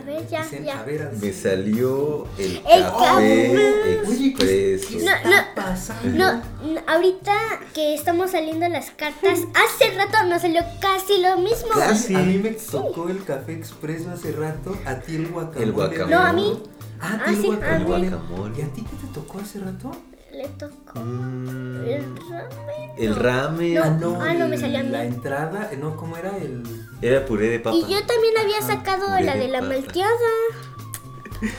a 0.00 0.04
ver. 0.04 0.26
Ya, 0.28 0.42
Dicen, 0.42 0.64
ya. 0.64 0.80
A 0.80 0.84
ver, 0.84 1.10
Me 1.20 1.32
salió 1.32 2.26
el 2.38 2.62
El 2.68 2.82
café 2.82 4.00
Oye, 4.06 4.34
¿qué- 4.34 4.76
expreso. 4.76 4.88
qué 4.98 5.04
No, 5.04 5.12
está 5.12 5.28
no. 5.30 5.54
pasando? 5.54 6.10
No, 6.18 6.32
no, 6.72 6.80
ahorita 6.86 7.32
que 7.74 7.94
estamos 7.94 8.30
saliendo 8.32 8.68
las 8.68 8.90
cartas, 8.90 9.38
hace 9.54 9.90
rato 9.96 10.24
nos 10.28 10.42
salió 10.42 10.62
casi 10.80 11.20
lo 11.22 11.36
mismo. 11.38 11.68
Casi. 11.74 12.14
A 12.14 12.20
mí 12.20 12.38
me 12.38 12.50
tocó 12.50 13.08
el 13.08 13.22
café 13.24 13.52
expreso 13.54 14.10
hace 14.10 14.32
rato, 14.32 14.76
a 14.84 14.96
ti 15.00 15.16
el 15.16 15.28
guacamole. 15.28 15.64
El 15.64 15.72
guacamole. 15.72 16.14
No, 16.14 16.20
a 16.22 16.32
mí. 16.32 16.62
Ah, 17.00 17.12
a 17.12 17.14
Ah, 17.14 17.24
ti 17.26 17.30
el 17.30 17.36
sí, 17.36 17.50
mí. 17.50 17.56
Guacamole. 17.56 18.06
¿Y 18.08 18.62
a 18.62 18.68
ti 18.72 18.82
qué 18.82 19.06
te 19.06 19.12
tocó 19.14 19.38
hace 19.40 19.58
rato? 19.60 19.90
Le 20.32 20.46
tocó 20.58 21.00
Mm, 21.00 21.84
el 21.86 22.04
ramen. 22.30 22.90
el 22.98 23.16
ramen. 23.16 23.74
No. 23.74 23.82
Ah, 23.82 23.90
no, 23.90 24.18
Ah, 24.22 24.34
no, 24.34 24.48
me 24.48 24.54
el- 24.54 24.60
salió 24.60 24.78
a 24.80 24.82
mí. 24.82 24.88
La 24.90 25.04
entrada, 25.04 25.70
eh, 25.72 25.76
no, 25.76 25.96
¿cómo 25.96 26.16
era 26.16 26.36
el...? 26.36 26.62
Era 27.02 27.24
puré 27.26 27.48
de 27.48 27.60
papa. 27.60 27.76
Y 27.76 27.80
yo 27.82 28.04
también 28.06 28.34
había 28.40 28.60
sacado 28.62 29.08
la 29.20 29.34
de 29.34 29.40
de 29.40 29.48
la 29.48 29.60
malteada. 29.62 30.10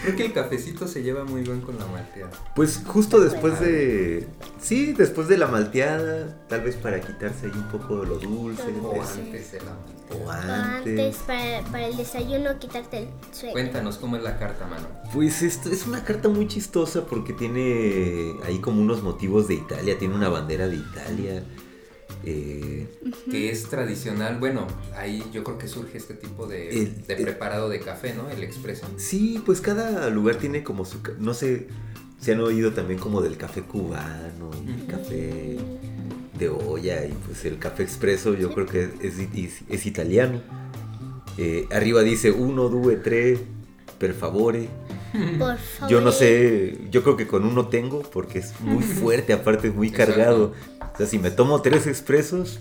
Creo 0.04 0.16
que 0.16 0.26
el 0.26 0.34
cafecito 0.34 0.88
se 0.88 1.02
lleva 1.04 1.24
muy 1.24 1.42
bien 1.42 1.62
con 1.62 1.78
la 1.78 1.86
malteada. 1.88 2.32
Pues 2.56 2.82
justo 2.86 3.20
después 3.20 3.60
de. 3.60 4.28
Sí, 4.60 4.94
después 4.94 5.28
de 5.28 5.38
la 5.38 5.48
malteada. 5.48 6.38
Tal 6.48 6.62
vez 6.62 6.76
para 6.76 7.02
quitarse 7.02 7.48
ahí 7.48 7.52
un 7.56 7.68
poco 7.70 8.02
de 8.02 8.08
lo 8.08 8.20
dulce. 8.20 8.64
O 8.84 9.02
antes 9.02 9.52
de 9.52 9.60
la 9.60 9.74
malteada. 9.74 10.02
O 10.12 10.28
O 10.28 10.30
antes. 10.30 11.00
antes, 11.00 11.16
para, 11.26 11.62
para 11.72 11.88
el 11.88 11.98
desayuno, 11.98 12.60
quitarte 12.60 13.00
el 13.00 13.08
sueño. 13.32 13.54
Cuéntanos 13.54 13.98
cómo 13.98 14.18
es 14.18 14.24
la 14.24 14.38
carta, 14.38 14.68
mano. 14.68 14.88
Pues 15.14 15.42
esto 15.42 15.70
es 15.70 15.88
una 15.88 16.04
carta 16.04 16.30
muy 16.30 16.48
chistosa 16.48 17.06
porque 17.06 17.34
tiene 17.34 18.34
ahí 18.46 18.60
como 18.60 18.82
unos 18.82 19.02
motivos 19.04 19.48
de 19.48 19.56
Italia, 19.56 19.98
tiene 19.98 20.16
una 20.16 20.30
bandera 20.30 20.68
de 20.68 20.76
Italia. 20.76 21.44
Eh, 22.24 22.88
Que 23.32 23.50
es 23.52 23.64
tradicional, 23.64 24.38
bueno, 24.40 24.68
ahí 24.96 25.24
yo 25.34 25.44
creo 25.44 25.58
que 25.58 25.68
surge 25.68 25.98
este 25.98 26.14
tipo 26.14 26.46
de, 26.48 26.70
El- 26.70 27.08
de 27.08 27.14
el- 27.16 27.24
preparado 27.24 27.68
de 27.70 27.80
café, 27.80 28.14
¿no? 28.14 28.30
El 28.30 28.44
expreso. 28.44 28.86
sí, 28.98 29.42
pues 29.46 29.60
cada 29.62 30.10
lugar 30.10 30.36
tiene 30.36 30.64
como 30.64 30.86
su... 30.86 31.00
No 31.20 31.34
sé, 31.34 31.68
se 32.20 32.34
han 32.34 32.42
oído 32.42 32.74
también 32.74 33.00
como 33.00 33.22
del 33.22 33.38
café 33.38 33.62
cubano, 33.64 34.52
el 34.68 34.86
café 34.86 35.58
de 36.38 36.50
olla 36.50 37.06
y 37.06 37.14
pues 37.26 37.44
el 37.46 37.58
café 37.58 37.82
expreso 37.84 38.34
yo 38.36 38.54
creo 38.54 38.68
que 38.68 38.90
es, 39.02 39.18
es- 39.18 39.62
es 39.68 39.86
italiano. 39.88 40.42
Eh, 41.38 41.66
arriba 41.72 42.02
dice 42.04 42.30
uno, 42.32 42.70
due, 42.70 42.98
tre, 42.98 43.40
per 43.98 44.14
favore. 44.14 44.68
Por 45.40 45.58
favor. 45.58 45.90
Yo 45.90 46.02
no 46.02 46.12
sé, 46.12 46.78
yo 46.92 47.04
creo 47.04 47.18
que 47.18 47.28
con 47.28 47.46
uno 47.46 47.68
tengo 47.68 48.02
porque 48.02 48.40
es 48.40 48.60
muy 48.62 48.84
fuerte, 49.02 49.34
aparte 49.34 49.70
es 49.70 49.76
muy 49.76 49.88
Exacto. 49.88 50.14
cargado. 50.14 50.54
O 51.02 51.04
sea, 51.04 51.10
si 51.10 51.18
me 51.18 51.32
tomo 51.32 51.64
tres 51.64 51.88
expresos, 51.88 52.60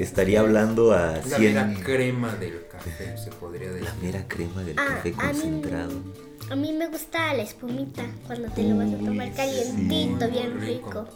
estaría 0.00 0.40
hablando 0.40 0.90
a 0.92 1.12
La 1.18 1.22
100... 1.22 1.40
mera 1.54 1.74
crema 1.84 2.34
del 2.34 2.66
café, 2.66 3.16
se 3.16 3.30
podría 3.30 3.70
decir. 3.70 3.84
La 3.84 3.94
mera 4.02 4.24
crema 4.26 4.64
del 4.64 4.76
Ah, 4.76 4.84
café 4.96 5.14
a 5.16 5.26
mí- 5.32 5.32
concentrado. 5.32 5.92
A 6.50 6.56
mí 6.56 6.72
me 6.72 6.88
gusta 6.88 7.34
la 7.34 7.44
espumita 7.44 8.04
cuando 8.26 8.48
te 8.50 8.64
lo 8.64 8.78
vas 8.78 8.92
a 8.92 8.96
tomar 8.98 9.32
calientito, 9.32 10.28
bien 10.28 10.60
rico. 10.60 10.88
rico. 10.88 11.06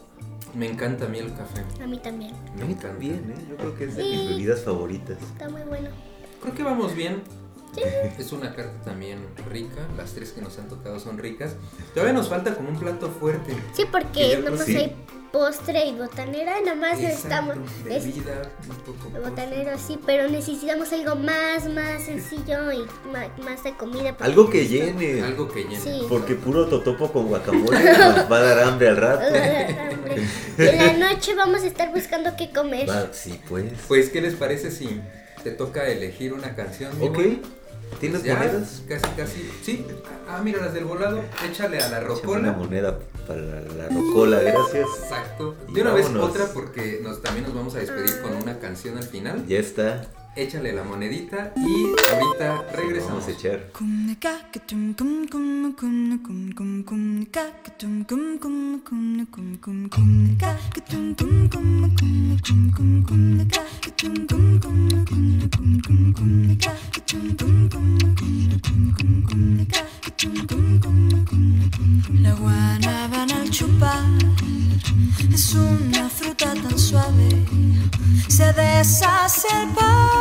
Me 0.55 0.68
encanta 0.70 1.07
a 1.07 1.09
mí 1.09 1.18
el 1.18 1.35
café. 1.35 1.62
A 1.83 1.87
mí 1.89 1.99
también. 1.99 2.31
Me 2.55 2.62
A 2.62 2.64
mí 2.66 2.72
encanta. 2.74 2.89
también, 2.91 3.35
¿eh? 3.37 3.45
Yo 3.51 3.57
creo 3.57 3.76
que 3.76 3.85
es 3.87 3.97
de 3.97 4.03
Sí. 4.05 4.09
mis 4.11 4.28
bebidas 4.28 4.61
favoritas. 4.61 5.18
Está 5.33 5.49
muy 5.49 5.62
bueno. 5.62 5.89
Creo 6.43 6.55
que 6.55 6.62
vamos 6.62 6.95
bien. 6.95 7.22
Es 8.18 8.33
una 8.33 8.55
carta 8.55 8.83
también 8.85 9.27
rica. 9.51 9.81
Las 9.97 10.12
tres 10.12 10.33
que 10.33 10.41
nos 10.41 10.59
han 10.59 10.68
tocado 10.68 10.99
son 11.01 11.18
ricas. 11.18 11.55
Todavía 11.95 12.12
nos 12.12 12.29
falta 12.29 12.55
como 12.55 12.68
un 12.71 12.79
plato 12.79 13.09
fuerte. 13.11 13.55
Sí, 13.75 13.85
Que 13.85 13.87
porque 13.87 14.39
nomás 14.39 14.64
sí. 14.66 14.77
hay 14.77 14.97
postre 15.33 15.87
y 15.87 15.93
botanera, 15.95 16.55
nomás 16.66 16.99
necesitamos 16.99 17.57
Exacto, 17.57 17.89
es- 17.89 18.05
bebida, 18.05 18.51
un 18.68 18.77
poco 18.79 19.11
botanero 19.25 19.79
sí, 19.79 19.97
pero 20.05 20.29
necesitamos 20.29 20.93
algo 20.93 21.14
más, 21.14 21.68
más 21.73 22.03
sencillo 22.03 22.73
y 22.73 22.85
más, 23.45 23.62
de 23.62 23.73
comida. 23.77 24.16
Algo 24.18 24.51
que 24.51 24.66
llene. 24.66 25.23
Algo 25.23 25.47
que 25.49 25.62
llene. 25.62 25.79
Sí. 25.81 26.03
Porque 26.09 26.35
puro 26.35 26.66
totopo 26.66 27.12
con 27.12 27.29
guacamole 27.29 27.79
nos 27.99 28.31
va 28.33 28.39
a 28.39 28.43
dar 28.43 28.59
hambre 28.64 28.89
al 28.89 28.97
rato. 28.97 29.25
Hambre. 29.27 30.27
En 30.59 31.01
la 31.01 31.12
noche 31.12 31.35
vamos 31.37 31.62
a 31.62 31.66
estar 31.68 31.91
buscando 31.93 32.35
qué 32.37 32.51
comer. 32.53 32.89
Va, 32.91 33.12
sí, 33.12 33.41
pues. 33.49 33.64
Pues, 33.89 34.11
¿qué 34.11 34.21
les 34.21 34.35
parece 34.35 34.71
si 34.73 35.01
te 35.45 35.53
toca 35.53 35.87
elegir 35.87 36.33
una 36.35 36.55
canción? 36.57 36.93
Ok. 37.01 37.14
buen? 37.14 37.43
¿Tienes 37.99 38.22
Ya, 38.22 38.36
monedas? 38.36 38.82
Casi, 38.88 39.07
casi. 39.16 39.51
Sí. 39.62 39.86
Ah, 40.28 40.41
mira, 40.43 40.61
las 40.64 40.72
del 40.74 40.84
volado. 40.84 41.22
Échale 41.51 41.78
a 41.78 41.88
la 41.88 41.99
Échame 41.99 42.07
una 42.07 42.14
rocola. 42.14 42.53
moneda 42.53 42.99
para 43.26 43.41
la, 43.43 43.61
la 43.61 43.88
rocola, 43.88 44.41
gracias. 44.41 44.88
Exacto. 45.03 45.55
Y 45.68 45.74
De 45.74 45.82
una 45.82 45.93
vez 45.95 46.07
otra 46.09 46.47
porque 46.55 47.01
nos, 47.03 47.20
también 47.20 47.45
nos 47.47 47.55
vamos 47.55 47.74
a 47.74 47.78
despedir 47.78 48.20
con 48.22 48.34
una 48.36 48.59
canción 48.59 48.97
al 48.97 49.05
final. 49.05 49.45
Ya 49.47 49.59
está. 49.59 50.07
Échale 50.37 50.72
la 50.72 50.85
monedita 50.85 51.53
y 51.57 51.87
ahorita 52.12 52.64
regresamos. 52.76 53.11
Vamos 53.11 53.28
a 53.28 53.31
echar. 53.33 53.70
La 72.22 72.35
guanábana 72.35 73.37
al 73.37 73.51
chupar 73.51 74.05
es 75.33 75.55
una 75.55 76.09
fruta 76.09 76.55
tan 76.55 76.78
suave, 76.78 77.45
se 78.28 78.53
deshace 78.53 79.49
el 79.62 79.74
paladar 79.74 80.20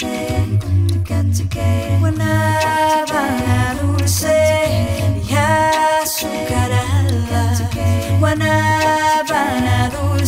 y 0.00 0.87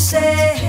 solo 0.00 0.59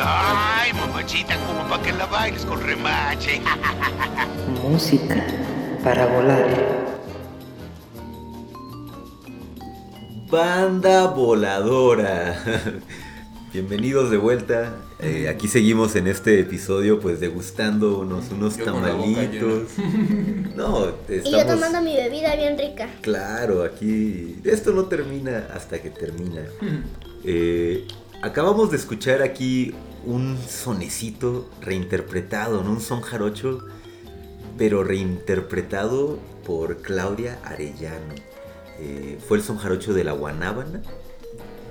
Ay, 0.00 0.72
mamachita, 0.74 1.36
como 1.46 1.68
para 1.68 1.82
que 1.82 1.92
la 1.92 2.06
bailes 2.06 2.44
con 2.44 2.60
remache. 2.60 3.40
Música 4.62 5.24
para 5.82 6.06
volar. 6.06 6.86
Banda 10.30 11.06
voladora. 11.06 12.42
Bienvenidos 13.52 14.10
de 14.10 14.16
vuelta. 14.16 14.74
Eh, 14.98 15.28
aquí 15.28 15.48
seguimos 15.48 15.94
en 15.96 16.08
este 16.08 16.40
episodio, 16.40 17.00
pues 17.00 17.20
degustando 17.20 18.00
unos, 18.00 18.30
unos 18.32 18.56
tamalitos. 18.58 19.78
No, 20.56 20.88
Y 21.08 21.30
yo 21.30 21.38
estamos. 21.38 21.46
tomando 21.46 21.80
mi 21.82 21.94
bebida 21.94 22.34
bien 22.36 22.58
rica. 22.58 22.88
Claro, 23.02 23.62
aquí. 23.62 24.40
Esto 24.44 24.72
no 24.72 24.86
termina 24.86 25.46
hasta 25.54 25.80
que 25.80 25.90
termina. 25.90 26.42
Eh, 27.24 27.86
acabamos 28.22 28.70
de 28.70 28.76
escuchar 28.76 29.22
aquí 29.22 29.74
un 30.04 30.38
sonecito 30.38 31.48
reinterpretado, 31.60 32.62
¿no? 32.62 32.70
Un 32.72 32.80
son 32.80 33.00
jarocho, 33.00 33.66
pero 34.56 34.84
reinterpretado 34.84 36.18
por 36.46 36.82
Claudia 36.82 37.38
Arellano. 37.44 38.14
Eh, 38.78 39.18
fue 39.26 39.38
el 39.38 39.42
son 39.42 39.56
jarocho 39.56 39.94
de 39.94 40.04
la 40.04 40.12
Guanábana, 40.12 40.82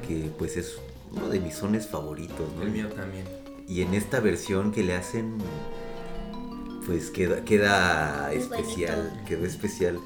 que 0.07 0.31
pues 0.37 0.57
es 0.57 0.77
uno 1.11 1.29
de 1.29 1.39
mis 1.39 1.55
sones 1.55 1.87
favoritos, 1.87 2.53
¿no? 2.55 2.63
El 2.63 2.71
mío 2.71 2.89
también. 2.89 3.25
Y 3.67 3.81
en 3.81 3.93
esta 3.93 4.19
versión 4.19 4.71
que 4.71 4.83
le 4.83 4.95
hacen, 4.95 5.37
pues 6.85 7.09
queda, 7.09 7.43
queda 7.45 8.31
especial, 8.33 9.09
bonito. 9.09 9.25
quedó 9.25 9.45
especial. 9.45 9.99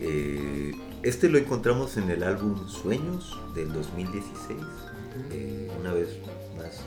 Eh, 0.00 0.72
este 1.02 1.28
lo 1.28 1.38
encontramos 1.38 1.96
en 1.96 2.10
el 2.10 2.22
álbum 2.22 2.68
Sueños 2.68 3.38
del 3.54 3.72
2016, 3.72 4.58
eh, 5.32 5.63
una 5.84 5.92
vez 5.92 6.08
más, 6.56 6.80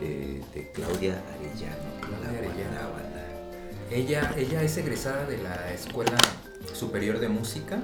eh, 0.00 0.40
de 0.54 0.70
Claudia 0.70 1.20
Arellano. 1.34 1.76
Claudia 2.00 2.30
la 2.32 2.38
Arellano. 2.38 3.08
Ella, 3.90 4.32
ella 4.36 4.62
es 4.62 4.76
egresada 4.76 5.26
de 5.26 5.38
la 5.38 5.72
Escuela 5.72 6.16
Superior 6.72 7.18
de 7.18 7.28
Música 7.28 7.80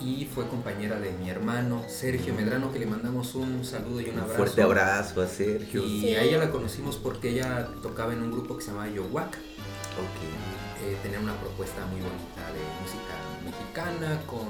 y 0.00 0.24
fue 0.24 0.48
compañera 0.48 0.98
de 0.98 1.12
mi 1.12 1.30
hermano 1.30 1.84
Sergio 1.88 2.34
Medrano, 2.34 2.72
que 2.72 2.80
le 2.80 2.86
mandamos 2.86 3.36
un 3.36 3.64
saludo 3.64 4.00
y 4.00 4.06
un 4.08 4.14
Un 4.14 4.20
abrazo. 4.22 4.36
fuerte 4.38 4.62
abrazo 4.62 5.22
a 5.22 5.28
Sergio. 5.28 5.84
Y 5.84 6.00
Sí. 6.00 6.14
a 6.16 6.22
ella 6.22 6.38
la 6.38 6.50
conocimos 6.50 6.96
porque 6.96 7.28
ella 7.30 7.68
tocaba 7.80 8.12
en 8.12 8.22
un 8.22 8.32
grupo 8.32 8.56
que 8.56 8.64
se 8.64 8.70
llamaba 8.72 8.88
Yowak. 8.90 9.28
Ok. 9.36 10.82
Eh, 10.82 10.96
tenía 11.02 11.20
una 11.20 11.34
propuesta 11.38 11.84
muy 11.86 12.00
bonita 12.00 12.42
de 12.50 12.64
música 12.82 13.14
mexicana 13.44 14.20
con 14.26 14.48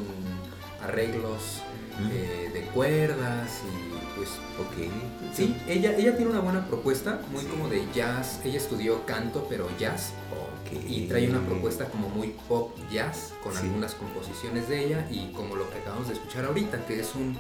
arreglos 0.83 1.61
Mm. 1.99 2.09
eh, 2.13 2.51
de 2.55 2.61
cuerdas 2.73 3.61
y 3.67 4.00
pues 4.21 4.31
Ok. 4.59 4.91
Sí, 5.35 5.57
ella, 5.67 5.97
ella 5.97 6.15
tiene 6.17 6.31
una 6.33 6.41
buena 6.41 6.67
propuesta, 6.67 7.21
muy 7.33 7.45
como 7.45 7.69
de 7.69 7.87
jazz. 7.95 8.41
Ella 8.45 8.59
estudió 8.59 9.07
canto, 9.07 9.47
pero 9.49 9.67
jazz. 9.79 10.11
Ok. 10.31 10.83
Y 10.89 11.07
trae 11.07 11.29
una 11.31 11.41
propuesta 11.41 11.87
como 11.87 12.09
muy 12.11 12.35
pop 12.49 12.77
jazz, 12.93 13.33
con 13.43 13.53
Sí. 13.55 13.61
algunas 13.63 13.95
composiciones 13.95 14.69
de 14.69 14.85
ella 14.85 15.07
y 15.11 15.33
como 15.33 15.57
lo 15.57 15.71
que 15.71 15.79
acabamos 15.79 16.09
de 16.09 16.15
escuchar 16.15 16.45
ahorita, 16.45 16.85
que 16.85 17.01
es 17.01 17.15
un, 17.15 17.39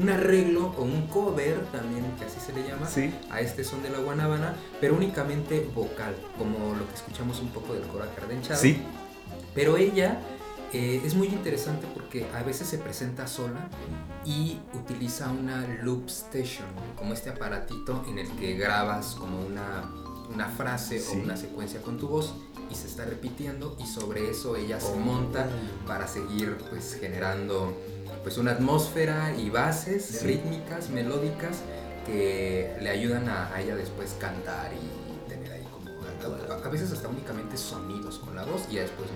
un 0.00 0.08
arreglo 0.08 0.72
o 0.78 0.82
un 0.82 1.08
cover 1.08 1.60
también, 1.72 2.04
que 2.18 2.26
así 2.26 2.38
se 2.38 2.52
le 2.52 2.66
llama, 2.68 2.86
Sí. 2.88 3.12
a 3.30 3.40
este 3.40 3.64
son 3.64 3.82
de 3.82 3.90
la 3.90 3.98
guanábana, 3.98 4.54
pero 4.80 4.94
únicamente 4.94 5.68
vocal, 5.74 6.14
como 6.38 6.74
lo 6.76 6.86
que 6.88 6.94
escuchamos 6.94 7.40
un 7.40 7.48
poco 7.48 7.74
del 7.74 7.82
coro 7.88 8.04
acardenchado. 8.04 8.60
Sí. 8.60 8.80
Pero 9.54 9.76
ella 9.76 10.20
eh, 10.74 11.00
es 11.04 11.14
muy 11.14 11.28
interesante 11.28 11.86
porque 11.94 12.26
a 12.34 12.42
veces 12.42 12.66
se 12.68 12.78
presenta 12.78 13.26
sola 13.26 13.68
y 14.24 14.58
utiliza 14.74 15.30
una 15.30 15.66
loop 15.82 16.06
station, 16.08 16.66
como 16.96 17.12
este 17.14 17.30
aparatito 17.30 18.04
en 18.08 18.18
el 18.18 18.28
que 18.32 18.54
grabas 18.54 19.14
como 19.14 19.40
una, 19.40 19.90
una 20.34 20.48
frase 20.48 20.98
Sí. 20.98 21.18
o 21.18 21.22
una 21.22 21.36
secuencia 21.36 21.80
con 21.82 21.98
tu 21.98 22.08
voz 22.08 22.34
y 22.70 22.74
se 22.74 22.86
está 22.88 23.04
repitiendo 23.04 23.76
y 23.78 23.86
sobre 23.86 24.30
eso 24.30 24.56
ella 24.56 24.80
se 24.80 24.92
Oh. 24.92 24.96
monta 24.96 25.48
para 25.86 26.06
seguir 26.08 26.56
pues 26.70 26.96
generando 26.98 27.76
pues 28.22 28.38
una 28.38 28.52
atmósfera 28.52 29.34
y 29.36 29.50
bases 29.50 30.04
Sí. 30.04 30.26
rítmicas, 30.26 30.88
melódicas 30.90 31.58
que 32.06 32.74
le 32.80 32.90
ayudan 32.90 33.28
a, 33.28 33.54
a 33.54 33.60
ella 33.60 33.76
después 33.76 34.14
cantar 34.18 34.70
y 34.72 35.28
tener 35.28 35.52
ahí 35.52 35.64
como 35.72 35.90
a, 36.52 36.66
a 36.66 36.68
veces 36.70 36.90
hasta 36.92 37.08
únicamente 37.08 37.56
sonidos 37.56 38.18
con 38.18 38.34
la 38.34 38.44
voz 38.44 38.62
y 38.70 38.76
después 38.76 39.08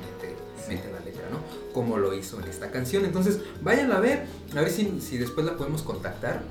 Sí. 0.77 0.81
la 0.93 1.01
letra, 1.05 1.23
¿no? 1.31 1.39
Como 1.73 1.99
lo 1.99 2.15
hizo 2.15 2.41
en 2.41 2.49
esta 2.49 2.71
canción. 2.71 3.05
Entonces, 3.05 3.41
váyanla 3.63 3.97
a 3.97 4.01
ver, 4.01 4.27
a 4.53 4.61
ver 4.61 4.71
si, 4.71 5.01
si 5.01 5.19
después 5.19 5.45
la 5.47 5.57
podemos 5.57 5.83
contactar. 5.83 6.43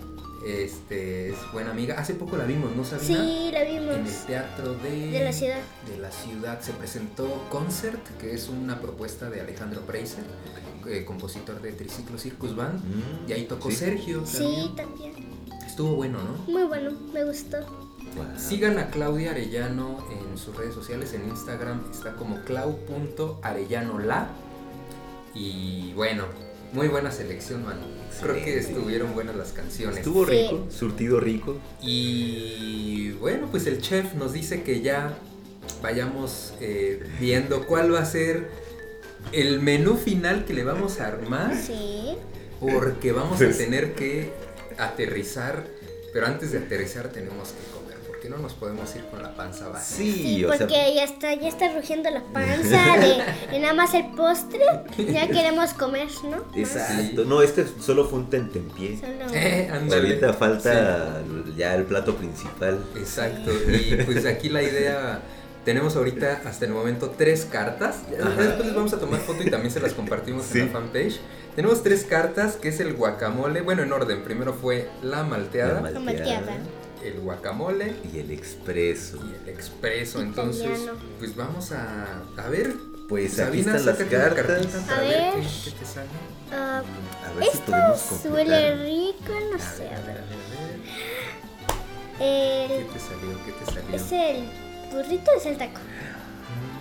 Este 0.45 1.30
es 1.30 1.36
buena 1.51 1.72
amiga. 1.72 1.95
Hace 1.99 2.13
poco 2.13 2.38
la 2.38 2.45
vimos, 2.45 2.74
¿no, 2.76 2.86
Sabina? 2.86 3.05
Sí, 3.26 3.49
la 3.51 3.63
En 3.63 3.76
el 3.89 3.95
vimos. 4.03 4.26
teatro 4.28 4.76
de, 4.76 5.07
De 5.11 5.24
la 5.24 5.34
ciudad. 5.34 5.59
de 5.89 5.97
la 5.97 6.11
ciudad 6.11 6.61
se 6.61 6.72
presentó 6.74 7.43
Concert, 7.49 8.01
que 8.20 8.34
es 8.34 8.47
una 8.47 8.80
propuesta 8.80 9.30
de 9.30 9.41
Alejandro 9.41 9.82
Preiser, 9.82 10.24
eh, 10.88 11.03
compositor 11.05 11.59
de 11.61 11.72
Triciclo 11.74 12.18
Circus 12.18 12.55
Band. 12.55 12.80
Mm, 12.80 13.30
Y 13.30 13.34
ahí 13.34 13.43
tocó 13.45 13.70
sí. 13.72 13.78
Sergio 13.78 14.26
Sí, 14.26 14.72
también. 14.76 15.13
también. 15.15 15.38
Estuvo 15.65 15.95
bueno, 15.95 16.20
¿no? 16.20 16.51
Muy 16.51 16.63
bueno, 16.63 16.91
me 17.13 17.26
gustó. 17.26 17.57
Sigan 18.38 18.78
a 18.80 18.89
Claudia 18.89 19.32
Arellano 19.32 20.05
en 20.11 20.38
sus 20.38 20.55
redes 20.55 20.74
sociales, 20.74 21.13
en 21.13 21.28
Instagram 21.28 21.82
está 21.91 22.13
como 22.15 22.41
clau.arellanola. 22.43 24.28
Y 25.34 25.93
bueno, 25.93 26.26
muy 26.74 26.88
buena 26.88 27.11
selección, 27.11 27.63
mano. 27.65 27.82
Creo 28.22 28.36
que 28.36 28.57
estuvieron 28.57 29.13
buenas 29.13 29.36
las 29.36 29.51
canciones. 29.51 29.97
Estuvo 29.99 30.26
Sí. 30.26 30.32
rico, 30.32 30.65
surtido 30.70 31.20
rico. 31.20 31.57
Y 31.82 33.11
bueno, 33.20 33.47
pues 33.51 33.68
el 33.68 33.80
chef 33.82 34.13
nos 34.15 34.34
dice 34.34 34.63
que 34.63 34.82
ya 34.82 35.18
vayamos 35.82 36.53
eh, 36.59 37.03
viendo 37.20 37.68
cuál 37.68 37.93
va 37.93 37.99
a 37.99 38.05
ser 38.05 38.49
el 39.32 39.59
menú 39.61 39.95
final 39.97 40.45
que 40.45 40.53
le 40.53 40.63
vamos 40.63 40.99
a 40.99 41.07
armar. 41.07 41.55
Sí. 41.55 42.15
Porque 42.59 43.11
vamos 43.11 43.36
a 43.36 43.45
Pues- 43.45 43.57
tener 43.59 43.93
que 43.93 44.32
aterrizar, 44.80 45.68
pero 46.13 46.26
antes 46.26 46.51
de 46.51 46.57
aterrizar 46.59 47.09
tenemos 47.09 47.49
que 47.49 47.72
comer, 47.72 47.76
porque 48.18 48.30
no 48.30 48.38
nos 48.39 48.53
podemos 48.53 48.95
ir 48.95 49.05
con 49.05 49.22
la 49.22 49.36
panza 49.36 49.68
vacía. 49.70 49.97
Sí, 49.97 50.13
Sí, 50.13 50.45
o 50.45 50.47
porque 50.47 50.68
sea, 50.74 50.89
ya 50.91 51.03
está, 51.03 51.36
ya 51.36 51.47
está 51.47 51.72
rugiendo 51.72 52.09
la 52.09 52.24
panza 52.34 52.97
de, 52.97 53.24
de 53.51 53.59
nada 53.59 53.76
más 53.76 53.93
el 53.93 54.07
postre. 54.15 54.59
Ya 54.97 55.28
queremos 55.28 55.74
comer, 55.74 56.07
¿no? 56.24 56.43
Exacto. 56.59 57.26
No, 57.26 57.43
este 57.43 57.68
solo 57.80 58.05
fue 58.09 58.20
un 58.20 58.30
tentempié. 58.32 58.97
Solo- 58.99 59.32
Eh. 59.36 59.70
Ahorita 59.72 60.34
falta 60.34 61.22
ya 61.55 61.76
el 61.76 61.84
plato 61.84 62.15
principal. 62.15 62.80
Exacto, 62.95 63.51
y 63.53 63.95
pues 64.03 64.26
aquí 64.26 64.49
la 64.49 64.63
idea, 64.63 65.22
tenemos 65.63 65.95
ahorita 65.95 66.41
hasta 66.43 66.65
el 66.65 66.72
momento 66.72 67.13
tres 67.15 67.45
cartas, 67.45 67.97
Ya 68.09 68.18
después 68.26 68.65
les 68.65 68.74
vamos 68.76 68.93
a 68.93 68.99
tomar 68.99 69.20
foto 69.20 69.43
y 69.43 69.51
también 69.51 69.70
se 69.72 69.80
las 69.80 69.93
compartimos 69.93 70.45
Sí. 70.45 70.59
en 70.59 70.68
la 70.68 70.72
fanpage. 70.72 71.20
Tenemos 71.55 71.84
tres 71.84 72.03
cartas, 72.03 72.55
que 72.55 72.70
es 72.70 72.80
el 72.80 72.93
guacamole, 72.93 73.61
bueno 73.61 73.84
en 73.84 73.91
orden, 73.91 74.24
primero 74.24 74.53
fue 74.53 74.89
la 75.03 75.24
malteada, 75.24 75.82
La 75.82 75.91
La 75.91 75.99
malteada 75.99 76.41
malteada. 76.41 76.57
El 77.03 77.19
guacamole 77.21 77.95
y 78.13 78.19
el 78.19 78.31
expreso. 78.31 79.17
y 79.25 79.35
el 79.43 79.49
expreso, 79.49 80.21
entonces 80.21 80.63
Italiano. 80.65 80.99
pues 81.19 81.35
vamos 81.35 81.71
a, 81.71 82.23
a 82.37 82.49
ver. 82.49 82.75
Pues 83.07 83.39
aquí 83.39 83.63
Sabina, 83.63 83.77
están 83.77 83.85
las 83.85 84.03
cartas. 84.03 84.65
para 84.85 84.97
A 84.97 84.99
ver 85.01 85.23
qué, 85.33 85.47
qué 85.63 85.71
te 85.71 85.85
sale. 85.85 86.09
Ah, 86.51 86.83
A 87.25 87.31
ver 87.33 87.45
si 87.45 87.57
podemos 87.59 88.01
esto 88.01 88.29
huele 88.29 88.45
completar. 88.45 88.77
rico, 88.79 89.33
no 89.51 89.59
A 89.59 89.59
sé. 89.59 89.83
ver, 89.83 89.93
A 89.93 89.99
a 89.99 90.01
ver, 90.01 90.17
a 90.17 90.59
ver. 90.59 90.81
¿Qué 92.67 92.83
El, 92.83 92.87
te 92.87 92.99
salió? 92.99 93.43
¿Qué 93.45 93.51
te 93.53 93.65
salió? 93.65 93.95
es 93.95 94.11
el 94.11 94.49
burrito, 94.91 95.31
es 95.37 95.45
el 95.45 95.57
taco. 95.57 95.81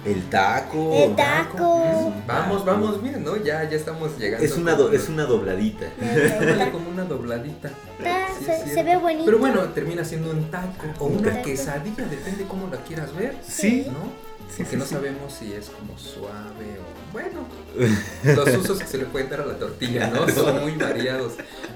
El 0.07 0.29
taco. 0.31 0.93
El 0.95 1.17
taco. 1.17 2.13
Vamos, 2.27 2.65
vamos 2.65 3.03
bien, 3.03 3.25
¿no? 3.25 3.37
Ya, 3.37 3.69
ya 3.69 3.77
estamos 3.77 4.17
llegando. 4.19 4.45
Es 4.45 4.57
una, 4.57 4.75
do- 4.75 4.93
es 4.93 5.09
una 5.09 5.25
dobladita. 5.25 5.87
Como 6.73 6.89
una 6.91 7.05
dobladita. 7.05 7.71
Sí, 8.39 8.71
se, 8.73 8.83
ve 8.83 8.97
bonito. 8.97 9.25
Pero 9.25 9.39
bueno, 9.39 9.63
termina 9.71 10.05
siendo 10.05 10.31
un 10.31 10.51
taco 10.51 10.87
o 10.99 11.07
Un 11.07 11.19
una 11.19 11.31
taco. 11.31 11.43
quesadilla, 11.45 12.05
depende 12.07 12.45
cómo 12.49 12.69
la 12.71 12.77
quieras 12.79 13.15
ver. 13.17 13.37
Sí. 13.47 13.87
¿No? 13.89 14.27
Sí, 14.49 14.59
porque 14.63 14.71
sí, 14.71 14.77
no 14.77 14.85
sí. 14.85 14.95
sabemos 14.95 15.33
si 15.33 15.53
es 15.53 15.69
como 15.71 15.99
suave 15.99 16.79
o 16.79 17.13
bueno. 17.13 17.41
Los 18.23 18.57
usos 18.59 18.79
que 18.79 18.87
se 18.87 18.99
le 18.99 19.07
pueden 19.07 19.29
dar 19.29 19.41
a 19.41 19.47
la 19.47 19.55
tortilla, 19.59 20.09
¿no? 20.09 20.29
Son 20.29 20.61
muy 20.63 20.73
variados. 20.77 21.33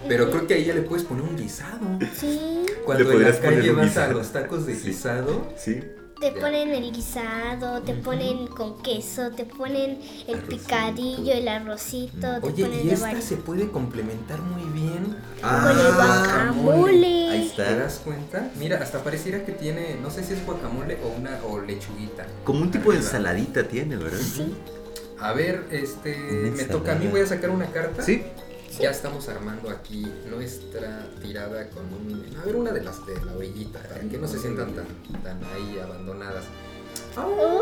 Pero 0.07 0.31
creo 0.31 0.47
que 0.47 0.55
ahí 0.55 0.64
ya 0.66 0.74
le 0.74 0.83
puedes 0.83 1.05
poner 1.05 1.24
un 1.24 1.37
guisado. 1.37 1.81
Sí. 2.14 2.64
Cuando 2.85 3.05
Le 3.11 3.16
en 3.16 3.22
la 3.33 3.41
calle 3.41 3.72
vas 3.72 3.97
a 3.97 4.09
los 4.09 4.28
tacos 4.31 4.66
de 4.66 4.76
Sí. 4.76 4.89
guisado, 4.89 5.49
Sí. 5.57 5.81
Te 6.21 6.33
ponen 6.33 6.68
el 6.75 6.93
guisado, 6.93 7.81
te 7.81 7.95
ponen 7.95 8.47
con 8.47 8.83
queso, 8.83 9.31
te 9.31 9.47
ponen 9.47 9.99
el 10.29 10.41
picadillo, 10.41 11.33
el 11.33 11.49
arrocito, 11.49 12.41
te 12.43 12.47
Oye, 12.47 12.64
ponen 12.66 12.87
y 12.87 12.91
esta 12.91 13.23
se 13.23 13.37
puede 13.37 13.71
complementar 13.71 14.43
muy 14.43 14.62
bien 14.71 15.16
Con 15.41 15.71
el 15.81 15.95
guacamole. 15.95 17.31
Ahí 17.31 17.53
¿Te 17.57 17.62
está. 17.62 17.75
das 17.75 18.01
cuenta? 18.05 18.51
Mira, 18.59 18.79
hasta 18.83 19.03
pareciera 19.03 19.47
que 19.47 19.53
tiene, 19.53 19.97
no 20.03 20.11
sé 20.11 20.23
si 20.23 20.35
es 20.35 20.45
guacamole 20.45 20.99
o 21.03 21.09
una 21.09 21.39
o 21.49 21.59
lechuguita. 21.59 22.27
Como 22.45 22.61
un 22.61 22.71
tipo 22.71 22.93
de 22.93 22.99
ensaladita 22.99 23.66
tiene, 23.66 23.97
¿verdad? 23.97 24.18
Sí. 24.18 24.55
A 25.18 25.33
ver, 25.33 25.64
este, 25.71 26.16
me 26.55 26.64
toca 26.64 26.93
a 26.93 26.95
mí, 26.97 27.07
voy 27.07 27.23
a 27.23 27.27
sacar 27.27 27.49
una 27.49 27.66
carta. 27.66 28.03
Sí. 28.03 28.25
Ya 28.79 28.91
estamos 28.91 29.29
armando 29.29 29.68
aquí 29.68 30.07
nuestra 30.31 31.07
tirada 31.23 31.68
con 31.71 31.83
un, 31.93 32.25
a 32.41 32.45
ver, 32.45 32.57
una 32.57 32.71
de 32.71 32.83
las 32.83 33.05
de 33.05 33.14
la 33.25 33.33
orillita, 33.37 33.81
para 33.81 34.01
que 34.01 34.16
no 34.16 34.27
se 34.29 34.39
sientan 34.39 34.73
tan, 34.75 34.87
tan 35.23 35.39
ahí 35.53 35.79
abandonadas. 35.83 36.45
¡Oh! 37.16 37.61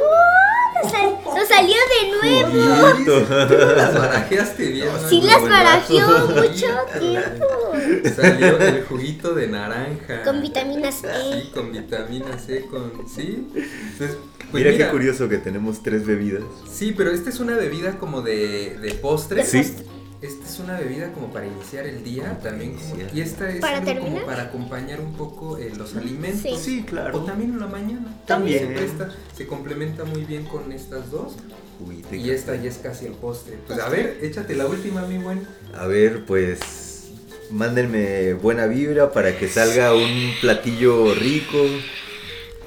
Nos, 0.82 0.92
sal- 0.92 1.18
nos 1.24 1.48
salió 1.48 1.74
de 1.74 2.44
nuevo. 2.44 3.26
Tú 3.26 3.56
las 3.76 3.94
barajeaste 3.94 4.66
bien. 4.68 4.86
¿no? 4.86 5.08
Sí 5.08 5.22
las 5.22 5.42
barajeó 5.42 6.28
mucho 6.28 6.66
tiempo. 7.00 8.14
Salió 8.14 8.58
el 8.58 8.84
juguito 8.84 9.34
de 9.34 9.48
naranja. 9.48 10.22
Con 10.24 10.42
vitaminas 10.42 11.02
E. 11.02 11.08
Sí, 11.42 11.50
con 11.52 11.72
vitamina 11.72 12.38
C, 12.38 12.66
con. 12.66 13.08
Sí. 13.08 13.48
Entonces, 13.54 14.18
pues 14.50 14.62
mira, 14.62 14.70
mira, 14.72 14.84
qué 14.86 14.90
curioso 14.92 15.28
que 15.28 15.38
tenemos 15.38 15.82
tres 15.82 16.04
bebidas. 16.06 16.44
Sí, 16.70 16.92
pero 16.96 17.10
esta 17.10 17.30
es 17.30 17.40
una 17.40 17.56
bebida 17.56 17.98
como 17.98 18.20
de, 18.22 18.78
de 18.80 18.92
postre. 18.94 19.44
Sí. 19.44 19.74
Esta 20.20 20.46
es 20.48 20.58
una 20.58 20.78
bebida 20.80 21.12
como 21.12 21.32
para 21.32 21.46
iniciar 21.46 21.86
el 21.86 22.02
día 22.02 22.38
también. 22.42 22.74
como- 22.74 22.96
y 23.14 23.20
esta 23.20 23.48
es 23.48 23.60
¿Para 23.60 23.78
algo 23.78 24.00
como 24.00 24.26
para 24.26 24.42
acompañar 24.44 25.00
un 25.00 25.12
poco 25.14 25.58
eh, 25.58 25.72
los 25.76 25.94
alimentos. 25.94 26.40
Sí. 26.42 26.56
Sí, 26.60 26.82
claro. 26.82 27.18
O 27.18 27.24
también 27.24 27.52
en 27.52 27.60
la 27.60 27.66
mañana. 27.68 28.16
También. 28.26 28.66
Se, 28.68 28.74
presta, 28.74 29.14
se 29.36 29.46
complementa 29.46 30.04
muy 30.04 30.24
bien 30.24 30.44
con 30.44 30.72
estas 30.72 31.10
dos. 31.12 31.34
Juguito 31.78 32.12
y 32.16 32.18
Y 32.22 32.30
esta 32.30 32.56
ya 32.56 32.68
es 32.68 32.78
casi 32.78 33.06
el 33.06 33.12
postre. 33.12 33.58
Pues 33.66 33.78
a 33.78 33.88
ver, 33.88 34.18
échate 34.22 34.56
la 34.56 34.66
última, 34.66 35.02
mi 35.02 35.18
buen. 35.18 35.46
A 35.72 35.86
ver, 35.86 36.24
pues 36.26 37.10
mándenme 37.50 38.32
buena 38.34 38.66
vibra 38.66 39.12
para 39.12 39.38
que 39.38 39.48
salga 39.48 39.94
un 39.94 40.32
platillo 40.40 41.14
rico, 41.14 41.58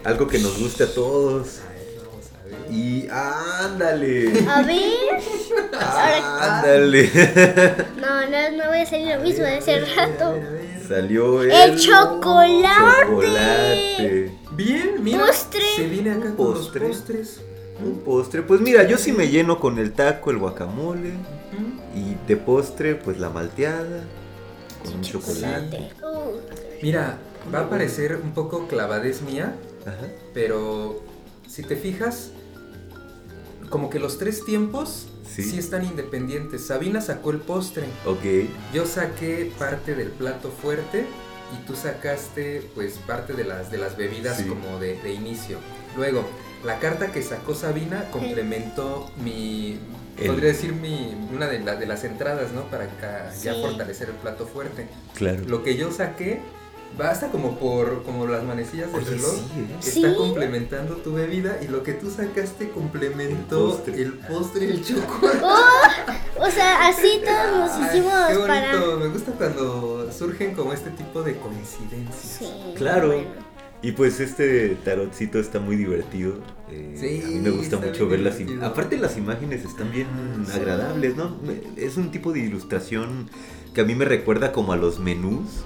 algo 0.05 0.27
que 0.27 0.39
nos 0.39 0.57
guste 0.57 0.85
a 0.85 0.93
todos. 0.93 1.59
A 1.59 1.73
ver, 1.73 1.99
vamos 2.07 2.25
a 2.39 2.43
ver. 2.45 2.73
Y 2.73 3.07
ándale, 3.11 4.45
A 4.47 4.61
ver. 4.63 5.40
Ándale. 5.81 7.09
no, 7.99 8.21
no, 8.29 8.57
no 8.57 8.69
voy 8.69 8.79
a 8.79 8.85
salir 8.85 9.15
lo 9.15 9.21
mismo 9.21 9.43
de 9.45 9.57
hace 9.57 9.79
rato. 9.95 10.39
Salió 10.87 11.41
el, 11.43 11.51
El 11.51 11.79
chocolate. 11.79 13.05
chocolate. 13.05 14.31
Bien, 14.53 14.95
mira. 15.03 15.25
Postre. 15.25 15.61
Se 15.75 15.87
viene 15.87 16.11
acá 16.11 16.25
Un 16.29 16.35
con 16.35 16.53
postre. 16.53 16.87
los 16.87 16.97
postres. 16.97 17.41
Un 17.83 17.99
postre, 17.99 18.41
pues 18.43 18.61
mira, 18.61 18.83
yo 18.83 18.97
sí 18.97 19.11
me 19.11 19.29
lleno 19.29 19.59
con 19.59 19.79
el 19.79 19.93
taco, 19.93 20.29
el 20.29 20.37
guacamole 20.37 21.13
y 21.95 22.15
de 22.27 22.37
postre, 22.37 22.93
pues 22.95 23.17
la 23.19 23.29
malteada 23.29 24.03
con 24.83 24.95
un 24.95 25.01
chocolate. 25.01 25.91
Uh, 26.03 26.37
Mira, 26.83 27.17
va 27.53 27.61
a 27.61 27.69
parecer 27.69 28.17
un 28.23 28.31
poco 28.33 28.67
clavadez 28.67 29.21
mía, 29.23 29.55
Ajá. 29.85 30.07
pero 30.33 31.01
si 31.47 31.63
te 31.63 31.75
fijas, 31.75 32.31
como 33.69 33.89
que 33.89 33.99
los 33.99 34.19
tres 34.19 34.45
tiempos 34.45 35.07
Sí. 35.33 35.43
sí, 35.43 35.57
están 35.59 35.85
independientes. 35.85 36.65
Sabina 36.67 36.99
sacó 37.01 37.31
el 37.31 37.39
postre, 37.39 37.85
Ok. 38.05 38.23
yo 38.73 38.85
saqué 38.85 39.51
parte 39.57 39.95
del 39.95 40.09
plato 40.09 40.51
fuerte 40.51 41.05
y 41.53 41.65
tú 41.65 41.75
sacaste 41.75 42.69
pues 42.75 42.93
parte 43.05 43.33
de 43.33 43.43
las, 43.43 43.71
de 43.71 43.77
las 43.77 43.95
bebidas 43.97 44.37
Sí. 44.37 44.45
como 44.45 44.79
de, 44.79 44.99
de 45.01 45.13
inicio. 45.13 45.57
Luego, 45.95 46.23
la 46.65 46.79
carta 46.79 47.11
que 47.11 47.21
sacó 47.23 47.55
Sabina 47.55 48.05
complementó 48.11 49.09
mi... 49.23 49.79
El- 50.17 50.27
Podría 50.27 50.49
decir 50.49 50.73
mi, 50.73 51.15
una 51.33 51.47
de, 51.47 51.59
la- 51.59 51.75
de 51.75 51.85
las 51.87 52.03
entradas, 52.03 52.51
¿no? 52.51 52.63
Para 52.69 52.83
acá 52.83 53.31
ya 53.41 53.53
Sí. 53.53 53.61
fortalecer 53.61 54.09
el 54.09 54.15
plato 54.15 54.45
fuerte. 54.45 54.87
Claro. 55.15 55.41
Lo 55.47 55.63
que 55.63 55.77
yo 55.77 55.91
saqué 55.91 56.41
basta 56.97 57.29
como 57.29 57.57
por 57.57 58.03
como 58.03 58.27
las 58.27 58.43
manecillas 58.43 58.91
del 58.91 59.01
Oye, 59.01 59.09
reloj. 59.11 59.31
sí, 59.35 59.59
¿eh? 59.59 59.75
Está 59.79 60.09
Sí. 60.09 60.15
complementando 60.17 60.95
tu 60.97 61.13
bebida 61.13 61.59
y 61.61 61.67
lo 61.67 61.83
que 61.83 61.93
tú 61.93 62.09
sacaste 62.09 62.69
complementó 62.69 63.81
El 63.87 63.93
el 63.99 64.13
postre. 64.13 64.65
y 64.65 64.69
el 64.71 64.85
chocolate. 64.85 65.39
oh, 65.43 66.43
o 66.45 66.51
sea, 66.51 66.87
así 66.87 67.21
todos 67.23 67.57
nos 67.57 67.71
Ay, 67.71 67.97
hicimos 67.97 68.13
qué 68.27 68.37
bonito. 68.37 68.47
para. 68.47 68.95
Me 68.97 69.07
gusta 69.07 69.31
cuando 69.33 70.11
surgen 70.11 70.53
como 70.55 70.73
este 70.73 70.89
tipo 70.91 71.21
de 71.23 71.37
coincidencias. 71.37 72.37
Sí, 72.39 72.47
Claro. 72.75 73.07
bueno. 73.07 73.51
Y 73.83 73.93
pues 73.93 74.19
este 74.19 74.75
tarotcito 74.85 75.39
está 75.39 75.59
muy 75.59 75.75
divertido. 75.75 76.35
eh, 76.69 76.95
Sí, 76.99 77.21
a 77.25 77.27
mí 77.29 77.39
me 77.39 77.49
gusta 77.49 77.75
está 77.77 77.87
mucho 77.87 78.07
ver 78.07 78.19
las 78.19 78.35
im- 78.35 78.45
divertido. 78.45 78.65
Aparte 78.67 78.97
las 78.97 79.17
imágenes 79.17 79.65
están 79.65 79.91
bien 79.91 80.07
Sí. 80.45 80.51
agradables, 80.53 81.15
¿no? 81.15 81.35
Es 81.75 81.97
un 81.97 82.11
tipo 82.11 82.31
de 82.31 82.39
ilustración 82.41 83.27
que 83.73 83.81
a 83.81 83.83
mí 83.83 83.95
me 83.95 84.05
recuerda 84.05 84.51
como 84.51 84.71
a 84.73 84.77
los 84.77 84.99
menús. 84.99 85.63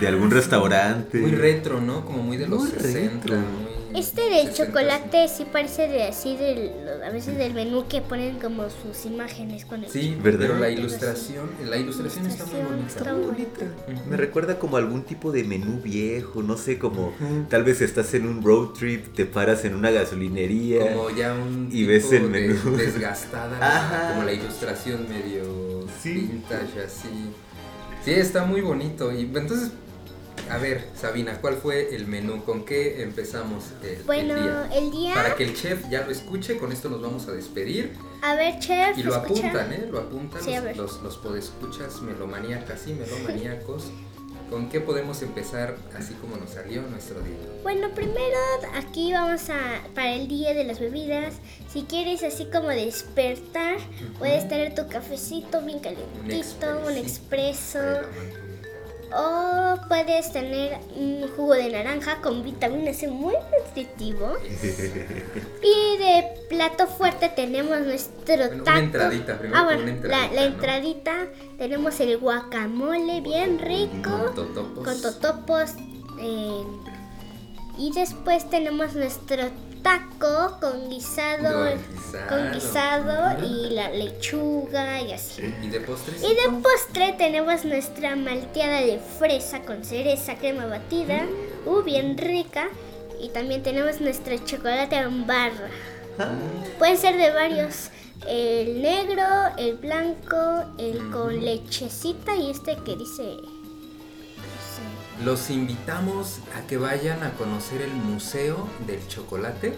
De 0.00 0.06
algún 0.08 0.30
restaurante. 0.30 1.18
Muy 1.18 1.32
retro, 1.32 1.80
¿no? 1.80 2.04
Como 2.04 2.22
muy 2.22 2.36
de 2.36 2.46
los 2.46 2.60
Muy 2.60 2.70
60. 2.70 3.20
retro. 3.26 3.36
muy 3.38 3.78
Este 3.98 4.20
del 4.20 4.46
60, 4.48 4.66
chocolate 4.66 5.28
sí 5.28 5.46
parece 5.50 5.88
de 5.88 6.04
así 6.04 6.36
del 6.36 6.70
a 7.02 7.10
veces 7.10 7.38
del 7.38 7.54
menú 7.54 7.86
que 7.88 8.02
ponen 8.02 8.38
como 8.38 8.64
sus 8.68 9.06
imágenes 9.06 9.64
con 9.64 9.82
el 9.82 9.90
Sí, 9.90 10.14
¿Verdad? 10.22 10.40
pero 10.40 10.58
la 10.58 10.68
ilustración, 10.68 11.48
la 11.64 11.78
ilustración 11.78 12.26
está 12.26 12.44
muy 12.44 12.60
bonita. 12.62 12.86
está 12.86 13.14
bonita. 13.14 13.64
Ujú. 13.64 14.10
Me 14.10 14.16
recuerda 14.18 14.58
como 14.58 14.76
algún 14.76 15.04
tipo 15.04 15.32
de 15.32 15.42
menú 15.44 15.80
viejo, 15.82 16.42
no 16.42 16.58
sé, 16.58 16.78
como 16.78 17.12
tal 17.48 17.64
vez 17.64 17.80
estás 17.80 18.12
en 18.12 18.26
un 18.28 18.42
road 18.42 18.74
trip, 18.78 19.14
te 19.14 19.24
paras 19.24 19.64
en 19.64 19.74
una 19.74 19.90
gasolinería. 19.90 20.92
Como 20.94 21.08
ya 21.10 21.32
un 21.32 21.70
Y 21.72 21.84
ves 21.86 22.12
el 22.12 22.30
de- 22.30 22.48
menú. 22.48 22.76
desgastada, 22.76 23.56
Ajá. 23.62 24.10
como 24.12 24.24
la 24.24 24.32
ilustración 24.34 25.08
medio 25.08 25.86
Sí. 26.02 26.12
vintage 26.12 26.82
así. 26.84 27.08
Sí, 28.04 28.12
está 28.12 28.44
muy 28.44 28.60
bonito. 28.60 29.12
Y 29.12 29.22
entonces, 29.22 29.70
a 30.50 30.56
ver, 30.58 30.88
Sabina, 30.94 31.40
¿cuál 31.40 31.54
fue 31.56 31.94
el 31.94 32.06
menú? 32.06 32.42
¿Con 32.44 32.64
qué 32.64 33.02
empezamos 33.02 33.64
el, 33.82 33.88
el 33.88 34.02
Bueno, 34.04 34.34
día? 34.34 34.70
el 34.74 34.90
día, 34.90 35.14
Para 35.14 35.34
que 35.34 35.44
el 35.44 35.54
chef 35.54 35.88
ya 35.90 36.04
lo 36.04 36.10
escuche, 36.10 36.56
con 36.56 36.72
esto 36.72 36.88
nos 36.88 37.02
vamos 37.02 37.26
a 37.28 37.32
despedir. 37.32 37.92
a 38.22 38.34
ver, 38.34 38.58
chef, 38.60 38.96
Y 38.96 39.02
lo 39.02 39.14
escucha. 39.14 39.48
apuntan, 39.48 39.72
¿eh? 39.72 39.88
Lo 39.90 39.98
apuntan 39.98 40.42
Sí, 40.42 40.54
los, 40.54 40.76
los, 40.76 41.02
los 41.02 41.16
podescuchas 41.18 42.00
melomaníacas 42.02 42.86
y 42.86 42.94
melomaníacos. 42.94 43.84
¿Con 44.50 44.70
qué 44.70 44.80
podemos 44.80 45.20
empezar 45.22 45.76
así 45.96 46.14
como 46.14 46.36
nos 46.36 46.50
salió 46.50 46.82
nuestro 46.82 47.20
día? 47.20 47.36
Bueno, 47.62 47.90
primero 47.94 48.38
aquí 48.74 49.12
vamos 49.12 49.50
a 49.50 49.82
para 49.94 50.14
el 50.14 50.26
día 50.26 50.54
de 50.54 50.64
las 50.64 50.80
bebidas. 50.80 51.34
Si 51.70 51.82
quieres 51.82 52.22
así 52.22 52.46
como 52.46 52.68
despertar, 52.68 53.76
puedes 54.18 54.48
tener 54.48 54.74
tu 54.74 54.88
cafecito 54.88 55.60
bien 55.60 55.80
calentito, 55.80 56.82
un 56.86 56.96
expreso. 56.96 57.78
O 59.12 59.76
puedes 59.88 60.32
tener 60.32 60.78
un 60.96 61.26
jugo 61.36 61.54
de 61.54 61.70
naranja 61.70 62.20
con 62.20 62.42
vitamina 62.42 62.92
C 62.92 63.08
muy 63.08 63.34
nutritivo. 63.66 64.34
Y 65.62 65.98
de 65.98 66.24
plato 66.48 66.86
fuerte 66.86 67.28
tenemos 67.28 67.80
nuestro 67.80 68.36
Bueno, 68.36 68.54
una 68.54 68.64
taco. 68.64 68.78
entradita, 68.78 69.38
primero 69.38 69.58
ah, 69.60 69.64
bueno, 69.64 69.82
una 69.82 69.90
la, 69.92 69.96
entradita, 69.96 70.34
la 70.34 70.40
¿no? 70.40 70.46
entradita 70.54 71.12
tenemos 71.58 72.00
el 72.00 72.18
guacamole 72.18 73.20
bien 73.20 73.58
rico 73.58 74.10
Con 74.10 74.34
totopos. 74.34 74.84
con 74.84 75.02
totopos. 75.02 75.70
eh, 76.20 76.62
y 77.78 77.92
después 77.92 78.48
tenemos 78.50 78.94
nuestro 78.94 79.44
taco 79.82 80.58
con 80.60 80.88
guisado, 80.90 81.70
Con 81.70 81.78
guisado. 81.94 82.28
con 82.28 82.52
guisado 82.52 83.46
y 83.46 83.70
la 83.70 83.90
lechuga 83.90 85.00
y 85.02 85.12
así. 85.12 85.42
¿Y 85.62 85.68
de 85.68 85.80
postres? 85.80 86.22
Y 86.22 86.28
de 86.34 86.60
postre 86.62 87.14
tenemos 87.18 87.64
nuestra 87.64 88.16
malteada 88.16 88.80
de 88.80 88.98
fresa 88.98 89.62
con 89.62 89.84
cereza, 89.84 90.36
crema 90.36 90.66
batida, 90.66 91.26
uh, 91.66 91.82
bien 91.82 92.16
rica. 92.18 92.68
Y 93.20 93.30
también 93.30 93.62
tenemos 93.62 94.00
nuestro 94.00 94.36
chocolate 94.38 94.96
en 94.96 95.26
barra. 95.26 95.68
Pueden 96.78 96.96
ser 96.96 97.16
de 97.16 97.30
varios. 97.30 97.90
El 98.26 98.82
negro, 98.82 99.24
el 99.56 99.74
blanco, 99.76 100.64
el 100.78 101.10
con 101.10 101.44
lechecita 101.44 102.36
y 102.36 102.50
este 102.50 102.76
que 102.76 102.96
dice... 102.96 103.36
Los 105.24 105.50
invitamos 105.50 106.38
a 106.56 106.66
que 106.66 106.76
vayan 106.76 107.22
a 107.22 107.32
conocer 107.32 107.82
el 107.82 107.92
Museo 107.92 108.68
del 108.86 109.06
Chocolate. 109.08 109.74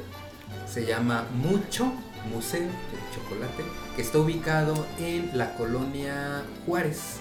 Se 0.67 0.85
llama 0.87 1.27
Mucho 1.35 1.93
museo 2.31 2.61
del 2.61 2.71
chocolate 3.15 3.65
que 3.97 4.03
está 4.03 4.19
ubicado 4.19 4.87
en 4.99 5.37
la 5.39 5.55
colonia 5.57 6.43
Juárez. 6.67 7.17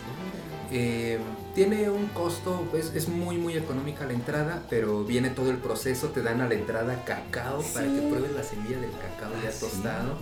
Eh, 0.72 1.20
tiene 1.56 1.90
un 1.90 2.08
costo, 2.08 2.68
pues 2.70 2.92
es 2.94 3.08
muy 3.08 3.38
muy 3.38 3.56
económica 3.56 4.06
la 4.06 4.12
entrada, 4.14 4.62
pero 4.70 5.06
viene 5.06 5.30
todo 5.30 5.50
el 5.52 5.58
proceso, 5.58 6.10
te 6.10 6.22
dan 6.22 6.42
a 6.42 6.48
la 6.50 6.54
entrada 6.56 7.06
cacao 7.06 7.64
para 7.74 7.88
que 7.88 8.02
pruebes 8.10 8.34
la 8.34 8.44
semilla 8.44 8.78
del 8.80 8.92
cacao 8.92 9.32
ya 9.42 9.50
Ah, 9.50 9.52
sí. 9.54 9.60
tostado, 9.66 10.18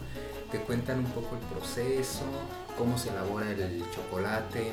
te 0.52 0.60
cuentan 0.60 1.00
un 1.00 1.06
poco 1.12 1.36
el 1.36 1.42
proceso, 1.58 2.22
cómo 2.78 2.98
se 3.00 3.10
elabora 3.10 3.50
el 3.52 3.84
chocolate. 3.94 4.72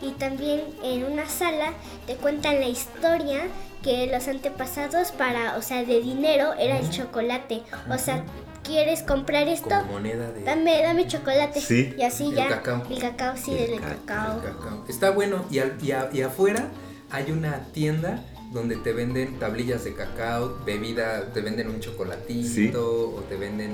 Y 0.00 0.10
también 0.12 0.62
en 0.84 1.04
una 1.04 1.28
sala 1.28 1.72
te 2.06 2.14
cuentan 2.16 2.60
la 2.60 2.68
historia 2.68 3.40
que 3.82 4.06
los 4.06 4.28
antepasados 4.28 5.12
para, 5.12 5.56
o 5.56 5.62
sea, 5.62 5.84
de 5.84 6.00
dinero 6.00 6.54
era 6.58 6.78
el 6.78 6.88
chocolate. 6.90 7.62
O 7.92 7.98
sea, 7.98 8.24
¿quieres 8.62 9.02
comprar 9.02 9.48
esto? 9.48 9.68
Como 9.70 9.92
moneda 9.94 10.30
de 10.30 10.42
Dame, 10.44 10.82
dame 10.82 11.06
chocolate. 11.06 11.60
Sí. 11.60 11.94
Y 11.98 12.02
así 12.02 12.28
El 12.28 12.34
ya. 12.36 12.48
cacao. 12.48 12.82
El 12.90 12.98
cacao, 13.00 13.36
sí, 13.36 13.54
del 13.54 13.80
cacao. 13.80 14.40
cacao. 14.40 14.84
Está 14.88 15.10
bueno 15.10 15.44
y, 15.50 15.58
al- 15.60 15.76
y 15.82 15.90
a- 15.92 16.08
y 16.12 16.22
afuera 16.22 16.68
hay 17.10 17.30
una 17.32 17.64
tienda 17.72 18.24
donde 18.52 18.76
te 18.76 18.92
venden 18.92 19.38
tablillas 19.38 19.84
de 19.84 19.94
cacao, 19.94 20.58
bebida, 20.64 21.32
te 21.32 21.40
venden 21.42 21.68
un 21.68 21.80
chocolatito 21.80 22.48
Sí. 22.48 22.72
o 22.74 23.22
te 23.28 23.36
venden 23.36 23.72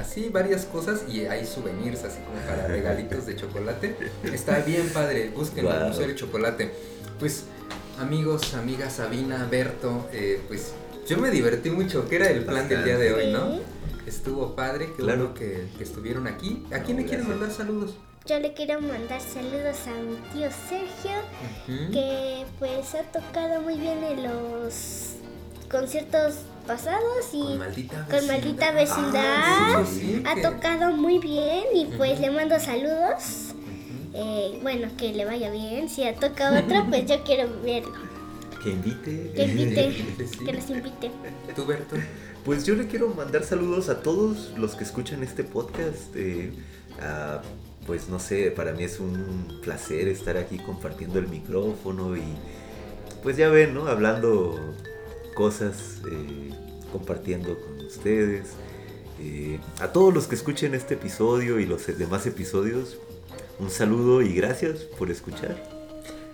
así 0.00 0.28
varias 0.28 0.64
cosas 0.64 1.02
y 1.08 1.20
hay 1.26 1.46
souvenirs 1.46 2.04
así 2.04 2.18
como 2.22 2.38
para 2.40 2.66
regalitos 2.68 3.26
de 3.26 3.36
chocolate. 3.36 3.96
Está 4.24 4.58
bien 4.60 4.88
padre, 4.92 5.30
busquen 5.34 5.66
el 5.66 5.72
Guau. 5.72 5.88
Museo 5.88 6.06
del 6.06 6.16
Chocolate. 6.16 6.72
Pues 7.20 7.44
amigos, 8.00 8.54
amigas, 8.54 8.94
Sabina, 8.94 9.46
Berto, 9.50 10.08
eh, 10.12 10.40
pues 10.48 10.72
yo 11.08 11.18
me 11.18 11.30
divertí 11.30 11.70
mucho, 11.70 12.08
que 12.08 12.16
era 12.16 12.28
el 12.30 12.44
plan 12.44 12.68
del 12.68 12.84
día 12.84 12.98
de 12.98 13.12
hoy, 13.14 13.32
¿no? 13.32 13.60
Estuvo 14.06 14.54
padre, 14.56 14.86
qué 14.96 15.02
Claro. 15.02 15.18
bueno 15.18 15.34
que, 15.34 15.68
que 15.76 15.84
estuvieron 15.84 16.26
aquí. 16.26 16.64
¿A 16.72 16.80
quién 16.80 16.96
le 16.96 17.04
quieren 17.04 17.28
mandar 17.28 17.50
saludos? 17.50 17.96
Yo 18.28 18.38
le 18.40 18.52
quiero 18.52 18.80
mandar 18.80 19.20
saludos 19.22 19.86
a 19.86 19.94
mi 20.02 20.16
tío 20.32 20.48
Sergio, 20.68 21.18
que 21.92 22.44
pues 22.58 22.94
ha 22.94 23.02
tocado 23.04 23.62
muy 23.62 23.76
bien 23.78 24.04
en 24.04 24.22
los 24.24 25.14
conciertos 25.70 26.34
pasados 26.66 27.30
y 27.32 27.40
Con 27.42 27.58
maldita 27.58 28.06
con 28.10 28.26
maldita 28.26 28.72
vecindad. 28.72 29.24
Ah, 29.24 29.84
sí, 29.88 30.00
sí, 30.00 30.22
ha 30.26 30.42
tocado 30.42 30.92
muy 30.94 31.18
bien 31.18 31.64
y 31.74 31.86
pues 31.96 32.20
le 32.20 32.30
mando 32.30 32.60
saludos. 32.60 33.54
Eh, 34.12 34.58
bueno, 34.62 34.88
que 34.98 35.14
le 35.14 35.24
vaya 35.24 35.50
bien. 35.50 35.88
Si 35.88 36.02
toca 36.20 36.60
otro, 36.60 36.84
pues 36.90 37.06
yo 37.06 37.22
quiero 37.24 37.48
verlo. 37.62 37.92
Que 38.62 38.70
invite. 38.70 39.32
Que 39.34 39.44
invite, 39.44 40.04
que 40.44 40.52
los 40.52 40.68
invite. 40.68 41.10
¿Tú, 41.56 41.64
Berto? 41.64 41.96
Pues 42.44 42.64
yo 42.66 42.74
le 42.74 42.88
quiero 42.88 43.08
mandar 43.08 43.44
saludos 43.44 43.88
a 43.88 44.02
todos 44.02 44.50
los 44.58 44.74
que 44.74 44.84
escuchan 44.84 45.22
este 45.22 45.44
podcast. 45.44 46.14
eh, 46.14 46.52
a- 47.00 47.40
pues 47.88 48.10
no 48.10 48.20
sé, 48.20 48.50
para 48.50 48.74
mí 48.74 48.84
es 48.84 49.00
un 49.00 49.60
placer 49.62 50.08
estar 50.08 50.36
aquí 50.36 50.58
compartiendo 50.58 51.18
el 51.18 51.26
micrófono 51.26 52.18
y 52.18 52.22
pues 53.22 53.38
ya 53.38 53.48
ven, 53.48 53.72
¿no? 53.72 53.86
Hablando 53.86 54.74
cosas, 55.34 56.02
eh, 56.12 56.50
compartiendo 56.92 57.58
con 57.58 57.86
ustedes. 57.86 58.48
Eh, 59.18 59.58
a 59.80 59.88
todos 59.88 60.12
los 60.12 60.26
que 60.26 60.34
escuchen 60.34 60.74
este 60.74 60.94
episodio 60.94 61.58
y 61.60 61.64
los 61.64 61.86
demás 61.98 62.26
episodios, 62.26 62.98
un 63.58 63.70
saludo 63.70 64.20
y 64.20 64.34
gracias 64.34 64.80
por 64.98 65.10
escuchar. 65.10 65.56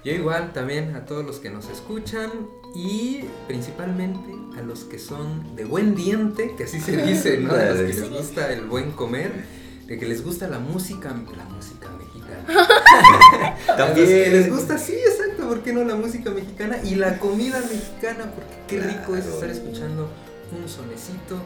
Yo 0.04 0.10
igual 0.10 0.52
también 0.52 0.96
a 0.96 1.06
todos 1.06 1.24
los 1.24 1.38
que 1.38 1.50
nos 1.50 1.70
escuchan 1.70 2.30
y 2.74 3.20
principalmente 3.46 4.58
a 4.58 4.62
los 4.62 4.82
que 4.82 4.98
son 4.98 5.54
de 5.54 5.64
buen 5.66 5.94
diente, 5.94 6.56
que 6.58 6.64
así 6.64 6.80
se 6.80 6.96
dice, 6.96 7.38
¿no? 7.38 7.52
A 7.52 7.64
los 7.66 7.76
que 7.76 7.86
les 7.86 8.10
gusta 8.10 8.52
el 8.52 8.64
buen 8.64 8.90
comer, 8.90 9.44
de 9.86 9.98
que 9.98 10.06
les 10.06 10.24
gusta 10.24 10.48
la 10.48 10.58
música, 10.58 11.10
la 11.10 11.44
música 11.44 11.88
mexicana. 11.98 12.44
Que 13.66 13.72
También. 13.72 14.32
les 14.32 14.50
gusta, 14.50 14.78
sí, 14.78 14.92
exacto, 14.92 15.48
¿por 15.48 15.62
qué 15.62 15.72
no 15.72 15.84
la 15.84 15.96
música 15.96 16.30
mexicana? 16.30 16.78
Y 16.84 16.94
la 16.94 17.18
comida 17.18 17.60
mexicana, 17.60 18.30
porque 18.34 18.54
qué 18.68 18.80
rico 18.80 19.16
es 19.16 19.26
estar 19.26 19.50
escuchando 19.50 20.08
un 20.54 20.68
sonecito 20.68 21.36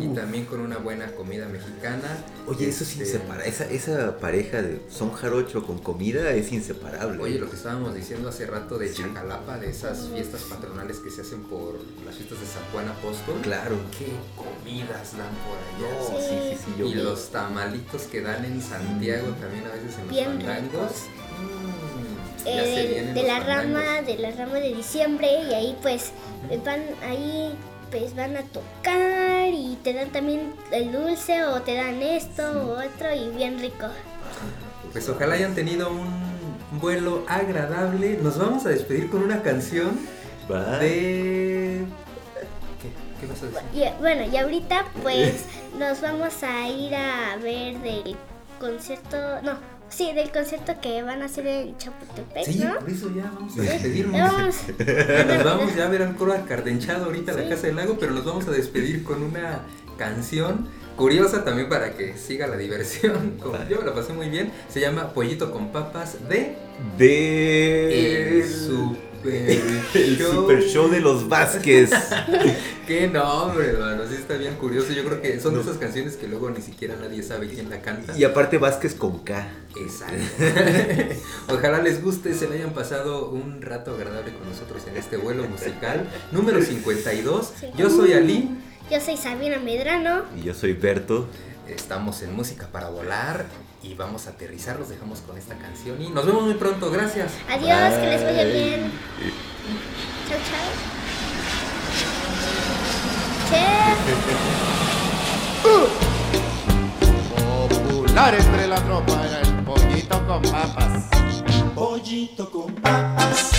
y 0.00 0.08
Uf. 0.08 0.14
también 0.16 0.44
con 0.46 0.60
una 0.60 0.78
buena 0.78 1.06
comida 1.12 1.46
mexicana. 1.48 2.08
Oye, 2.46 2.68
eso 2.68 2.84
es 2.84 2.90
Este, 2.92 3.04
inseparable. 3.04 3.48
Esa, 3.48 3.64
esa 3.70 4.18
pareja 4.18 4.62
de 4.62 4.80
son 4.90 5.12
jarocho 5.12 5.64
con 5.66 5.78
comida 5.78 6.30
es 6.30 6.52
inseparable. 6.52 7.22
Oye, 7.22 7.38
lo 7.38 7.48
que 7.50 7.56
estábamos 7.56 7.94
diciendo 7.94 8.28
hace 8.28 8.46
rato 8.46 8.78
de 8.78 8.92
Chacalapa, 8.92 9.58
de 9.58 9.70
esas 9.70 10.08
fiestas 10.08 10.42
patronales 10.42 10.98
que 10.98 11.10
se 11.10 11.20
hacen 11.22 11.42
por 11.44 11.74
las 12.06 12.14
fiestas 12.16 12.40
de 12.40 12.46
San 12.46 12.62
Juan 12.72 12.88
Apóstol. 12.88 13.34
Claro. 13.42 13.76
Qué 13.98 14.06
comidas 14.36 15.16
dan 15.16 15.30
por 15.44 15.58
allá. 15.58 15.98
No, 16.10 16.18
sí, 16.18 16.56
sí, 16.56 16.58
sí, 16.64 16.74
yo 16.78 16.86
y 16.86 16.94
vi. 16.94 17.02
los 17.02 17.30
tamalitos 17.30 18.02
que 18.02 18.20
dan 18.22 18.44
en 18.44 18.60
Santiago 18.62 19.28
también 19.40 19.64
a 19.66 19.70
veces 19.74 19.94
en 19.98 20.06
los 20.06 20.10
Bien 20.10 20.26
fandangos. 20.32 20.92
Mm, 21.40 22.46
Eh, 22.46 23.10
de 23.14 23.22
la 23.22 23.40
fandangos. 23.40 23.46
rama 23.46 24.02
de 24.02 24.18
la 24.18 24.30
rama 24.32 24.54
de 24.60 24.74
diciembre 24.74 25.28
y 25.50 25.54
ahí 25.54 25.76
pues 25.80 26.10
van 26.64 26.82
ahí 27.02 27.54
pues 27.94 28.16
van 28.16 28.36
a 28.36 28.42
tocar 28.42 29.48
y 29.52 29.78
te 29.84 29.92
dan 29.92 30.10
también 30.10 30.52
el 30.72 30.90
dulce 30.90 31.44
o 31.44 31.62
te 31.62 31.76
dan 31.76 32.02
esto 32.02 32.42
o 32.42 32.72
otro 32.72 33.14
y 33.14 33.28
bien 33.36 33.60
rico. 33.60 33.86
Pues 34.90 35.08
ojalá 35.08 35.36
hayan 35.36 35.54
tenido 35.54 35.90
un 35.90 36.80
vuelo 36.80 37.24
agradable. 37.28 38.18
Nos 38.20 38.36
vamos 38.36 38.66
a 38.66 38.70
despedir 38.70 39.08
con 39.10 39.22
una 39.22 39.42
canción 39.42 39.96
de... 40.80 41.84
¿Qué? 42.82 42.90
¿Qué 43.20 43.26
vas 43.28 43.42
a 43.44 43.46
decir? 43.46 43.62
Y, 43.72 44.00
bueno, 44.00 44.24
y 44.24 44.36
ahorita 44.38 44.86
pues 45.00 45.44
nos 45.78 46.00
vamos 46.00 46.42
a 46.42 46.68
ir 46.68 46.96
a 46.96 47.36
ver 47.36 47.78
del 47.78 48.16
concierto, 48.58 49.40
no, 49.42 49.56
sí, 49.96 50.12
del 50.12 50.30
concierto 50.30 50.74
que 50.80 51.02
van 51.02 51.22
a 51.22 51.26
hacer 51.26 51.46
en 51.46 51.76
Chapultepec, 51.78 52.44
Sí, 52.44 52.58
¿no? 52.58 52.78
por 52.80 52.90
eso 52.90 53.10
ya 53.14 53.30
vamos 53.34 53.56
a 53.58 53.62
despedirnos. 53.62 54.20
vamos. 54.20 54.56
Nos 55.28 55.44
vamos 55.44 55.76
ya 55.76 55.86
a 55.86 55.88
ver 55.88 56.02
al 56.02 56.16
coro 56.16 56.32
acardenchado 56.32 57.06
ahorita 57.06 57.32
a 57.32 57.36
la. 57.36 57.48
Casa 57.48 57.66
del 57.66 57.76
Lago, 57.76 57.96
pero 58.00 58.12
nos 58.12 58.24
vamos 58.24 58.48
a 58.48 58.50
despedir 58.50 59.04
con 59.04 59.22
una 59.22 59.60
canción 59.98 60.66
curiosa 60.96 61.44
también 61.44 61.68
para 61.68 61.92
que 61.96 62.16
siga 62.16 62.46
la 62.46 62.56
diversión. 62.56 63.34
Como 63.42 63.56
yo 63.68 63.78
me 63.80 63.84
la 63.86 63.94
pasé 63.94 64.12
muy 64.12 64.28
bien. 64.28 64.50
Se 64.68 64.80
llama 64.80 65.12
Pollito 65.12 65.52
con 65.52 65.72
Papas 65.72 66.16
de 66.28 66.56
De. 66.98 68.38
El 68.40 68.48
Super 68.50 69.50
El 69.94 70.16
Show. 70.18 70.32
Super 70.32 70.62
Show 70.62 70.88
de 70.90 71.00
los 71.00 71.28
Vázquez. 71.28 71.90
Qué 72.86 73.08
nombre, 73.08 73.70
hermano. 73.70 74.02
Sí 74.08 74.14
está 74.14 74.34
bien 74.34 74.54
curioso. 74.56 74.92
Yo 74.92 75.04
creo 75.04 75.22
que 75.22 75.40
son 75.40 75.54
de 75.54 75.60
esas 75.62 75.78
canciones 75.78 76.16
que 76.16 76.28
luego 76.28 76.50
ni 76.50 76.60
siquiera 76.60 76.94
nadie 77.00 77.22
sabe 77.22 77.48
quién 77.48 77.70
la 77.70 77.80
canta. 77.80 78.16
Y 78.16 78.24
aparte 78.24 78.58
Vázquez 78.58 78.94
con 78.94 79.20
K. 79.20 79.48
Exacto. 79.76 80.14
Ojalá 81.48 81.80
les 81.80 82.02
guste, 82.02 82.34
se 82.34 82.48
le 82.48 82.56
hayan 82.56 82.72
pasado 82.72 83.30
un 83.30 83.62
rato 83.62 83.94
agradable 83.94 84.34
con 84.34 84.48
nosotros 84.48 84.82
en 84.88 84.96
este 84.96 85.16
vuelo 85.16 85.44
musical 85.48 86.06
número 86.30 86.60
52. 86.62 87.52
Yo 87.76 87.88
soy 87.90 88.12
Ali, 88.12 88.50
Yo 88.90 89.00
soy 89.00 89.16
Sabina 89.16 89.58
Medrano. 89.58 90.22
Y 90.36 90.42
yo 90.42 90.54
soy 90.54 90.74
Berto. 90.74 91.26
estamos 91.68 92.22
en 92.22 92.34
Música 92.34 92.68
para 92.70 92.90
Volar 92.90 93.46
y 93.82 93.94
vamos 93.94 94.26
a 94.26 94.30
aterrizar. 94.30 94.78
Los 94.78 94.90
dejamos 94.90 95.20
con 95.20 95.38
esta 95.38 95.56
canción 95.56 96.00
y 96.02 96.10
nos 96.10 96.26
vemos 96.26 96.44
muy 96.44 96.54
pronto. 96.54 96.90
Gracias. 96.90 97.32
Adiós, 97.48 97.94
que 97.94 98.06
les 98.06 98.22
vaya 98.22 98.44
bien. 98.44 98.92
Chao, 100.28 100.38
chao. 100.38 101.03
Popular 107.68 108.34
entre 108.34 108.66
la 108.66 108.76
tropa 108.80 109.12
era 109.26 109.40
el 109.40 109.54
pollito 109.64 110.26
con 110.26 110.42
papas. 110.42 111.04
Pollito 111.74 112.50
con 112.50 112.72
papas, 112.76 113.50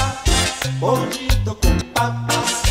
pollito 0.79 1.57
con 1.59 1.77
papas, 1.93 2.61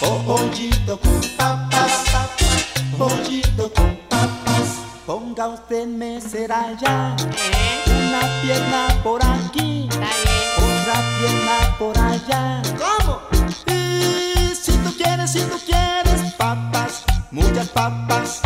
po- 0.00 0.22
pollito 0.26 0.98
con 1.00 1.20
papas, 1.36 2.04
pollito 2.98 3.72
con 3.74 3.96
papas. 4.08 4.68
Ponga 5.04 5.48
usted 5.48 5.86
mesera 5.86 6.72
ya, 6.80 7.16
una 7.86 8.20
pierna 8.42 8.86
por 9.02 9.20
aquí, 9.24 9.88
otra 9.92 11.02
pierna 11.18 11.76
por 11.78 11.98
allá. 11.98 12.62
¿Cómo? 12.78 13.20
Si 14.86 14.92
tú 14.92 14.98
quieres, 14.98 15.32
si 15.32 15.40
tú 15.40 15.58
quieres 15.66 16.32
papas, 16.34 17.02
muchas 17.32 17.68
papas. 17.70 18.40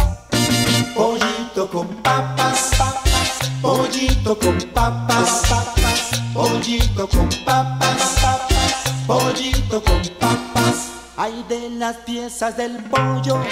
Pollito 0.94 1.68
con 1.70 1.86
papas, 2.02 2.70
papas, 2.78 3.50
pollito 3.60 4.38
con 4.38 4.58
papas, 4.72 5.42
papas, 5.50 6.10
pollito 6.32 7.06
con 7.08 7.28
papas, 7.44 8.16
papas, 8.22 8.74
pollito 9.06 9.84
con 9.84 10.00
papas. 10.18 10.88
Hay 11.18 11.44
de 11.46 11.68
las 11.70 11.96
piezas 11.98 12.56
del 12.56 12.84
pollo, 12.84 13.42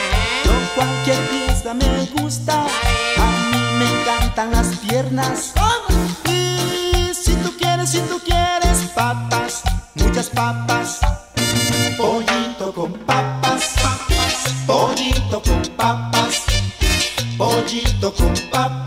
yo 0.45 0.53
cualquier 0.75 1.29
pieza 1.29 1.75
me 1.75 2.07
gusta. 2.19 2.63
A 3.19 3.31
mí 3.51 3.63
me 3.79 4.01
encantan 4.01 4.51
las 4.53 4.69
piernas. 4.79 5.53
Y 6.25 7.13
si 7.13 7.35
tú 7.35 7.53
quieres, 7.59 7.91
si 7.91 8.01
tú 8.01 8.19
quieres 8.25 8.79
papas, 8.95 9.63
muchas 9.95 10.31
papas 10.31 11.01
pollito 11.99 12.73
con 12.73 12.93
papas, 13.05 13.75
papas, 13.83 14.55
pollito 14.69 15.43
con 15.43 15.63
papas, 15.77 16.45
pollito 17.37 18.13
con 18.13 18.33
papas. 18.53 18.78